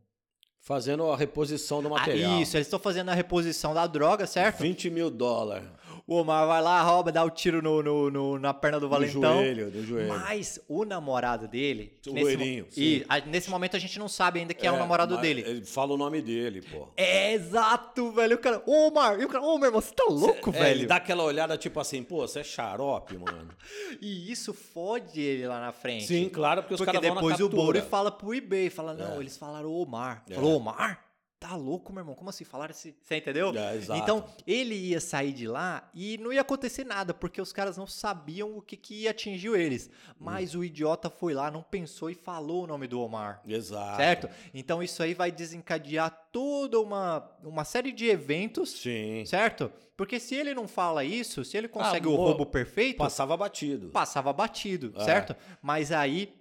Fazendo 0.61 1.09
a 1.09 1.15
reposição 1.15 1.81
do 1.81 1.87
Ah, 1.87 1.91
material. 1.91 2.41
isso, 2.41 2.57
eles 2.57 2.67
estão 2.67 2.77
fazendo 2.79 3.09
a 3.09 3.13
reposição 3.13 3.73
da 3.73 3.87
droga, 3.87 4.27
certo? 4.27 4.59
20 4.61 4.89
mil 4.89 5.09
dólares. 5.09 5.67
O 6.09 6.15
Omar 6.21 6.47
vai 6.47 6.61
lá, 6.61 6.81
rouba, 6.81 7.11
dá 7.11 7.23
o 7.23 7.29
tiro 7.29 7.61
no, 7.61 7.83
no- 7.83 8.09
no- 8.09 8.39
na 8.39 8.53
perna 8.53 8.79
do 8.79 8.85
No 8.85 8.89
valentão. 8.89 9.21
joelho, 9.37 9.69
no 9.69 9.83
joelho. 9.83 10.07
Mas 10.09 10.59
o 10.67 10.83
namorado 10.83 11.47
dele. 11.47 11.93
O 12.07 12.11
nesse 12.13 12.31
mo- 12.31 12.37
loirinho, 12.37 12.65
sim. 12.69 12.81
E 12.81 13.05
a- 13.07 13.19
nesse 13.19 13.49
momento 13.49 13.75
a 13.75 13.79
gente 13.79 13.99
não 13.99 14.07
sabe 14.07 14.39
ainda 14.39 14.53
quem 14.53 14.67
é, 14.67 14.71
o 14.71 14.77
namorado 14.77 15.17
dele. 15.17 15.43
Ele 15.45 15.63
fala 15.65 15.93
o 15.93 15.97
nome 15.97 16.21
dele, 16.21 16.61
pô. 16.61 16.87
É 16.97 17.33
exato, 17.33 18.11
velho. 18.11 18.35
O 18.35 18.39
cara, 18.39 18.61
ô 18.65 18.87
Omar, 18.87 19.19
e 19.19 19.25
o 19.25 19.27
cara, 19.29 19.43
ô 19.43 19.57
meu 19.57 19.67
irmão, 19.67 19.81
você 19.81 19.93
tá 19.93 20.05
louco, 20.09 20.49
É, 20.49 20.53
velho? 20.53 20.79
Ele 20.79 20.85
dá 20.87 20.95
aquela 20.95 21.23
olhada 21.23 21.55
tipo 21.57 21.79
assim, 21.79 22.01
pô, 22.01 22.27
você 22.27 22.39
é 22.39 22.43
xarope, 22.43 23.15
mano. 23.17 23.49
E 24.01 24.31
isso 24.31 24.53
fode 24.53 25.21
ele 25.21 25.47
lá 25.47 25.59
na 25.59 25.71
frente. 25.71 26.05
Sim, 26.07 26.27
claro, 26.29 26.61
porque 26.63 26.73
os 26.73 26.79
Porque 26.79 26.91
caras 26.91 27.05
vão 27.07 27.15
na 27.15 27.21
depois 27.21 27.39
o. 27.39 27.49
Bori 27.49 27.81
fala 27.81 28.09
pro 28.11 28.33
eBay, 28.33 28.69
fala, 28.69 28.93
não, 28.93 29.15
É. 29.17 29.19
eles 29.19 29.37
falaram 29.37 29.71
Omar. 29.71 30.23
É. 30.29 30.33
Falou, 30.33 30.55
Omar? 30.57 31.05
Tá 31.39 31.55
louco, 31.55 31.93
meu 31.93 32.01
irmão? 32.01 32.15
Como 32.15 32.29
assim? 32.29 32.43
Falaram 32.43 32.71
esse... 32.71 32.93
Você 33.01 33.15
entendeu? 33.15 33.55
É, 33.57 33.77
exato. 33.77 34.01
Então, 34.01 34.25
ele 34.45 34.75
ia 34.75 34.99
sair 34.99 35.31
de 35.31 35.47
lá 35.47 35.89
e 35.93 36.17
não 36.17 36.33
ia 36.33 36.41
acontecer 36.41 36.83
nada, 36.83 37.13
porque 37.13 37.41
os 37.41 37.53
caras 37.53 37.77
não 37.77 37.87
sabiam 37.87 38.57
o 38.57 38.61
que, 38.61 38.75
que 38.75 39.07
atingiu 39.07 39.55
eles. 39.55 39.89
Mas 40.19 40.53
o 40.53 40.65
idiota 40.65 41.09
foi 41.09 41.33
lá, 41.33 41.49
não 41.49 41.63
pensou 41.63 42.09
e 42.09 42.13
falou 42.13 42.65
o 42.65 42.67
nome 42.67 42.87
do 42.87 42.99
Omar. 42.99 43.41
Exato. 43.47 43.95
Certo? 43.95 44.29
Então 44.53 44.83
isso 44.83 45.01
aí 45.01 45.13
vai 45.13 45.31
desencadear 45.31 46.27
toda 46.29 46.77
uma, 46.79 47.31
uma 47.41 47.63
série 47.63 47.93
de 47.93 48.07
eventos, 48.07 48.71
Sim. 48.71 49.23
certo? 49.25 49.71
Porque 49.95 50.19
se 50.19 50.35
ele 50.35 50.53
não 50.53 50.67
fala 50.67 51.05
isso, 51.05 51.45
se 51.45 51.55
ele 51.57 51.69
consegue 51.69 52.07
Ah, 52.07 52.11
o 52.11 52.15
roubo 52.15 52.45
perfeito, 52.45 52.97
Passava 52.97 53.35
batido. 53.37 53.89
passava 53.89 54.33
batido, 54.33 54.93
É. 54.97 55.03
certo? 55.05 55.35
Mas 55.61 55.91
aí 55.91 56.33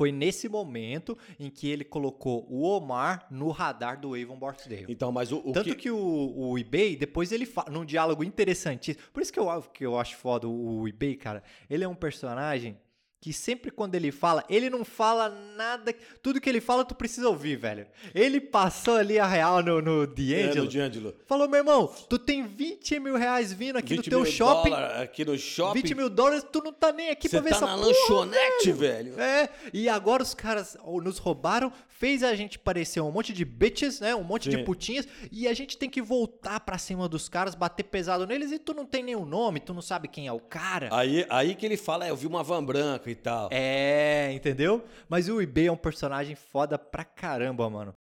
foi 0.00 0.10
nesse 0.10 0.48
momento 0.48 1.18
em 1.38 1.50
que 1.50 1.68
ele 1.68 1.84
colocou 1.84 2.46
o 2.48 2.62
Omar 2.62 3.26
no 3.30 3.50
radar 3.50 4.00
do 4.00 4.14
Avon 4.14 4.38
Barksdale. 4.38 4.86
Então, 4.88 5.12
mas 5.12 5.30
o, 5.30 5.42
o 5.44 5.52
Tanto 5.52 5.68
que... 5.68 5.74
que, 5.74 5.90
o, 5.90 6.32
o 6.34 6.58
eBay, 6.58 6.96
depois 6.96 7.32
ele 7.32 7.44
fala, 7.44 7.68
num 7.70 7.84
diálogo 7.84 8.24
interessantíssimo. 8.24 9.04
Por 9.12 9.22
isso 9.22 9.30
que 9.30 9.38
eu, 9.38 9.60
que 9.60 9.84
eu 9.84 9.98
acho 9.98 10.16
foda 10.16 10.48
o, 10.48 10.80
o 10.80 10.88
eBay, 10.88 11.16
cara. 11.16 11.42
Ele 11.68 11.84
é 11.84 11.88
um 11.88 11.94
personagem 11.94 12.78
que 13.20 13.34
sempre 13.34 13.70
quando 13.70 13.94
ele 13.94 14.10
fala, 14.10 14.42
ele 14.48 14.70
não 14.70 14.82
fala 14.82 15.28
nada. 15.54 15.94
Tudo 16.22 16.40
que 16.40 16.48
ele 16.48 16.60
fala, 16.60 16.86
tu 16.86 16.94
precisa 16.94 17.28
ouvir, 17.28 17.56
velho. 17.56 17.86
Ele 18.14 18.40
passou 18.40 18.96
ali 18.96 19.18
a 19.18 19.26
real 19.26 19.62
no, 19.62 19.82
no 19.82 20.04
É, 20.04 20.06
D'Angelo. 20.06 20.68
D'Angelo. 20.68 21.14
Falou, 21.26 21.46
meu 21.46 21.58
irmão, 21.58 21.94
tu 22.08 22.18
tem 22.18 22.46
20 22.46 22.98
mil 22.98 23.16
reais 23.16 23.52
vindo 23.52 23.76
aqui 23.76 23.94
no 23.94 24.02
20 24.02 24.10
teu 24.10 24.24
shopping. 24.24 24.72
aqui 24.72 25.22
no 25.24 25.36
shopping. 25.38 25.82
20 25.82 25.94
mil 25.94 26.08
dólares, 26.08 26.46
tu 26.50 26.62
não 26.64 26.72
tá 26.72 26.92
nem 26.92 27.10
aqui 27.10 27.28
Você 27.28 27.36
pra 27.36 27.44
ver 27.44 27.50
tá 27.50 27.56
essa 27.56 27.66
na 27.66 27.74
porra, 27.76 27.86
lanchonete, 27.88 28.72
velho. 28.72 29.20
É, 29.20 29.50
e 29.70 29.86
agora 29.86 30.22
os 30.22 30.32
caras 30.32 30.78
nos 31.02 31.18
roubaram, 31.18 31.70
fez 32.00 32.22
a 32.22 32.34
gente 32.34 32.58
parecer 32.58 33.02
um 33.02 33.12
monte 33.12 33.30
de 33.30 33.44
bitches, 33.44 34.00
né? 34.00 34.14
Um 34.14 34.24
monte 34.24 34.48
de 34.48 34.56
Sim. 34.56 34.64
putinhas, 34.64 35.06
e 35.30 35.46
a 35.46 35.52
gente 35.52 35.76
tem 35.76 35.90
que 35.90 36.00
voltar 36.00 36.58
pra 36.60 36.78
cima 36.78 37.06
dos 37.06 37.28
caras, 37.28 37.54
bater 37.54 37.84
pesado 37.84 38.26
neles, 38.26 38.50
e 38.50 38.58
tu 38.58 38.72
não 38.72 38.86
tem 38.86 39.02
nenhum 39.02 39.26
nome, 39.26 39.60
tu 39.60 39.74
não 39.74 39.82
sabe 39.82 40.08
quem 40.08 40.26
é 40.26 40.32
o 40.32 40.40
cara. 40.40 40.88
Aí, 40.90 41.26
aí 41.28 41.54
que 41.54 41.66
ele 41.66 41.76
fala, 41.76 42.06
é, 42.06 42.10
eu 42.10 42.16
vi 42.16 42.26
uma 42.26 42.42
van 42.42 42.64
branca 42.64 43.10
e 43.10 43.14
tal. 43.14 43.50
É, 43.52 44.32
entendeu? 44.32 44.82
Mas 45.10 45.28
o 45.28 45.42
eBay 45.42 45.66
é 45.66 45.72
um 45.72 45.76
personagem 45.76 46.34
foda 46.34 46.78
pra 46.78 47.04
caramba, 47.04 47.68
mano. 47.68 47.94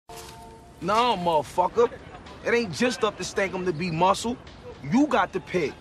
No, 0.80 1.16
motherfucker. 1.16 1.90
It 2.46 2.54
ain't 2.54 2.72
just 2.72 3.02
up 3.02 3.16
to 3.16 3.24
Stankum 3.24 3.64
to 3.64 3.72
be 3.72 3.90
muscle. 3.90 4.37
You 4.84 5.08
got 5.08 5.32
to 5.32 5.40
pick. 5.40 5.74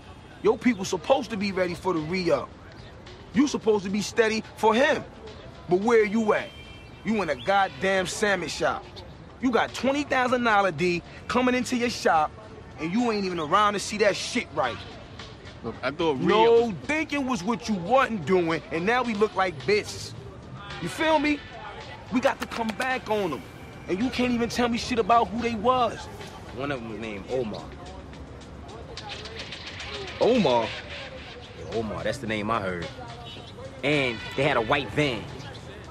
Your 0.44 0.58
people 0.58 0.86
supposed 0.86 1.30
to 1.30 1.38
be 1.38 1.52
ready 1.52 1.76
for 1.76 1.94
the 1.94 2.00
re-up. 2.00 2.50
You 3.36 3.48
supposed 3.48 3.86
to 3.86 3.92
be 3.92 4.02
steady 4.02 4.44
for 4.56 4.74
him. 4.74 5.04
But 5.70 5.82
where 5.82 6.04
you 6.04 6.34
at? 6.34 6.57
You 7.04 7.22
in 7.22 7.30
a 7.30 7.36
goddamn 7.36 8.08
sandwich 8.08 8.52
shop. 8.52 8.84
You 9.42 9.52
got 9.52 9.74
$20,000 9.74 10.78
D 10.78 11.02
coming 11.28 11.56
into 11.56 11.76
your 11.76 11.90
shop, 11.90 12.32
and 12.80 12.92
you 12.92 13.12
ain't 13.12 13.26
even 13.26 13.40
around 13.40 13.74
to 13.74 13.80
see 13.80 13.98
that 14.00 14.16
shit 14.16 14.48
right. 14.56 14.78
Look, 15.64 15.76
I 15.82 15.92
thought 15.92 16.18
Rio. 16.20 16.28
No, 16.28 16.76
thinking 16.84 17.26
was 17.28 17.44
what 17.44 17.68
you 17.68 17.76
wasn't 17.76 18.26
doing, 18.26 18.62
and 18.72 18.86
now 18.86 19.04
we 19.04 19.14
look 19.14 19.36
like 19.36 19.58
bitches. 19.62 20.14
You 20.82 20.90
feel 20.90 21.20
me? 21.20 21.40
We 22.12 22.20
got 22.20 22.40
to 22.42 22.48
come 22.48 22.68
back 22.78 23.10
on 23.10 23.32
them. 23.32 23.42
And 23.88 24.02
you 24.02 24.10
can't 24.10 24.34
even 24.34 24.50
tell 24.50 24.68
me 24.68 24.78
shit 24.78 25.00
about 25.00 25.28
who 25.30 25.42
they 25.42 25.56
was. 25.56 25.98
One 26.56 26.72
of 26.72 26.80
them 26.80 26.92
was 26.92 27.00
named 27.00 27.26
Omar. 27.30 27.64
Omar? 30.20 30.68
Yeah, 31.58 31.78
Omar, 31.78 32.04
that's 32.04 32.18
the 32.18 32.28
name 32.28 32.52
I 32.52 32.60
heard. 32.60 32.88
And 33.84 34.18
they 34.36 34.44
had 34.44 34.58
a 34.58 34.62
white 34.62 34.90
van. 34.92 35.24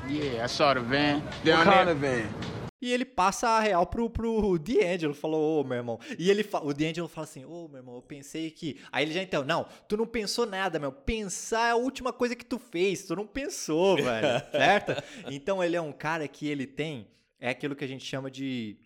Yeah, 0.09 0.45
I 0.45 0.49
saw 0.49 0.75
the 0.75 0.81
van 0.81 1.21
What 1.21 1.45
down 1.45 1.65
kind 1.65 1.87
there. 1.89 1.93
of 1.93 2.01
van? 2.01 2.57
E 2.81 2.93
ele 2.93 3.05
passa 3.05 3.49
a 3.49 3.61
real 3.61 3.87
pro, 3.87 4.09
pro 4.11 4.59
D'Angelo, 4.59 5.15
falou, 5.15 5.61
ô, 5.61 5.65
meu 5.65 5.79
irmão. 5.79 5.99
E 6.19 6.31
ele 6.31 6.45
fa- 6.45 6.61
o 6.63 6.73
D'Angelo 6.75 7.09
fala 7.09 7.25
assim, 7.25 7.45
ô, 7.45 7.67
meu 7.69 7.79
irmão, 7.79 7.97
eu 7.97 8.03
pensei 8.03 8.51
que... 8.51 8.79
Aí 8.93 9.05
ele 9.05 9.13
já 9.15 9.23
então, 9.23 9.45
não, 9.45 9.67
tu 9.89 9.97
não 9.97 10.07
pensou 10.07 10.47
nada, 10.47 10.79
meu. 10.79 10.93
Pensar 10.93 11.69
é 11.69 11.71
a 11.73 11.77
última 11.77 12.13
coisa 12.13 12.37
que 12.37 12.45
tu 12.45 12.59
fez, 12.59 13.05
tu 13.05 13.17
não 13.17 13.27
pensou, 13.27 13.97
velho, 13.97 14.43
certo? 14.53 14.93
Então 15.31 15.65
ele 15.65 15.75
é 15.75 15.81
um 15.81 15.91
cara 15.91 16.29
que 16.29 16.47
ele 16.47 16.67
tem, 16.67 17.09
é 17.41 17.49
aquilo 17.49 17.75
que 17.75 17.85
a 17.85 17.89
gente 17.89 18.05
chama 18.05 18.31
de... 18.31 18.77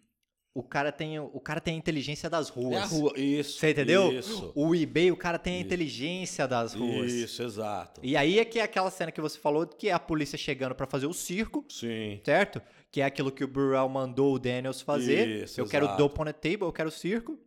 O 0.53 0.65
cara 0.65 0.91
tem, 0.91 1.17
o 1.19 1.39
cara 1.39 1.61
tem 1.61 1.75
a 1.75 1.79
inteligência 1.79 2.29
das 2.29 2.49
ruas. 2.49 2.75
É 2.75 2.79
a 2.83 2.85
rua, 2.87 3.13
isso. 3.17 3.59
Você 3.59 3.71
entendeu? 3.71 4.13
Isso. 4.13 4.51
O 4.57 4.75
eBay, 4.75 5.13
o 5.13 5.17
cara 5.17 5.39
tem 5.39 5.55
a 5.55 5.57
Isso. 5.59 5.67
inteligência 5.67 6.49
das 6.49 6.75
ruas. 6.75 7.13
Isso, 7.13 7.41
exato. 7.43 8.01
E 8.03 8.17
aí 8.17 8.41
é 8.41 8.45
que 8.45 8.59
é 8.59 8.63
aquela 8.63 8.91
cena 8.91 9.13
que 9.13 9.21
você 9.21 9.39
falou, 9.39 9.65
que 9.65 9.89
é 9.89 9.93
a 9.93 9.99
polícia 10.01 10.37
chegando 10.37 10.75
pra 10.75 10.89
fazer 10.89 11.07
o 11.07 11.13
circo, 11.13 11.65
Sim. 11.69 12.21
certo? 12.25 12.61
Que 12.91 13.01
é 13.01 13.05
aquilo 13.05 13.31
que 13.31 13.45
o 13.45 13.49
Burrell 13.49 13.89
mandou 13.89 14.35
o 14.35 14.39
Daniels 14.41 14.81
fazer. 14.81 15.45
Isso, 15.45 15.61
eu 15.61 15.67
quero 15.67 15.87
exato. 15.87 15.99
dope 15.99 16.21
on 16.21 16.25
the 16.25 16.33
table, 16.33 16.63
eu 16.63 16.73
quero 16.73 16.91
circo. 16.91 17.39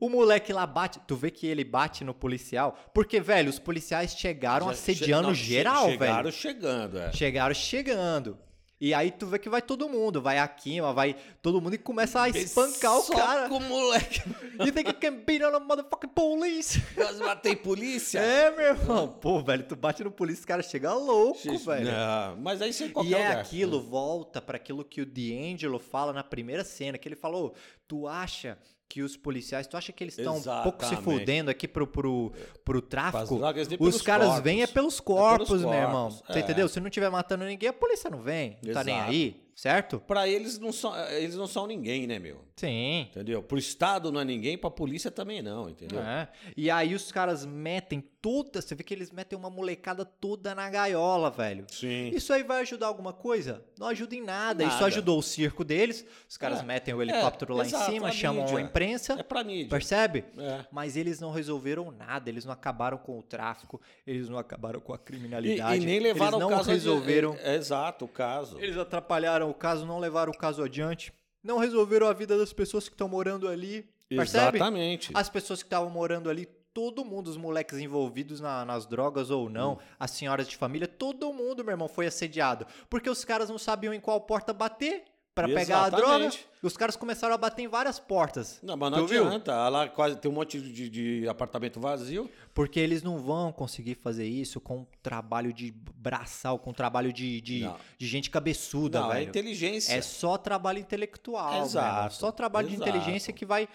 O 0.00 0.08
moleque 0.08 0.52
lá 0.52 0.66
bate, 0.66 1.00
tu 1.06 1.14
vê 1.16 1.30
que 1.30 1.46
ele 1.46 1.62
bate 1.64 2.02
no 2.04 2.12
policial, 2.14 2.76
porque, 2.92 3.20
velho, 3.20 3.48
os 3.48 3.58
policiais 3.60 4.12
chegaram 4.16 4.66
Já 4.66 4.72
assediando 4.72 5.22
che- 5.22 5.28
não, 5.28 5.34
geral, 5.34 5.88
Chegaram 5.90 6.22
velho. 6.24 6.32
chegando, 6.32 6.98
é. 6.98 7.12
Chegaram 7.12 7.54
chegando. 7.54 8.38
E 8.80 8.94
aí 8.94 9.10
tu 9.10 9.26
vê 9.26 9.38
que 9.38 9.48
vai 9.50 9.60
todo 9.60 9.88
mundo, 9.90 10.22
vai 10.22 10.38
a 10.38 10.48
Kima, 10.48 10.90
vai 10.94 11.14
todo 11.42 11.60
mundo 11.60 11.74
e 11.74 11.78
começa 11.78 12.22
a 12.22 12.28
espancar 12.30 12.96
o 12.98 13.02
Só 13.02 13.14
cara. 13.14 13.48
com 13.48 13.58
o 13.58 13.60
moleque. 13.60 14.22
You 14.58 14.72
think 14.72 14.88
you 14.88 14.94
can 14.94 15.16
beat 15.26 15.42
on 15.42 15.54
a 15.54 15.60
motherfucking 15.60 16.08
police? 16.08 16.80
Quase 16.94 17.20
matei 17.22 17.54
polícia. 17.54 18.18
É, 18.18 18.50
meu 18.50 18.66
irmão. 18.68 19.06
Pô, 19.08 19.42
velho, 19.42 19.64
tu 19.64 19.76
bate 19.76 20.02
no 20.02 20.10
polícia, 20.10 20.44
o 20.44 20.46
cara 20.48 20.62
chega 20.62 20.94
louco, 20.94 21.38
Xixi, 21.38 21.66
velho. 21.66 21.90
não, 21.92 22.36
mas 22.38 22.62
aí 22.62 22.72
você 22.72 22.84
em 22.84 22.88
E 22.88 22.92
qualquer 22.92 23.12
é 23.20 23.28
lugar. 23.28 23.40
aquilo, 23.40 23.82
volta 23.82 24.40
pra 24.40 24.56
aquilo 24.56 24.82
que 24.82 25.02
o 25.02 25.06
D'Angelo 25.06 25.78
fala 25.78 26.12
na 26.14 26.24
primeira 26.24 26.64
cena, 26.64 26.96
que 26.96 27.06
ele 27.06 27.16
falou, 27.16 27.54
tu 27.86 28.08
acha 28.08 28.56
que 28.90 29.02
os 29.02 29.16
policiais, 29.16 29.68
tu 29.68 29.76
acha 29.76 29.92
que 29.92 30.02
eles 30.02 30.18
estão 30.18 30.36
um 30.38 30.62
pouco 30.64 30.84
se 30.84 30.96
fudendo 30.96 31.48
aqui 31.48 31.68
pro, 31.68 31.86
pro, 31.86 32.32
pro 32.64 32.82
tráfico? 32.82 33.36
drogas, 33.38 33.68
Os 33.78 34.02
caras 34.02 34.26
corpos. 34.26 34.42
vêm 34.44 34.62
é 34.62 34.66
pelos 34.66 34.98
É 34.98 35.02
corpos, 35.02 35.46
pelos 35.48 35.62
meu 35.62 35.72
irmão. 35.72 36.08
corpos, 36.10 36.26
Você 36.26 36.38
é. 36.40 36.42
entendeu? 36.42 36.68
Se 36.68 36.80
não 36.80 36.90
tiver 36.90 37.08
matando 37.08 37.44
ninguém, 37.44 37.68
a 37.68 37.72
polícia 37.72 38.10
não 38.10 38.20
vem. 38.20 38.58
Não 38.64 38.74
tá 38.74 38.82
nem 38.82 38.96
Exato. 38.96 39.10
aí, 39.12 39.40
certo? 39.54 40.00
Pra 40.00 40.26
eles 40.26 40.58
não, 40.58 40.72
são, 40.72 40.92
eles 41.10 41.36
não 41.36 41.46
são 41.46 41.68
ninguém, 41.68 42.08
né, 42.08 42.18
meu? 42.18 42.44
Sim. 42.60 43.00
Entendeu? 43.10 43.42
Pro 43.42 43.58
Estado 43.58 44.12
não 44.12 44.20
é 44.20 44.24
ninguém, 44.24 44.58
pra 44.58 44.70
polícia 44.70 45.10
também 45.10 45.40
não, 45.42 45.68
entendeu? 45.68 46.00
É. 46.00 46.28
E 46.56 46.70
aí 46.70 46.94
os 46.94 47.10
caras 47.10 47.44
metem 47.46 48.00
toda, 48.20 48.60
você 48.60 48.74
vê 48.74 48.82
que 48.84 48.92
eles 48.92 49.10
metem 49.10 49.38
uma 49.38 49.48
molecada 49.48 50.04
toda 50.04 50.54
na 50.54 50.68
gaiola, 50.68 51.30
velho. 51.30 51.64
Sim. 51.70 52.10
Isso 52.14 52.32
aí 52.32 52.42
vai 52.42 52.60
ajudar 52.60 52.86
alguma 52.88 53.12
coisa? 53.14 53.64
Não 53.78 53.86
ajuda 53.86 54.14
em 54.14 54.22
nada. 54.22 54.62
Isso 54.62 54.74
Nada. 54.74 54.86
ajudou 54.86 55.18
o 55.18 55.22
circo 55.22 55.64
deles. 55.64 56.04
Os 56.28 56.36
caras 56.36 56.60
É, 56.60 56.62
metem 56.62 56.92
o 56.92 57.00
é, 57.00 57.04
helicóptero 57.06 57.54
lá 57.54 57.64
exato, 57.64 57.90
em 57.90 57.94
cima, 57.94 58.12
chamam 58.12 58.42
mídia. 58.44 58.58
a 58.58 58.60
imprensa. 58.60 59.12
É 59.18 59.22
pra 59.22 59.42
mídia. 59.42 59.68
Percebe? 59.70 60.24
É. 60.36 60.64
Mas 60.70 60.96
eles 60.96 61.18
não 61.18 61.30
resolveram 61.32 61.90
nada, 61.90 62.28
eles 62.28 62.44
não 62.44 62.52
acabaram 62.52 62.98
com 62.98 63.18
o 63.18 63.22
tráfico, 63.22 63.80
eles 64.06 64.28
não 64.28 64.36
acabaram 64.38 64.80
com 64.80 64.92
a 64.92 64.96
E, 64.96 64.98
criminalidade. 64.98 65.82
e 65.82 65.86
nem 65.86 65.98
levaram 65.98 66.32
eles 66.38 66.40
não 66.40 66.48
o 66.48 66.56
caso 66.58 66.70
resolveram. 66.70 67.34
É, 67.40 67.54
é, 67.54 67.56
exato, 67.56 68.04
o 68.04 68.08
caso. 68.08 68.58
Eles 68.60 68.76
atrapalharam 68.76 69.48
o 69.48 69.54
caso, 69.54 69.86
não 69.86 69.98
levaram 69.98 70.30
o 70.32 70.36
caso 70.36 70.62
adiante, 70.62 71.10
não 71.42 71.58
resolveram 71.58 72.06
a 72.06 72.12
vida 72.12 72.36
das 72.38 72.52
pessoas 72.52 72.88
que 72.88 72.94
estão 72.94 73.08
morando 73.08 73.48
ali. 73.48 73.88
Percebe? 74.08 74.56
Exatamente. 74.58 75.10
As 75.14 75.28
pessoas 75.28 75.62
que 75.62 75.66
estavam 75.66 75.88
morando 75.90 76.28
ali, 76.28 76.46
todo 76.74 77.04
mundo, 77.04 77.28
os 77.28 77.36
moleques 77.36 77.78
envolvidos 77.78 78.40
na- 78.40 78.64
nas 78.64 78.86
drogas 78.86 79.30
ou 79.30 79.48
não, 79.48 79.78
as 79.98 80.10
senhoras 80.12 80.46
de 80.48 80.56
família, 80.56 80.86
todo 80.88 81.32
mundo, 81.32 81.64
meu 81.64 81.72
irmão, 81.72 81.88
foi 81.88 82.06
assediado. 82.06 82.66
Porque 82.88 83.08
os 83.10 83.24
caras 83.24 83.48
não 83.48 83.58
sabiam 83.58 83.94
em 83.94 84.00
qual 84.00 84.20
porta 84.20 84.52
bater 84.52 85.04
pra 85.48 85.56
pegar 85.60 85.84
a 85.84 85.88
droga. 85.90 86.04
Exatamente. 86.24 86.46
Os 86.62 86.76
caras 86.76 86.94
começaram 86.96 87.34
a 87.34 87.38
bater 87.38 87.62
em 87.62 87.68
várias 87.68 87.98
portas. 87.98 88.58
Não, 88.62 88.76
mas 88.76 88.90
não 88.90 88.98
Tu 88.98 89.06
viu? 89.06 89.26
adianta. 89.26 89.68
Lá 89.68 89.88
quase 89.88 90.16
tem 90.16 90.30
um 90.30 90.34
monte 90.34 90.60
de, 90.60 90.88
de 90.90 91.28
apartamento 91.28 91.80
vazio. 91.80 92.30
Porque 92.52 92.78
eles 92.78 93.02
não 93.02 93.18
vão 93.18 93.50
conseguir 93.50 93.94
fazer 93.94 94.26
isso 94.26 94.60
com 94.60 94.86
trabalho 95.02 95.52
de 95.52 95.72
braçal, 95.94 96.58
com 96.58 96.72
trabalho 96.72 97.12
de, 97.12 97.40
de, 97.40 97.70
de 97.98 98.06
gente 98.06 98.28
cabeçuda, 98.30 99.00
não, 99.00 99.10
é 99.12 99.14
velho. 99.16 99.28
inteligência. 99.28 99.94
É 99.94 100.02
só 100.02 100.36
trabalho 100.36 100.78
intelectual, 100.78 101.62
Exato. 101.64 102.14
Só 102.14 102.30
trabalho 102.30 102.68
de 102.68 102.74
exato. 102.74 102.90
inteligência 102.90 103.32
que 103.32 103.46
vai 103.46 103.68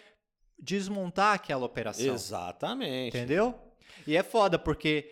desmontar 0.59 1.33
aquela 1.33 1.65
operação. 1.65 2.13
Exatamente. 2.13 3.15
Entendeu? 3.17 3.55
E 4.05 4.15
é 4.15 4.23
foda, 4.23 4.59
porque 4.59 5.11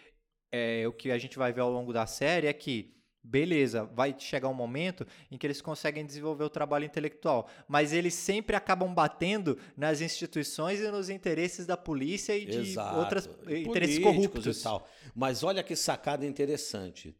é, 0.51 0.87
o 0.87 0.93
que 0.93 1.11
a 1.11 1.17
gente 1.17 1.37
vai 1.37 1.51
ver 1.51 1.61
ao 1.61 1.71
longo 1.71 1.91
da 1.91 2.05
série 2.05 2.47
é 2.47 2.53
que, 2.53 2.92
beleza, 3.23 3.85
vai 3.85 4.13
chegar 4.17 4.49
um 4.49 4.53
momento 4.53 5.07
em 5.31 5.37
que 5.37 5.47
eles 5.47 5.61
conseguem 5.61 6.05
desenvolver 6.05 6.43
o 6.43 6.49
trabalho 6.49 6.85
intelectual, 6.85 7.47
mas 7.67 7.93
eles 7.93 8.13
sempre 8.13 8.55
acabam 8.55 8.93
batendo 8.93 9.57
nas 9.77 10.01
instituições 10.01 10.81
e 10.81 10.91
nos 10.91 11.09
interesses 11.09 11.65
da 11.65 11.77
polícia 11.77 12.35
e 12.37 12.45
de 12.45 12.59
Exato. 12.59 12.99
outras 12.99 13.29
E 13.47 13.63
interesses 13.63 13.99
corruptos. 13.99 14.59
E 14.59 14.63
tal. 14.63 14.87
Mas 15.15 15.43
olha 15.43 15.63
que 15.63 15.75
sacada 15.75 16.25
interessante. 16.25 17.15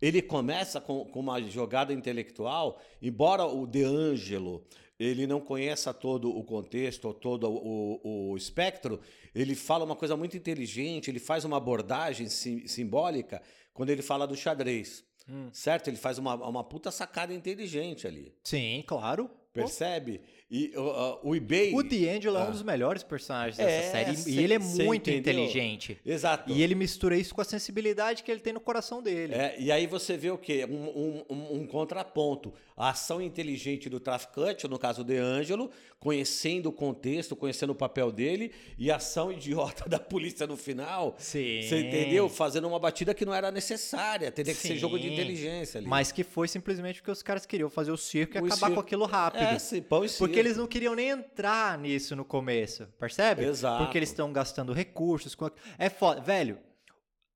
Ele 0.00 0.22
começa 0.22 0.80
com, 0.80 1.04
com 1.06 1.18
uma 1.18 1.42
jogada 1.42 1.92
intelectual, 1.92 2.80
embora 3.02 3.44
o 3.44 3.66
De 3.66 3.82
Angelo 3.82 4.64
ele 4.98 5.26
não 5.26 5.40
conheça 5.40 5.94
todo 5.94 6.28
o 6.28 6.42
contexto, 6.42 7.04
ou 7.06 7.14
todo 7.14 7.48
o, 7.48 8.32
o 8.32 8.36
espectro, 8.36 9.00
ele 9.32 9.54
fala 9.54 9.84
uma 9.84 9.94
coisa 9.94 10.16
muito 10.16 10.36
inteligente, 10.36 11.08
ele 11.08 11.20
faz 11.20 11.44
uma 11.44 11.56
abordagem 11.56 12.28
sim- 12.28 12.66
simbólica 12.66 13.40
quando 13.72 13.90
ele 13.90 14.02
fala 14.02 14.26
do 14.26 14.34
xadrez. 14.34 15.04
Hum. 15.28 15.48
Certo? 15.52 15.88
Ele 15.88 15.96
faz 15.96 16.18
uma, 16.18 16.34
uma 16.34 16.64
puta 16.64 16.90
sacada 16.90 17.34
inteligente 17.34 18.06
ali. 18.06 18.34
Sim, 18.44 18.82
claro. 18.86 19.30
Percebe? 19.64 20.20
E 20.50 20.72
uh, 20.76 20.80
uh, 20.80 21.18
o 21.22 21.36
eBay. 21.36 21.74
O 21.74 21.82
D'Angelo 21.82 22.36
é 22.38 22.40
um 22.40 22.44
Ah. 22.44 22.50
dos 22.50 22.62
melhores 22.62 23.02
personagens 23.02 23.58
dessa 23.58 23.68
É, 23.70 23.90
série 23.90 24.16
cê- 24.16 24.30
e 24.30 24.38
ele 24.42 24.54
é 24.54 24.58
muito 24.58 25.10
entendeu? 25.10 25.34
inteligente. 25.44 25.98
Exato. 26.06 26.50
E 26.50 26.62
ele 26.62 26.74
mistura 26.74 27.14
isso 27.16 27.34
com 27.34 27.42
a 27.42 27.44
sensibilidade 27.44 28.22
que 28.22 28.30
ele 28.30 28.40
tem 28.40 28.54
no 28.54 28.60
coração 28.60 29.02
dele. 29.02 29.34
É, 29.34 29.56
e 29.60 29.70
aí 29.70 29.86
você 29.86 30.16
vê 30.16 30.30
o 30.30 30.38
quê? 30.38 30.64
Um, 30.64 31.24
um- 31.28 31.56
um- 31.60 31.66
contraponto. 31.66 32.54
A 32.74 32.90
ação 32.90 33.20
inteligente 33.20 33.90
do 33.90 34.00
traficante, 34.00 34.66
no 34.68 34.78
caso 34.78 35.02
de 35.04 35.16
Ângelo, 35.18 35.70
conhecendo 35.98 36.68
o 36.68 36.72
contexto, 36.72 37.34
conhecendo 37.36 37.70
o 37.70 37.74
papel 37.74 38.10
dele, 38.12 38.52
e 38.78 38.90
a 38.90 38.96
ação 38.96 39.30
idiota 39.32 39.84
da 39.90 39.98
polícia 39.98 40.46
no 40.46 40.56
final. 40.56 41.14
Sim. 41.18 41.60
Você 41.62 41.80
entendeu? 41.80 42.28
Fazendo 42.28 42.66
uma 42.68 42.78
batida 42.78 43.12
que 43.12 43.24
não 43.26 43.34
era 43.34 43.50
necessária. 43.50 44.30
Teria 44.30 44.54
que 44.54 44.60
ser 44.60 44.76
jogo 44.76 44.96
de 44.98 45.08
Sim. 45.08 45.12
inteligência 45.12 45.78
ali. 45.78 45.86
Mas 45.86 46.10
que 46.12 46.22
foi 46.24 46.48
simplesmente 46.48 47.00
porque 47.00 47.10
os 47.10 47.22
caras 47.22 47.44
queriam 47.44 47.68
fazer 47.68 47.90
o 47.90 47.96
circo 47.96 48.36
e 48.38 48.40
O 48.40 48.46
acabar 48.46 48.56
circo- 48.68 48.74
com 48.74 48.80
aquilo 48.80 49.04
rápido. 49.04 49.42
É, 49.42 49.47
sim, 49.58 49.80
pão 49.82 50.04
e 50.04 50.08
Porque 50.10 50.38
eles 50.38 50.56
não 50.56 50.66
queriam 50.66 50.94
nem 50.94 51.08
entrar 51.10 51.78
nisso 51.78 52.16
no 52.16 52.24
começo, 52.24 52.86
percebe? 52.98 53.44
Exato. 53.44 53.84
Porque 53.84 53.96
eles 53.98 54.08
estão 54.08 54.32
gastando 54.32 54.72
recursos. 54.72 55.34
com- 55.34 55.50
É 55.78 55.88
foda. 55.88 56.20
Velho, 56.20 56.58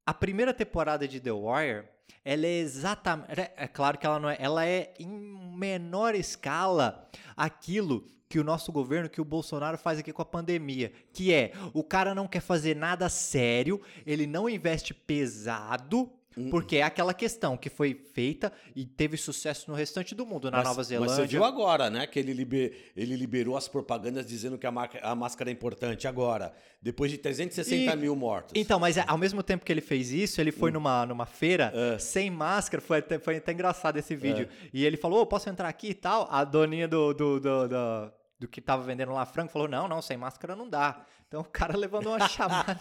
a 0.04 0.12
primeira 0.12 0.52
temporada 0.52 1.06
de 1.06 1.20
The 1.20 1.30
Wire, 1.32 1.84
ela 2.24 2.46
é 2.46 2.58
exatamente. 2.58 3.40
É, 3.40 3.52
é 3.56 3.66
claro 3.68 3.96
que 3.98 4.04
ela 4.06 4.18
não 4.18 4.28
é. 4.28 4.36
Ela 4.40 4.66
é 4.66 4.92
em 4.98 5.08
menor 5.56 6.14
escala 6.14 7.08
aquilo 7.36 8.04
que 8.28 8.38
o 8.40 8.44
nosso 8.44 8.72
governo, 8.72 9.10
que 9.10 9.20
o 9.20 9.24
Bolsonaro 9.24 9.76
faz 9.76 9.98
aqui 9.98 10.12
com 10.12 10.22
a 10.22 10.24
pandemia. 10.24 10.90
Que 11.12 11.32
é, 11.34 11.52
o 11.74 11.84
cara 11.84 12.14
não 12.14 12.26
quer 12.26 12.40
fazer 12.40 12.74
nada 12.74 13.08
sério, 13.08 13.80
ele 14.06 14.26
não 14.26 14.48
investe 14.48 14.94
pesado. 14.94 16.10
Hum. 16.36 16.50
Porque 16.50 16.76
é 16.78 16.82
aquela 16.82 17.12
questão 17.12 17.56
que 17.56 17.68
foi 17.68 17.94
feita 18.14 18.52
e 18.74 18.84
teve 18.86 19.16
sucesso 19.16 19.70
no 19.70 19.76
restante 19.76 20.14
do 20.14 20.24
mundo, 20.24 20.50
na 20.50 20.58
Mas- 20.58 20.66
Nova 20.66 20.76
Mas 20.78 20.86
Zelândia. 20.88 21.14
você 21.16 21.26
viu 21.26 21.44
agora, 21.44 21.90
né? 21.90 22.06
Que 22.06 22.18
ele, 22.18 22.32
liber- 22.32 22.72
ele 22.96 23.16
liberou 23.16 23.56
as 23.56 23.68
propagandas 23.68 24.24
dizendo 24.26 24.56
que 24.56 24.66
a, 24.66 24.70
marca- 24.70 25.00
a 25.02 25.14
máscara 25.14 25.50
é 25.50 25.52
importante 25.52 26.08
agora, 26.08 26.54
depois 26.80 27.10
de 27.10 27.18
360 27.18 27.92
E- 27.92 27.96
mil 27.96 28.16
mortos. 28.16 28.52
Então, 28.54 28.78
mas 28.80 28.96
é, 28.96 29.04
ao 29.06 29.18
mesmo 29.18 29.42
tempo 29.42 29.64
que 29.64 29.72
ele 29.72 29.80
fez 29.80 30.10
isso, 30.12 30.40
ele 30.40 30.50
Hum. 30.50 30.54
foi 30.58 30.70
numa, 30.70 31.04
numa 31.06 31.26
feira 31.26 31.72
É. 31.74 31.98
sem 31.98 32.30
máscara. 32.30 32.80
Foi 32.82 32.98
até, 32.98 33.18
foi 33.18 33.36
até 33.36 33.52
engraçado 33.52 33.98
esse 33.98 34.14
vídeo. 34.16 34.48
E 34.72 34.84
ele 34.84 34.96
falou: 34.96 35.20
"Ô, 35.22 35.26
posso 35.26 35.48
entrar 35.50 35.68
aqui 35.68 35.88
e 35.88 35.94
tal? 35.94 36.26
A 36.30 36.44
doninha 36.44 36.88
do, 36.88 37.12
do, 37.12 37.38
do, 37.40 37.68
do, 37.68 38.12
do 38.40 38.48
que 38.48 38.60
tava 38.60 38.82
vendendo 38.82 39.12
lá 39.12 39.24
frango 39.26 39.50
falou: 39.52 39.68
não, 39.68 39.86
não, 39.86 40.00
sem 40.00 40.16
máscara 40.16 40.56
não 40.56 40.68
dá. 40.68 41.04
Então 41.28 41.40
o 41.40 41.44
cara 41.44 41.76
levando 41.76 42.06
uma 42.08 42.18
chamada. 42.28 42.78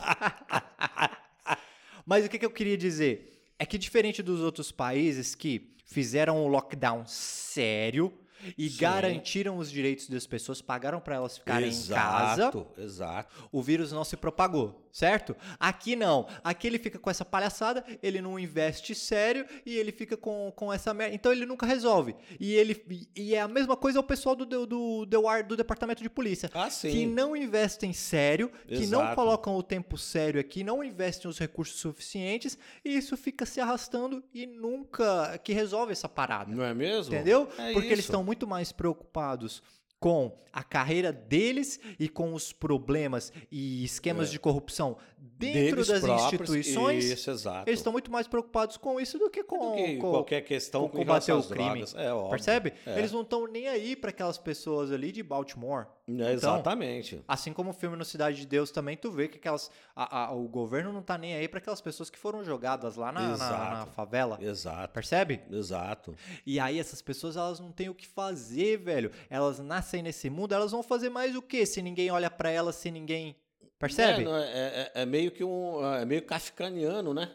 mas 2.05 2.25
o 2.25 2.29
que, 2.29 2.39
que 2.39 2.45
eu 2.45 2.51
queria 2.51 2.77
dizer? 2.77 3.40
É 3.61 3.65
que 3.67 3.77
diferente 3.77 4.23
dos 4.23 4.39
outros 4.39 4.71
países 4.71 5.35
que 5.35 5.75
fizeram 5.85 6.43
o 6.43 6.47
lockdown 6.47 7.05
sério 7.05 8.11
e 8.57 8.69
Sim. 8.69 8.77
garantiram 8.79 9.57
os 9.57 9.69
direitos 9.71 10.07
das 10.09 10.25
pessoas, 10.27 10.61
pagaram 10.61 10.99
para 10.99 11.15
elas 11.15 11.37
ficarem 11.37 11.69
em 11.69 11.87
casa 11.87 12.41
Exato, 12.43 12.67
exato. 12.77 13.49
o 13.51 13.61
vírus 13.61 13.91
não 13.91 14.03
se 14.03 14.15
propagou, 14.17 14.87
certo? 14.91 15.35
Aqui 15.59 15.95
não. 15.95 16.27
Aqui 16.43 16.67
ele 16.67 16.79
fica 16.79 16.97
com 16.99 17.09
essa 17.09 17.23
palhaçada, 17.25 17.83
ele 18.01 18.21
não 18.21 18.37
investe 18.39 18.93
sério 18.95 19.45
e 19.65 19.75
ele 19.75 19.91
fica 19.91 20.15
com, 20.17 20.51
com 20.55 20.71
essa 20.71 20.93
merda. 20.93 21.15
Então 21.15 21.31
ele 21.31 21.45
nunca 21.45 21.65
resolve. 21.65 22.15
E 22.39 22.53
ele 22.53 23.07
e- 23.15 23.33
é 23.35 23.41
a 23.41 23.47
mesma 23.47 23.75
coisa 23.77 23.99
o 23.99 24.03
pessoal 24.03 24.35
do, 24.35 24.45
do, 24.45 24.65
do, 24.65 25.05
do, 25.05 25.21
do 25.47 25.57
departamento 25.57 26.03
de 26.03 26.09
polícia. 26.09 26.49
Ah, 26.53 26.69
sim. 26.69 26.91
Que 26.91 27.05
não 27.05 27.35
investem 27.35 27.93
sério, 27.93 28.51
que 28.67 28.85
não 28.87 29.01
Exato. 29.01 29.15
colocam 29.15 29.55
o 29.55 29.63
tempo 29.63 29.97
sério 29.97 30.39
aqui, 30.39 30.63
não 30.63 30.83
investem 30.83 31.29
os 31.29 31.37
recursos 31.39 31.79
suficientes, 31.79 32.57
e 32.83 32.95
isso 32.97 33.15
fica 33.17 33.45
se 33.45 33.59
arrastando 33.61 34.23
e 34.33 34.45
nunca 34.47 35.37
que 35.43 35.53
resolve 35.53 35.91
essa 35.91 36.09
parada. 36.09 36.53
Não 36.53 36.63
é 36.63 36.73
mesmo? 36.73 37.13
Entendeu? 37.13 37.47
É 37.57 37.73
Porque 37.73 37.87
eles 37.87 37.99
isso. 37.99 38.09
estão 38.11 38.23
muito 38.31 38.47
mais 38.47 38.71
preocupados 38.71 39.61
com 39.99 40.39
a 40.53 40.63
carreira 40.63 41.11
deles 41.11 41.81
e 41.99 42.07
com 42.07 42.33
os 42.33 42.53
problemas 42.53 43.31
e 43.51 43.83
esquemas 43.83 44.31
de 44.31 44.39
corrupção 44.39 44.97
dentro 45.23 45.85
das 45.85 45.99
próprios, 46.01 46.49
instituições. 46.49 47.05
Isso, 47.05 47.29
exato. 47.29 47.69
Eles 47.69 47.79
estão 47.79 47.93
muito 47.93 48.11
mais 48.11 48.27
preocupados 48.27 48.75
com 48.77 48.99
isso 48.99 49.19
do 49.19 49.29
que 49.29 49.43
com, 49.43 49.71
Do 49.71 49.75
que 49.75 49.97
com- 49.97 50.11
qualquer 50.11 50.41
questão 50.41 50.81
com 50.83 50.89
com 50.89 50.97
combater 50.99 51.31
o 51.33 51.43
crime. 51.43 51.85
É 51.95 52.11
óbvio. 52.11 52.29
Percebe? 52.31 52.73
É. 52.85 52.97
Eles 52.97 53.11
não 53.11 53.21
estão 53.21 53.45
nem 53.47 53.67
aí 53.67 53.95
para 53.95 54.09
aquelas 54.09 54.37
pessoas 54.37 54.91
ali 54.91 55.11
de 55.11 55.21
Baltimore. 55.21 55.85
É, 56.09 56.33
exatamente. 56.33 57.23
Assim 57.27 57.53
como 57.53 57.69
o 57.69 57.73
filme 57.73 57.95
No 57.95 58.03
Cidade 58.03 58.37
de 58.37 58.45
Deus 58.47 58.71
também, 58.71 58.97
tu 58.97 59.11
vê 59.11 59.27
que 59.27 59.37
aquelas, 59.37 59.69
a- 59.95 60.25
a- 60.25 60.31
o 60.33 60.47
governo 60.47 60.91
não 60.91 61.01
tá 61.03 61.17
nem 61.17 61.35
aí 61.35 61.47
para 61.47 61.59
aquelas 61.59 61.79
pessoas 61.81 62.09
que 62.09 62.17
foram 62.17 62.43
jogadas 62.43 62.95
lá 62.95 63.11
na, 63.11 63.37
na- 63.37 63.69
na 63.71 63.85
favela. 63.85 64.37
Exato. 64.41 64.91
Percebe? 64.93 65.41
Exato. 65.49 66.15
E 66.45 66.59
aí 66.59 66.79
essas 66.79 67.01
pessoas 67.01 67.37
elas 67.37 67.59
não 67.59 67.71
têm 67.71 67.89
o 67.89 67.95
que 67.95 68.07
fazer, 68.07 68.77
velho. 68.77 69.11
Elas 69.29 69.59
nascem 69.59 70.01
nesse 70.01 70.29
mundo, 70.29 70.53
elas 70.53 70.71
vão 70.71 70.81
fazer 70.83 71.09
mais 71.09 71.35
o 71.35 71.41
quê? 71.41 71.65
Se 71.65 71.81
ninguém 71.81 72.09
olha 72.11 72.29
pra 72.29 72.49
elas, 72.49 72.75
se 72.75 72.89
ninguém 72.91 73.35
percebe? 73.81 74.23
É, 74.25 74.29
é- 74.29 74.91
é- 74.95 75.01
é 75.01 75.05
meio 75.05 75.31
que 75.31 75.43
um. 75.43 75.85
É 75.95 76.05
meio 76.05 76.21
kafkaniano, 76.23 77.13
né? 77.13 77.29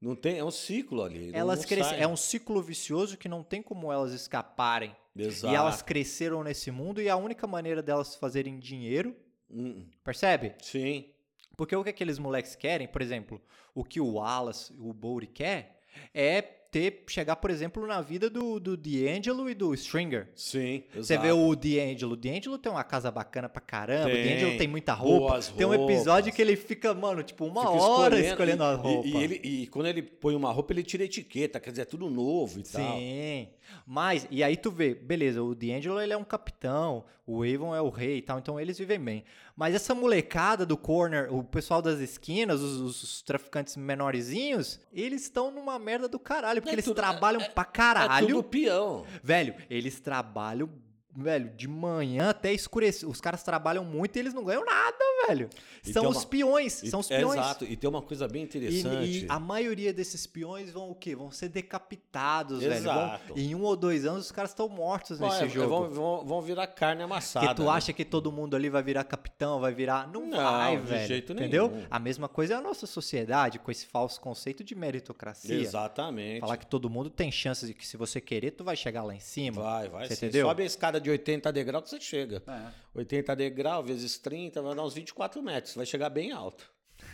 Não 0.00 0.16
tem, 0.16 0.38
é 0.38 0.44
um 0.44 0.50
ciclo 0.50 1.02
ali. 1.04 1.30
elas 1.32 1.60
não 1.60 1.68
crescem, 1.68 2.00
é 2.00 2.08
um 2.08 2.16
ciclo 2.16 2.60
vicioso 2.60 3.16
que 3.16 3.28
não 3.28 3.44
tem 3.44 3.62
como 3.62 3.92
elas 3.92 4.12
escaparem. 4.12 4.96
Exato. 5.14 5.52
E 5.52 5.56
elas 5.56 5.80
cresceram 5.82 6.42
nesse 6.42 6.70
mundo 6.72 7.00
e 7.00 7.08
a 7.08 7.14
única 7.16 7.46
maneira 7.46 7.80
delas 7.82 8.16
fazerem 8.16 8.58
dinheiro, 8.58 9.14
Hum, 9.48 9.86
percebe? 10.02 10.54
Sim. 10.62 11.10
Porque 11.56 11.76
o 11.76 11.84
que 11.84 11.90
aqueles 11.90 12.18
moleques 12.18 12.56
querem, 12.56 12.88
por 12.88 13.02
exemplo, 13.02 13.40
o 13.74 13.84
que 13.84 14.00
o 14.00 14.14
Wallace, 14.14 14.72
o 14.78 14.92
Bowie 14.94 15.26
quer, 15.28 15.78
é 16.14 16.61
ter, 16.72 17.04
chegar, 17.06 17.36
por 17.36 17.50
exemplo, 17.50 17.86
na 17.86 18.00
vida 18.00 18.30
do, 18.30 18.58
do 18.58 18.78
D'Angelo 18.78 19.48
e 19.50 19.54
do 19.54 19.74
Stringer. 19.74 20.28
Sim. 20.34 20.82
Você 20.94 21.12
exato. 21.14 21.20
vê 21.20 21.30
o 21.30 21.54
D'Angelo. 21.54 22.14
O 22.14 22.16
D'Angelo 22.16 22.56
tem 22.56 22.72
uma 22.72 22.82
casa 22.82 23.10
bacana 23.10 23.46
pra 23.46 23.60
caramba. 23.60 24.10
Tem. 24.10 24.24
O 24.24 24.28
D'Angelo 24.30 24.58
tem 24.58 24.66
muita 24.66 24.94
roupa. 24.94 25.28
Boas 25.32 25.48
Tem 25.48 25.66
um 25.66 25.74
episódio 25.74 26.12
roupas. 26.30 26.34
que 26.34 26.40
ele 26.40 26.56
fica, 26.56 26.94
mano, 26.94 27.22
tipo, 27.22 27.44
uma 27.44 27.60
Fica 27.60 27.72
hora 27.72 28.18
escolhendo, 28.18 28.62
e- 28.62 28.66
a 28.66 28.74
roupa. 28.74 29.06
E, 29.06 29.12
e 29.12 29.16
ele, 29.22 29.34
e 29.44 29.66
quando 29.66 29.86
ele 29.86 30.00
põe 30.00 30.34
uma 30.34 30.50
roupa, 30.50 30.72
ele 30.72 30.82
tira 30.82 31.02
a 31.02 31.06
etiqueta, 31.06 31.60
quer 31.60 31.70
dizer, 31.70 31.82
é 31.82 31.84
tudo 31.84 32.08
novo 32.08 32.58
e 32.58 32.62
tal. 32.62 32.96
Sim. 32.98 33.48
Mas, 33.86 34.26
e 34.30 34.42
aí 34.42 34.56
tu 34.56 34.70
vê, 34.70 34.94
beleza, 34.94 35.42
o 35.42 35.54
D'Angelo 35.54 36.00
ele 36.00 36.12
é 36.12 36.16
um 36.16 36.24
capitão, 36.24 37.04
o 37.26 37.42
Avon 37.42 37.74
é 37.74 37.80
o 37.80 37.88
rei 37.90 38.18
e 38.18 38.22
tal, 38.22 38.38
então 38.38 38.58
eles 38.58 38.78
vivem 38.78 38.98
bem. 38.98 39.24
Mas 39.54 39.74
essa 39.74 39.94
molecada 39.94 40.64
do 40.64 40.76
corner, 40.76 41.32
o 41.32 41.44
pessoal 41.44 41.82
das 41.82 42.00
esquinas, 42.00 42.60
os, 42.60 42.80
os 43.02 43.22
traficantes 43.22 43.76
menorzinhos, 43.76 44.80
eles 44.92 45.22
estão 45.22 45.50
numa 45.50 45.78
merda 45.78 46.08
do 46.08 46.18
caralho, 46.18 46.60
porque 46.60 46.70
É 46.70 46.74
eles 46.76 46.84
tudo- 46.84 46.96
trabalham 46.96 47.40
pra 47.54 47.62
É 47.62 47.66
caralho. 47.72 48.26
tudo 48.28 48.42
peão. 48.42 49.04
Velho, 49.22 49.54
eles 49.68 50.00
trabalham, 50.00 50.70
velho, 51.14 51.50
de 51.54 51.68
manhã 51.68 52.30
até 52.30 52.52
escurecer. 52.52 53.08
Os 53.08 53.20
caras 53.20 53.42
trabalham 53.42 53.84
muito 53.84 54.16
e 54.16 54.20
eles 54.20 54.32
não 54.34 54.42
ganham 54.44 54.64
nada, 54.64 54.96
velho. 55.28 55.48
E 55.84 55.92
são 55.92 56.02
tem 56.02 56.10
os 56.10 56.16
uma- 56.18 56.26
peões, 56.26 56.82
E- 56.82 56.90
são 56.90 57.00
os 57.00 57.08
peões. 57.08 57.40
Exato, 57.40 57.64
e 57.64 57.76
tem 57.76 57.90
uma 57.90 58.02
coisa 58.02 58.28
bem 58.28 58.42
E, 58.42 58.44
interessante. 58.44 59.24
e 59.24 59.26
a 59.28 59.38
maioria 59.40 59.92
desses 59.92 60.26
peões 60.26 60.70
vão 60.70 60.90
o 60.90 60.94
quê? 60.94 61.14
Vão 61.16 61.30
ser 61.30 61.48
decapitados, 61.48 62.60
velho. 62.60 62.74
Exato. 62.74 63.28
Vão- 63.28 63.36
em 63.38 63.54
um 63.54 63.62
ou 63.62 63.76
dois 63.76 64.04
anos 64.06 64.26
os 64.26 64.32
caras 64.32 64.50
estão 64.50 64.68
mortos 64.68 65.18
Vai, 65.18 65.30
nesse 65.42 65.54
jogo. 65.54 65.68
Vão, 65.68 65.90
vão- 65.90 66.24
vão 66.24 66.40
virar 66.42 66.66
carne 66.68 67.02
amassada. 67.02 67.46
Porque 67.46 67.62
tu 67.62 67.64
né? 67.64 67.70
acha 67.70 67.92
que 67.92 68.04
todo 68.04 68.30
mundo 68.30 68.54
ali 68.54 68.68
vai 68.70 68.82
virar 68.82 69.04
capitão, 69.04 69.60
vai 69.60 69.72
virar. 69.74 70.06
Não, 70.08 70.26
Não, 70.26 70.36
vai, 70.38 70.76
de 70.76 70.82
velho. 70.82 71.08
jeito 71.08 71.32
entendeu? 71.32 71.68
nenhum. 71.68 71.86
A 71.90 71.98
mesma 71.98 72.28
coisa 72.28 72.54
é 72.54 72.56
a 72.56 72.60
nossa 72.60 72.86
sociedade, 72.86 73.58
com 73.58 73.70
esse 73.70 73.86
falso 73.86 74.20
conceito 74.20 74.62
de 74.62 74.74
meritocracia. 74.74 75.54
Exatamente. 75.54 76.40
Falar 76.40 76.56
que 76.56 76.66
todo 76.66 76.88
mundo 76.88 77.10
tem 77.10 77.30
chances 77.30 77.68
de 77.68 77.74
que 77.74 77.86
se 77.86 77.96
você 77.96 78.20
querer, 78.20 78.52
tu 78.52 78.62
vai 78.64 78.76
chegar 78.76 79.02
lá 79.02 79.14
em 79.14 79.20
cima. 79.20 79.62
Vai, 79.62 79.88
vai. 79.88 80.06
Você 80.06 80.16
sim. 80.16 80.26
entendeu? 80.26 80.46
Sobe 80.46 80.62
a 80.62 80.66
escada 80.66 81.00
de 81.00 81.10
80 81.10 81.52
degraus 81.52 81.84
que 81.84 81.90
você 81.90 82.00
chega. 82.00 82.42
É. 82.46 82.82
80 82.94 83.34
degraus 83.34 83.86
vezes 83.86 84.18
30 84.18 84.60
vai 84.60 84.74
dar 84.74 84.84
uns 84.84 84.92
24 84.94 85.21
metros. 85.42 85.74
Vai 85.74 85.86
chegar 85.86 86.10
bem 86.10 86.32
alto. 86.32 86.70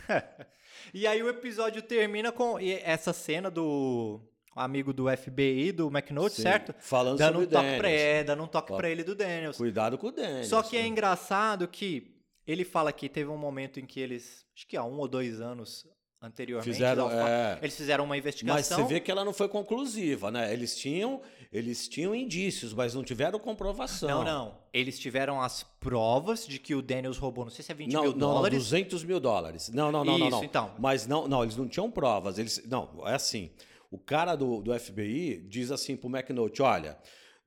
E 0.93 1.05
aí 1.05 1.21
o 1.21 1.29
episódio 1.29 1.81
termina 1.81 2.31
com 2.31 2.57
essa 2.59 3.13
cena 3.13 3.51
do 3.51 4.19
amigo 4.55 4.91
do 4.91 5.05
FBI, 5.15 5.71
do 5.71 5.87
McNulty, 5.87 6.37
Sim, 6.37 6.41
certo? 6.43 6.73
falando 6.79 7.17
dando 7.17 7.33
sobre 7.33 7.45
um 7.45 7.49
toque 7.49 7.63
Daniels. 7.63 7.77
pra 7.79 7.91
ele, 7.91 8.23
dando 8.23 8.43
um 8.43 8.47
toque 8.47 8.73
Ó, 8.73 8.77
pra 8.77 8.89
ele 8.89 9.03
do 9.03 9.15
Daniels. 9.15 9.57
Cuidado 9.57 9.97
com 9.97 10.07
o 10.07 10.11
Daniels. 10.11 10.47
Só 10.47 10.63
que 10.63 10.77
é 10.77 10.81
né? 10.81 10.87
engraçado 10.87 11.67
que 11.67 12.15
ele 12.47 12.63
fala 12.63 12.91
que 12.91 13.07
teve 13.07 13.29
um 13.29 13.37
momento 13.37 13.79
em 13.79 13.85
que 13.85 13.99
eles, 13.99 14.45
acho 14.55 14.67
que 14.67 14.75
há 14.77 14.83
um 14.83 14.97
ou 14.97 15.07
dois 15.07 15.39
anos 15.39 15.85
anteriormente, 16.21 16.71
Fizeram, 16.71 17.09
é. 17.11 17.59
eles 17.61 17.75
fizeram 17.75 18.03
uma 18.03 18.15
Mas 18.15 18.19
investigação. 18.19 18.77
você 18.77 18.93
vê 18.93 18.99
que 18.99 19.09
ela 19.09 19.23
não 19.23 19.33
foi 19.33 19.47
conclusiva, 19.47 20.29
né? 20.29 20.51
Eles 20.51 20.77
tinham, 20.77 21.21
eles 21.51 21.87
tinham 21.87 22.13
indícios, 22.13 22.73
mas 22.73 22.93
não 22.93 23.03
tiveram 23.03 23.39
comprovação. 23.39 24.09
Não, 24.09 24.23
não. 24.23 24.57
Eles 24.73 24.99
tiveram 24.99 25.41
as 25.41 25.63
provas 25.79 26.45
de 26.45 26.59
que 26.59 26.75
o 26.75 26.81
Daniels 26.81 27.17
roubou, 27.17 27.45
não 27.45 27.51
sei 27.51 27.63
se 27.63 27.71
é 27.71 27.75
20 27.75 27.91
Não, 27.93 28.01
mil 28.01 28.11
não, 28.11 28.17
não, 28.19 28.33
dólares. 28.35 28.57
200 28.57 29.03
mil 29.03 29.19
dólares. 29.19 29.69
Não, 29.69 29.91
não, 29.91 30.03
não, 30.03 30.17
não, 30.17 30.27
Isso, 30.27 30.37
não. 30.37 30.43
então. 30.43 30.75
Mas 30.77 31.07
não, 31.07 31.27
não, 31.27 31.43
eles 31.43 31.55
não 31.55 31.67
tinham 31.67 31.89
provas. 31.89 32.37
Eles, 32.37 32.61
não, 32.67 32.89
é 33.05 33.15
assim. 33.15 33.51
O 33.89 33.97
cara 33.97 34.35
do, 34.35 34.61
do 34.61 34.77
FBI 34.77 35.45
diz 35.49 35.71
assim 35.71 35.95
pro 35.95 36.09
McNulty, 36.09 36.61
olha, 36.61 36.97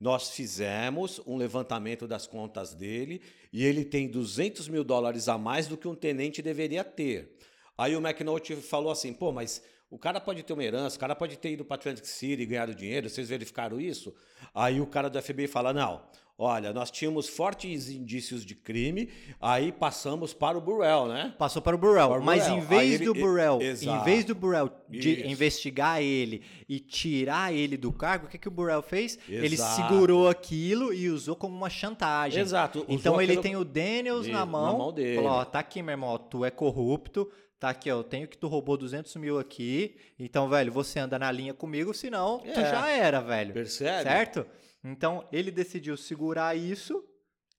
nós 0.00 0.30
fizemos 0.30 1.20
um 1.24 1.36
levantamento 1.36 2.08
das 2.08 2.26
contas 2.26 2.74
dele 2.74 3.22
e 3.52 3.64
ele 3.64 3.84
tem 3.84 4.08
200 4.08 4.66
mil 4.66 4.82
dólares 4.82 5.28
a 5.28 5.38
mais 5.38 5.68
do 5.68 5.76
que 5.76 5.86
um 5.86 5.94
tenente 5.94 6.42
deveria 6.42 6.82
ter. 6.82 7.36
Aí 7.76 7.96
o 7.96 8.00
McNulty 8.00 8.56
falou 8.56 8.92
assim, 8.92 9.12
pô, 9.12 9.32
mas 9.32 9.62
o 9.90 9.98
cara 9.98 10.20
pode 10.20 10.42
ter 10.42 10.52
uma 10.52 10.64
herança, 10.64 10.96
o 10.96 11.00
cara 11.00 11.14
pode 11.14 11.36
ter 11.38 11.50
ido 11.52 11.64
para 11.64 11.76
Atlantic 11.76 12.04
City 12.04 12.42
e 12.42 12.46
ganhado 12.46 12.74
dinheiro, 12.74 13.08
vocês 13.08 13.28
verificaram 13.28 13.80
isso? 13.80 14.14
Aí 14.54 14.80
o 14.80 14.86
cara 14.86 15.08
do 15.10 15.20
FBI 15.20 15.46
fala, 15.46 15.72
não, 15.72 16.00
olha, 16.38 16.72
nós 16.72 16.90
tínhamos 16.90 17.28
fortes 17.28 17.90
indícios 17.90 18.44
de 18.44 18.54
crime, 18.54 19.10
aí 19.38 19.70
passamos 19.70 20.32
para 20.32 20.56
o 20.56 20.60
Burrell, 20.62 21.08
né? 21.08 21.34
Passou 21.38 21.60
para 21.60 21.76
o 21.76 21.78
Burrell. 21.78 22.08
Para 22.08 22.20
o 22.20 22.24
mas 22.24 22.42
Burrell. 22.44 22.58
em 22.58 22.66
vez 22.66 22.92
ele- 22.94 23.04
do 23.04 23.14
Burrell, 23.14 23.58
em 23.62 24.04
vez 24.04 24.24
do 24.24 24.34
Burrell 24.34 24.70
de 24.88 25.12
Isso. 25.20 25.26
investigar 25.28 26.00
ele 26.02 26.42
e 26.66 26.80
tirar 26.80 27.52
ele 27.52 27.76
do 27.76 27.92
cargo, 27.92 28.26
o 28.26 28.28
que, 28.30 28.38
que 28.38 28.48
o 28.48 28.50
Burrell 28.50 28.80
fez? 28.82 29.18
Ele 29.28 29.54
Exato. 29.54 29.76
segurou 29.76 30.26
aquilo 30.28 30.92
e 30.94 31.10
usou 31.10 31.36
como 31.36 31.54
uma 31.54 31.68
chantagem. 31.70 32.40
Exato, 32.40 32.78
usou 32.80 32.90
Então 32.94 33.20
ele 33.20 33.32
aquilo- 33.32 33.42
tem 33.42 33.56
o 33.56 33.64
Daniels 33.64 34.26
na 34.26 34.38
na 34.40 34.46
mão. 34.46 34.78
mão 34.78 34.92
dele. 34.92 35.16
Falou, 35.16 35.32
ó, 35.32 35.44
tá 35.44 35.58
aqui, 35.58 35.82
meu 35.82 35.92
irmão, 35.92 36.16
tu 36.18 36.44
é 36.46 36.50
corrupto. 36.50 37.30
Tá 37.62 37.70
aqui, 37.70 37.88
ó, 37.92 37.98
eu 38.00 38.02
tenho 38.02 38.26
que 38.26 38.36
tu 38.36 38.48
roubou 38.48 38.76
200 38.76 39.14
mil 39.14 39.38
aqui. 39.38 39.94
Então, 40.18 40.48
velho, 40.48 40.72
você 40.72 40.98
anda 40.98 41.16
na 41.16 41.30
linha 41.30 41.54
comigo, 41.54 41.94
senão 41.94 42.40
tu 42.40 42.58
É. 42.58 42.68
já 42.68 42.88
era, 42.88 43.20
velho. 43.20 43.54
Percebe? 43.54 44.02
Certo? 44.02 44.44
Então, 44.82 45.24
ele 45.30 45.52
decidiu 45.52 45.96
segurar 45.96 46.56
isso. 46.56 47.04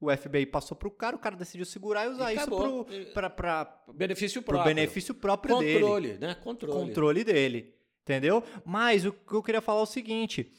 O 0.01 0.11
FBI 0.11 0.45
passou 0.45 0.75
pro 0.75 0.91
cara, 0.91 1.15
o 1.15 1.19
cara 1.19 1.37
decidiu 1.37 1.65
segurar 1.65 2.03
e 2.05 2.09
usar 2.09 2.33
E 2.33 2.35
isso 2.35 2.47
pro, 2.47 2.85
pra, 3.13 3.29
pra, 3.29 3.83
Benefício 3.93 4.41
pro 4.41 4.55
próprio. 4.55 4.75
benefício 4.75 5.15
próprio 5.15 5.57
dele. 5.59 5.79
Controle, 5.79 6.17
né? 6.19 6.35
Controle. 6.35 6.73
Controle 6.77 7.23
dele. 7.23 7.73
Entendeu? 8.01 8.43
Mas 8.65 9.05
o 9.05 9.13
que 9.13 9.33
eu 9.33 9.41
queria 9.41 9.61
falar 9.61 9.79
é 9.79 9.83
o 9.83 9.85
seguinte. 9.85 10.51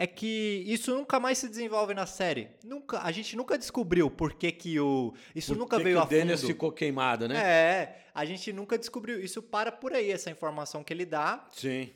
É 0.00 0.06
que 0.06 0.64
isso 0.66 0.94
nunca 0.94 1.20
mais 1.20 1.36
se 1.36 1.46
desenvolve 1.46 1.92
na 1.92 2.06
série. 2.06 2.48
Nunca, 2.64 3.02
a 3.02 3.12
gente 3.12 3.36
nunca 3.36 3.58
descobriu 3.58 4.10
por 4.10 4.32
que, 4.32 4.50
que 4.50 4.80
o. 4.80 5.12
Isso 5.34 5.52
Por 5.52 5.58
nunca 5.58 5.76
que 5.76 5.82
veio 5.82 5.96
que 5.96 6.00
a 6.00 6.04
o 6.06 6.08
Dennis 6.08 6.40
fundo. 6.40 6.46
ficou 6.46 6.72
queimado, 6.72 7.28
né? 7.28 7.36
É, 7.36 7.96
a 8.14 8.24
gente 8.24 8.50
nunca 8.50 8.78
descobriu. 8.78 9.20
Isso 9.20 9.42
para 9.42 9.70
por 9.70 9.92
aí, 9.92 10.10
essa 10.10 10.30
informação 10.30 10.82
que 10.82 10.90
ele 10.90 11.04
dá. 11.04 11.46
Sim. 11.52 11.90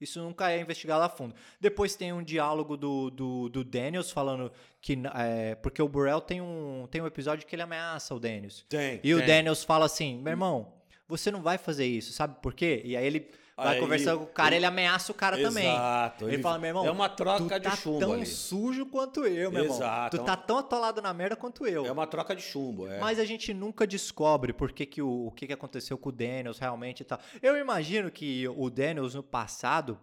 Isso 0.00 0.22
nunca 0.22 0.52
é 0.52 0.60
investigado 0.60 1.02
a 1.02 1.08
fundo. 1.08 1.34
Depois 1.60 1.96
tem 1.96 2.12
um 2.12 2.22
diálogo 2.22 2.76
do, 2.76 3.10
do, 3.10 3.48
do 3.48 3.64
Daniels 3.64 4.12
falando 4.12 4.52
que. 4.80 4.96
É, 5.16 5.56
porque 5.56 5.82
o 5.82 5.88
Burrell 5.88 6.20
tem 6.20 6.40
um, 6.40 6.86
tem 6.88 7.02
um 7.02 7.08
episódio 7.08 7.44
que 7.44 7.56
ele 7.56 7.62
ameaça 7.62 8.14
o 8.14 8.20
Daniels. 8.20 8.64
Tem. 8.68 9.00
E 9.02 9.12
o 9.12 9.18
tem. 9.18 9.26
Daniels 9.26 9.64
fala 9.64 9.86
assim: 9.86 10.16
meu 10.18 10.30
irmão, 10.30 10.74
você 11.08 11.28
não 11.28 11.42
vai 11.42 11.58
fazer 11.58 11.86
isso, 11.86 12.12
sabe 12.12 12.36
por 12.40 12.54
quê? 12.54 12.82
E 12.84 12.96
aí 12.96 13.04
ele 13.04 13.28
vai 13.64 13.74
Aí, 13.74 13.80
conversando 13.80 14.18
com 14.18 14.24
o 14.24 14.28
cara, 14.28 14.48
ele- 14.50 14.56
ele 14.56 14.66
ameaça 14.66 15.10
o 15.12 15.14
cara 15.14 15.36
também. 15.36 15.66
Exato. 15.68 16.28
Ele, 16.28 16.42
fala, 16.42 16.58
meu 16.58 16.68
irmão, 16.68 16.86
É 16.86 16.90
uma 16.90 17.08
troca 17.08 17.38
tu 17.58 17.60
de 17.62 17.68
tá 17.68 17.76
chumbo 17.76 17.98
tão 17.98 18.12
ali. 18.12 18.24
sujo 18.26 18.86
quanto 18.86 19.26
eu, 19.26 19.50
meu 19.50 19.62
irmão. 19.64 19.76
Exato. 19.76 20.16
Tu 20.16 20.22
tá 20.24 20.36
tão 20.36 20.58
atolado 20.58 21.02
na 21.02 21.12
merda 21.12 21.34
quanto 21.36 21.66
eu. 21.66 21.84
É 21.84 21.90
uma 21.92 22.06
troca 22.06 22.34
de 22.36 22.42
chumbo, 22.42 22.86
é. 22.88 22.98
Mas 23.00 23.18
a 23.18 23.24
gente 23.24 23.52
nunca 23.52 23.86
descobre 23.86 24.52
por 24.52 24.72
que, 24.72 24.86
que 24.86 25.02
o, 25.02 25.26
o 25.26 25.30
que, 25.32 25.46
que 25.46 25.52
aconteceu 25.52 25.98
com 25.98 26.08
o 26.08 26.12
Daniels 26.12 26.58
realmente 26.58 27.00
e 27.00 27.04
tal. 27.04 27.18
Eu 27.42 27.56
imagino 27.56 28.10
que 28.10 28.46
o 28.48 28.70
Daniels 28.70 29.14
no 29.14 29.22
passado 29.22 29.98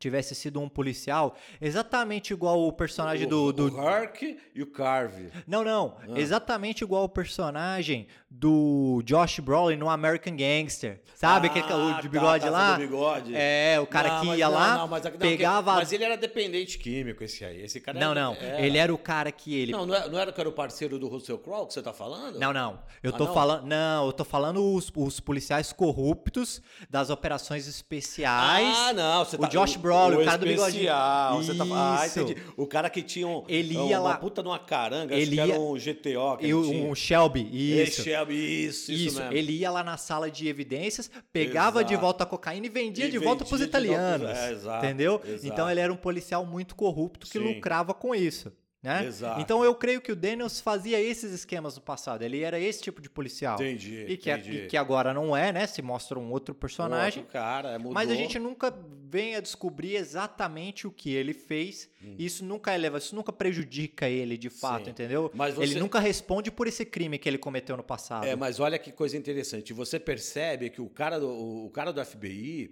tivesse 0.00 0.34
sido 0.34 0.60
um 0.60 0.68
policial 0.68 1.36
exatamente 1.60 2.32
igual 2.32 2.58
o 2.66 2.72
personagem 2.72 3.28
do, 3.28 3.52
do, 3.52 3.72
O 3.76 3.88
Herc 3.88 4.38
e 4.54 4.62
o 4.62 4.66
Carve. 4.66 5.30
não, 5.46 5.62
não. 5.62 5.96
Ah. 6.02 6.18
Exatamente 6.18 6.82
igual 6.82 7.04
o 7.04 7.08
personagem 7.08 8.08
do 8.28 9.02
Josh 9.04 9.38
Brolin 9.40 9.76
no 9.76 9.88
American 9.88 10.34
Gangster. 10.36 11.00
Sabe 11.14 11.48
aquele 11.48 11.66
ca- 11.66 11.76
o 11.76 12.00
de 12.00 12.08
bigode 12.08 12.44
tá, 12.44 12.50
lá? 12.50 12.70
tá, 12.70 12.74
do 12.76 12.80
bigode. 12.80 13.32
É, 13.34 13.78
o 13.80 13.86
cara 13.86 14.08
Não, 14.08 14.20
que 14.20 14.36
ia 14.38 14.46
não, 14.48 14.54
lá, 14.54 14.78
não, 14.78 14.88
mas, 14.88 15.02
pegava... 15.18 15.72
que- 15.74 15.78
Mas 15.80 15.92
ele 15.92 16.04
era 16.04 16.16
dependente 16.16 16.78
químico, 16.78 17.22
esse 17.22 17.44
aí. 17.44 17.62
Esse 17.62 17.80
cara 17.80 17.98
Não, 17.98 18.12
era- 18.12 18.20
não. 18.20 18.34
era. 18.34 18.60
Ele 18.64 18.78
era 18.78 18.94
o 18.94 18.98
cara 18.98 19.30
que 19.30 19.54
ele... 19.54 19.72
Não, 19.72 19.84
não 19.84 19.94
era, 19.94 20.08
não 20.08 20.18
era 20.18 20.32
que 20.32 20.40
era 20.40 20.48
o 20.48 20.52
parceiro 20.52 20.98
do 20.98 21.08
Russell 21.08 21.38
Crowe 21.38 21.66
que 21.66 21.74
você 21.74 21.82
tá 21.82 21.92
falando? 21.92 22.38
Não, 22.38 22.52
não. 22.52 22.80
Eu 23.02 23.12
Ah, 23.14 23.18
tô 23.18 23.26
falando. 23.34 23.66
Não, 23.66 24.06
eu 24.06 24.12
tô 24.12 24.24
falando 24.24 24.74
os, 24.74 24.90
os 24.94 25.20
policiais 25.20 25.72
corruptos 25.72 26.62
das 26.88 27.10
operações 27.10 27.66
especiais. 27.66 28.76
Ah, 28.78 28.92
não. 28.92 29.24
Você 29.24 29.36
o 29.36 29.40
tá, 29.40 29.48
Josh 29.48 29.76
Brolin, 29.76 29.89
o 29.92 30.24
cara 30.24 30.36
do 30.38 30.46
bigodinho. 30.46 30.90
Você 31.36 31.54
tá, 31.54 31.64
ah, 31.72 32.06
entendi. 32.06 32.36
O 32.56 32.66
cara 32.66 32.88
que 32.90 33.02
tinha 33.02 33.26
um, 33.26 33.44
Ele 33.48 33.76
uma 33.76 33.86
ia 33.88 33.98
lá- 34.00 34.16
puta 34.16 34.42
de 34.42 34.48
uma 34.48 34.58
caranga, 34.58 35.14
Ele 35.14 35.22
acho 35.22 35.30
que 35.30 35.36
ia- 35.36 35.54
era 35.54 35.60
um 35.60 35.78
GTO 35.78 36.36
que 36.38 36.46
E 36.46 36.54
o- 36.54 36.90
um 36.90 36.94
Shelby, 36.94 37.48
isso. 37.82 38.02
Shelby, 38.02 38.34
isso, 38.66 38.92
isso, 38.92 39.06
Isso, 39.20 39.22
ele 39.30 39.52
ia 39.52 39.70
lá 39.70 39.82
na 39.84 39.96
sala 39.96 40.30
de 40.30 40.48
evidências, 40.48 41.10
pegava 41.32 41.84
de 41.84 41.92
Exato. 41.94 42.04
volta 42.06 42.24
a 42.24 42.26
cocaína 42.26 42.66
e 42.66 42.68
vendia 42.70 43.06
E 43.06 43.10
de 43.10 43.18
volta 43.18 43.44
vendia 43.44 43.46
pros 43.48 43.60
de 43.60 43.66
italianos. 43.66 44.28
é, 44.30 44.52
exato, 44.52 44.84
entendeu? 44.84 45.20
exato. 45.24 45.46
Então 45.46 45.70
ele 45.70 45.80
era 45.80 45.92
um 45.92 45.96
policial 45.96 46.44
muito 46.46 46.74
corrupto 46.74 47.26
que 47.26 47.38
Sim. 47.38 47.54
lucrava 47.54 47.92
com 47.94 48.14
isso. 48.14 48.52
Né? 48.82 49.04
Exato. 49.04 49.40
Então 49.42 49.62
eu 49.62 49.74
creio 49.74 50.00
que 50.00 50.10
o 50.10 50.16
Daniels 50.16 50.58
fazia 50.58 50.98
esses 50.98 51.32
esquemas 51.32 51.76
no 51.76 51.82
passado. 51.82 52.22
Ele 52.22 52.40
era 52.40 52.58
esse 52.58 52.80
tipo 52.80 53.02
de 53.02 53.10
policial. 53.10 53.56
Entendi, 53.56 54.06
E 54.08 54.16
que, 54.16 54.30
a- 54.30 54.38
entendi. 54.38 54.56
e 54.62 54.66
que 54.68 54.76
agora 54.76 55.12
não 55.12 55.36
é, 55.36 55.52
né? 55.52 55.66
Se 55.66 55.82
mostra 55.82 56.18
um 56.18 56.30
outro 56.32 56.54
personagem. 56.54 57.18
Outro 57.20 57.32
cara, 57.32 57.78
mudou. 57.78 57.92
Mas 57.92 58.10
a 58.10 58.14
gente 58.14 58.38
nunca 58.38 58.74
vem 59.06 59.36
a 59.36 59.40
descobrir 59.40 59.96
exatamente 59.96 60.86
o 60.86 60.90
que 60.90 61.10
ele 61.12 61.34
fez. 61.34 61.90
Isso 62.18 62.42
nunca 62.42 62.74
eleva, 62.74 62.96
isso 62.96 63.14
nunca 63.14 63.30
prejudica 63.30 64.08
ele 64.08 64.38
de 64.38 64.48
fato, 64.48 64.82
Hum. 64.82 64.84
Sim. 64.86 64.90
entendeu? 64.92 65.30
Mas 65.34 65.58
Ele 65.58 65.74
você- 65.74 65.78
nunca 65.78 66.00
responde 66.00 66.50
por 66.50 66.66
esse 66.66 66.86
crime 66.86 67.18
que 67.18 67.28
ele 67.28 67.36
cometeu 67.36 67.76
no 67.76 67.82
passado. 67.82 68.24
É, 68.24 68.34
mas 68.34 68.60
olha 68.60 68.78
que 68.78 68.90
coisa 68.90 69.14
interessante. 69.14 69.74
Você 69.74 70.00
percebe 70.00 70.70
que 70.70 70.80
o 70.80 70.88
cara 70.88 71.18
do, 71.20 71.28
o 71.28 71.68
cara 71.70 71.92
do 71.92 72.00
FBI, 72.02 72.70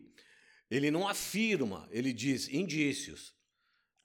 ele 0.70 0.90
não 0.90 1.06
afirma, 1.06 1.86
ele 1.90 2.14
diz 2.14 2.48
indícios. 2.48 3.36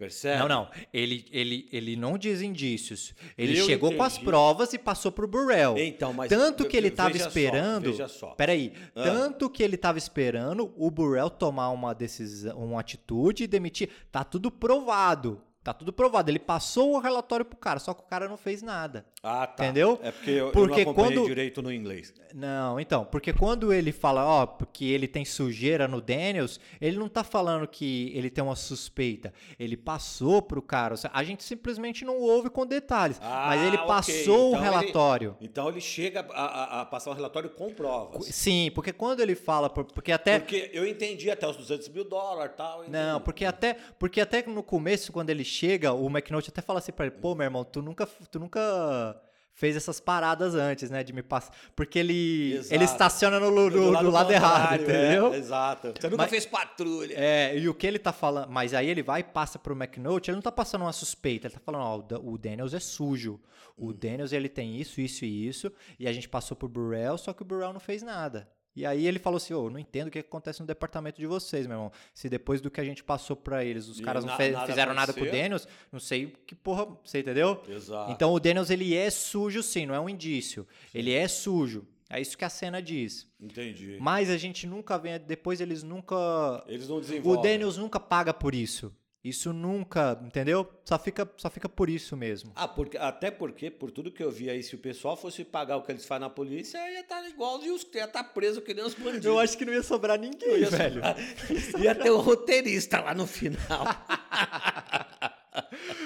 Percebe? 0.03 0.39
Não, 0.39 0.49
não. 0.49 0.67
Ele, 0.93 1.25
ele, 1.31 1.69
ele 1.71 1.95
não 1.95 2.17
diz 2.17 2.41
indícios. 2.41 3.13
Ele 3.37 3.57
Eu 3.57 3.65
chegou 3.65 3.93
com 3.93 4.03
as 4.03 4.13
entendi. 4.13 4.25
provas 4.29 4.73
e 4.73 4.77
passou 4.77 5.13
pro 5.13 5.25
Burrell. 5.25 5.77
Então, 5.77 6.11
mas 6.11 6.27
tanto 6.27 6.67
que 6.67 6.75
ele 6.75 6.89
estava 6.89 7.09
veja 7.09 7.23
só, 7.23 7.29
esperando. 7.29 7.83
veja 7.91 8.07
só. 8.09 8.31
Peraí. 8.31 8.73
Ah. 8.93 9.03
Tanto 9.03 9.49
que 9.49 9.63
ele 9.63 9.75
estava 9.75 9.97
esperando 9.97 10.73
o 10.75 10.91
Burrell 10.91 11.29
tomar 11.29 11.69
uma 11.69 11.95
decisão, 11.95 12.57
uma 12.57 12.81
atitude 12.81 13.45
e 13.45 13.47
demitir. 13.47 13.89
Tá 14.11 14.25
tudo 14.25 14.51
provado. 14.51 15.41
Tá 15.63 15.73
tudo 15.73 15.93
provado. 15.93 16.29
Ele 16.29 16.39
passou 16.39 16.93
o 16.95 16.99
relatório 16.99 17.45
pro 17.45 17.55
cara, 17.57 17.79
só 17.79 17.93
que 17.93 18.01
o 18.01 18.05
cara 18.05 18.27
não 18.27 18.35
fez 18.35 18.61
nada. 18.61 19.05
Ah, 19.23 19.47
tá. 19.47 19.63
Entendeu? 19.63 19.97
É 20.03 20.11
porque 20.11 20.29
eu, 20.31 20.51
Porque 20.51 20.81
eu 20.81 20.85
não 20.85 20.93
quando- 20.93 21.25
direito 21.25 21.61
no 21.61 21.71
inglês. 21.71 22.13
Não, 22.33 22.79
então, 22.79 23.05
porque 23.05 23.31
quando 23.31 23.71
ele 23.71 23.91
fala, 23.91 24.25
ó, 24.25 24.45
que 24.47 24.91
ele 24.91 25.07
tem 25.07 25.23
sujeira 25.23 25.87
no 25.87 26.01
Daniels, 26.01 26.59
ele 26.81 26.97
não 26.97 27.07
tá 27.07 27.23
falando 27.23 27.65
que 27.67 28.11
ele 28.15 28.29
tem 28.29 28.43
uma 28.43 28.55
suspeita. 28.55 29.31
Ele 29.57 29.77
passou 29.77 30.41
pro 30.41 30.61
cara. 30.61 30.97
seja, 30.97 31.11
A 31.13 31.23
gente 31.23 31.43
simplesmente 31.43 32.03
não 32.03 32.17
ouve 32.19 32.49
com 32.49 32.65
detalhes. 32.65 33.19
mas 33.21 33.61
ele 33.61 33.77
Ah, 33.77 33.85
passou 33.85 34.47
o 34.51 34.55
Então 34.55 34.55
ele- 34.55 34.63
relatório. 34.63 35.37
Então 35.39 35.69
ele 35.69 35.79
chega 35.79 36.25
a, 36.33 36.43
a- 36.79 36.81
a 36.81 36.85
passar 36.85 37.11
um 37.11 37.13
relatório 37.13 37.49
com 37.51 37.73
provas. 37.73 38.25
Sim, 38.25 38.69
porque 38.75 38.91
quando 38.91 39.21
ele 39.21 39.35
fala, 39.35 39.69
por- 39.69 39.85
porque 39.85 40.11
até 40.11 40.39
Porque 40.39 40.69
eu 40.73 40.85
entendi 40.85 41.29
até 41.31 41.47
os 41.47 41.55
200 41.55 41.87
mil 41.87 42.03
dólares 42.03 42.51
e 42.53 42.57
tal. 42.57 42.83
Não, 42.89 43.21
porque 43.21 43.45
até, 43.45 43.77
porque 43.97 44.19
até 44.19 44.43
no 44.45 44.61
começo, 44.63 45.11
quando 45.13 45.29
ele 45.29 45.43
chega, 45.53 45.93
o 45.93 46.07
McNulty 46.09 46.49
até 46.49 46.61
fala 46.61 46.79
assim 46.79 46.91
pra 46.91 47.05
ele, 47.05 47.15
pô, 47.15 47.35
meu 47.35 47.45
irmão, 47.45 47.63
tu 47.63 47.81
nunca, 47.81 48.05
tu 48.05 48.39
nunca 48.39 49.21
fez 49.55 49.75
essas 49.75 49.99
paradas 49.99 50.55
antes, 50.55 50.89
né? 50.89 51.03
De 51.03 51.13
me 51.13 51.21
passar. 51.21 51.53
Porque 51.75 51.99
ele, 51.99 52.53
Exato. 52.55 52.73
ele 52.73 52.83
estaciona 52.85 53.39
no, 53.39 53.51
no- 53.51 53.69
do 53.69 53.91
lado, 54.09 54.31
errado, 54.31 54.79
contrário, 54.79 54.89
é, 54.91 55.05
entendeu? 55.13 55.33
exato. 55.35 55.93
Você 55.99 56.09
nunca 56.09 56.23
Mas- 56.23 56.29
fez 56.31 56.45
patrulha. 56.47 57.13
É, 57.15 57.57
e 57.57 57.69
o 57.69 57.73
que 57.75 57.85
ele 57.85 57.99
tá 57.99 58.11
falando. 58.11 58.49
Mas 58.49 58.73
aí 58.73 58.89
ele 58.89 59.03
vai 59.03 59.19
e 59.21 59.23
passa 59.23 59.59
pro 59.59 59.75
McNulty, 59.75 60.31
ele 60.31 60.35
não 60.37 60.41
tá 60.41 60.51
passando 60.51 60.81
uma 60.81 60.91
suspeita, 60.93 61.47
ele 61.47 61.53
tá 61.53 61.61
falando, 61.63 61.83
ó, 61.83 62.17
o 62.23 62.37
Daniels 62.37 62.73
é 62.73 62.79
sujo. 62.79 63.39
O 63.77 63.89
Hum. 63.89 63.93
Daniels, 63.93 64.33
ele 64.33 64.49
tem 64.49 64.75
isso, 64.79 64.99
isso 64.99 65.23
e 65.23 65.47
isso. 65.47 65.71
E 65.99 66.07
a 66.07 66.13
gente 66.13 66.27
passou 66.27 66.57
pro 66.57 66.67
Burrell, 66.67 67.17
só 67.17 67.31
que 67.31 67.41
o 67.43 67.45
Burrell 67.45 67.73
não 67.73 67.79
fez 67.79 68.01
nada. 68.01 68.47
E 68.75 68.85
aí 68.85 69.05
ele 69.05 69.19
falou 69.19 69.37
assim, 69.37 69.53
ô, 69.53 69.69
não 69.69 69.77
entendo 69.77 70.07
o 70.07 70.11
que 70.11 70.19
acontece 70.19 70.59
no 70.59 70.65
departamento 70.65 71.19
de 71.19 71.27
vocês, 71.27 71.67
meu 71.67 71.75
irmão. 71.75 71.91
Se 72.13 72.27
depois 72.27 72.59
do 72.59 72.71
que 72.71 72.81
a 72.81 72.83
gente 72.83 73.03
passou 73.03 73.35
pra 73.35 73.63
eles, 73.63 73.87
os 73.87 73.99
E 73.99 74.03
caras 74.03 74.25
não 74.25 74.31
nada 74.37 74.65
fizeram 74.65 74.93
nada 74.93 75.13
pro. 75.13 75.25
Daniels, 75.25 75.67
não 75.91 75.99
sei 75.99 76.33
que 76.47 76.55
porra, 76.55 76.87
você 77.03 77.19
entendeu? 77.19 77.61
Exato. 77.67 78.11
Então 78.11 78.33
o 78.33 78.39
Daniels, 78.39 78.69
ele 78.69 78.95
é 78.95 79.09
sujo 79.09 79.61
sim, 79.61 79.85
não 79.85 79.93
é 79.93 79.99
um 79.99 80.09
indício. 80.09 80.67
Ele 80.93 81.13
é 81.13 81.27
sujo. 81.27 81.87
É 82.09 82.21
isso 82.21 82.37
que 82.37 82.45
a 82.45 82.49
cena 82.49 82.81
diz. 82.81 83.27
Entendi. 83.39 83.97
Mas 83.99 84.29
a 84.29 84.37
gente 84.37 84.67
nunca 84.67 84.97
vê, 84.97 85.17
depois 85.17 85.59
eles 85.59 85.81
nunca 85.81 86.63
Eles 86.67 86.87
não 86.87 86.97
o 86.97 87.01
desenvolvem. 87.01 87.41
Daniels 87.41 87.77
nunca 87.77 87.99
paga 87.99 88.33
por 88.33 88.53
isso. 88.53 88.95
Isso 89.23 89.53
nunca, 89.53 90.19
entendeu? 90.21 90.69
Só 90.83 90.99
fica, 90.99 91.29
só 91.37 91.49
fica 91.49 91.69
por 91.69 91.89
isso 91.89 92.17
mesmo. 92.17 92.51
Ah, 92.55 92.67
porque, 92.67 92.97
até 92.97 93.31
porque, 93.31 93.71
por 93.71 93.89
tudo 93.89 94.11
que 94.11 94.21
eu 94.21 94.29
vi 94.29 94.49
aí, 94.49 94.61
se 94.61 94.75
o 94.75 94.77
pessoal 94.77 95.15
fosse 95.15 95.45
pagar 95.45 95.77
o 95.77 95.81
que 95.81 95.93
eles 95.93 96.05
fazem 96.05 96.21
na 96.21 96.29
polícia, 96.29 96.77
ia 96.91 96.99
estar 96.99 97.25
igual 97.29 97.63
e 97.63 97.71
os 97.71 97.87
ia 97.95 98.03
estar 98.03 98.25
preso 98.25 98.61
que 98.61 98.73
nem 98.73 98.83
os 98.83 98.93
bandidos. 98.93 99.25
Eu 99.25 99.39
acho 99.39 99.57
que 99.57 99.63
não 99.63 99.71
ia 99.71 99.81
sobrar 99.81 100.19
ninguém, 100.19 100.59
Ia 100.59 100.69
velho. 100.69 101.01
Ia 101.81 101.95
ter 101.95 102.09
o 102.09 102.19
roteirista 102.19 102.99
lá 102.99 103.15
no 103.15 103.25
final. 103.25 103.85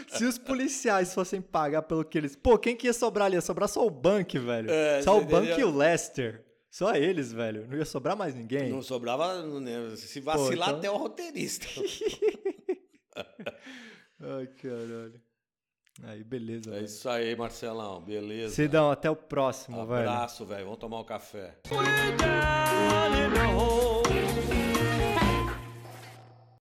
Se 0.09 0.23
os 0.23 0.37
policiais 0.37 1.13
fossem 1.13 1.41
pagar 1.41 1.81
pelo 1.83 2.05
que 2.05 2.17
eles. 2.17 2.35
Pô, 2.35 2.57
quem 2.57 2.75
que 2.75 2.85
ia 2.87 2.93
sobrar 2.93 3.25
ali? 3.27 3.35
Ia 3.35 3.41
sobrar 3.41 3.67
só 3.67 3.85
o 3.85 3.89
Bank, 3.89 4.37
velho. 4.37 4.69
É, 4.69 5.01
só 5.01 5.17
o 5.17 5.21
Bank 5.21 5.47
entendeu? 5.47 5.59
e 5.59 5.63
o 5.63 5.75
Lester. 5.75 6.43
Só 6.69 6.93
eles, 6.93 7.31
velho. 7.33 7.65
Não 7.67 7.77
ia 7.77 7.85
sobrar 7.85 8.15
mais 8.15 8.35
ninguém. 8.35 8.69
Não 8.69 8.81
sobrava, 8.81 9.41
né, 9.59 9.95
se 9.95 10.19
vacilar 10.19 10.69
então- 10.69 10.79
até 10.79 10.91
o 10.91 10.97
roteirista. 10.97 11.65
Ai, 14.21 14.47
caralho. 14.47 15.21
Aí, 16.03 16.23
beleza, 16.23 16.69
É 16.69 16.73
velho. 16.73 16.85
isso 16.85 17.09
aí, 17.09 17.35
Marcelão. 17.35 18.01
Beleza. 18.01 18.53
Sidão, 18.53 18.91
até 18.91 19.09
o 19.09 19.15
próximo, 19.15 19.85
velho. 19.85 20.09
Abraço, 20.09 20.45
velho. 20.45 20.65
Vamos 20.65 20.79
tomar 20.79 20.99
um 20.99 21.03
café. 21.03 21.55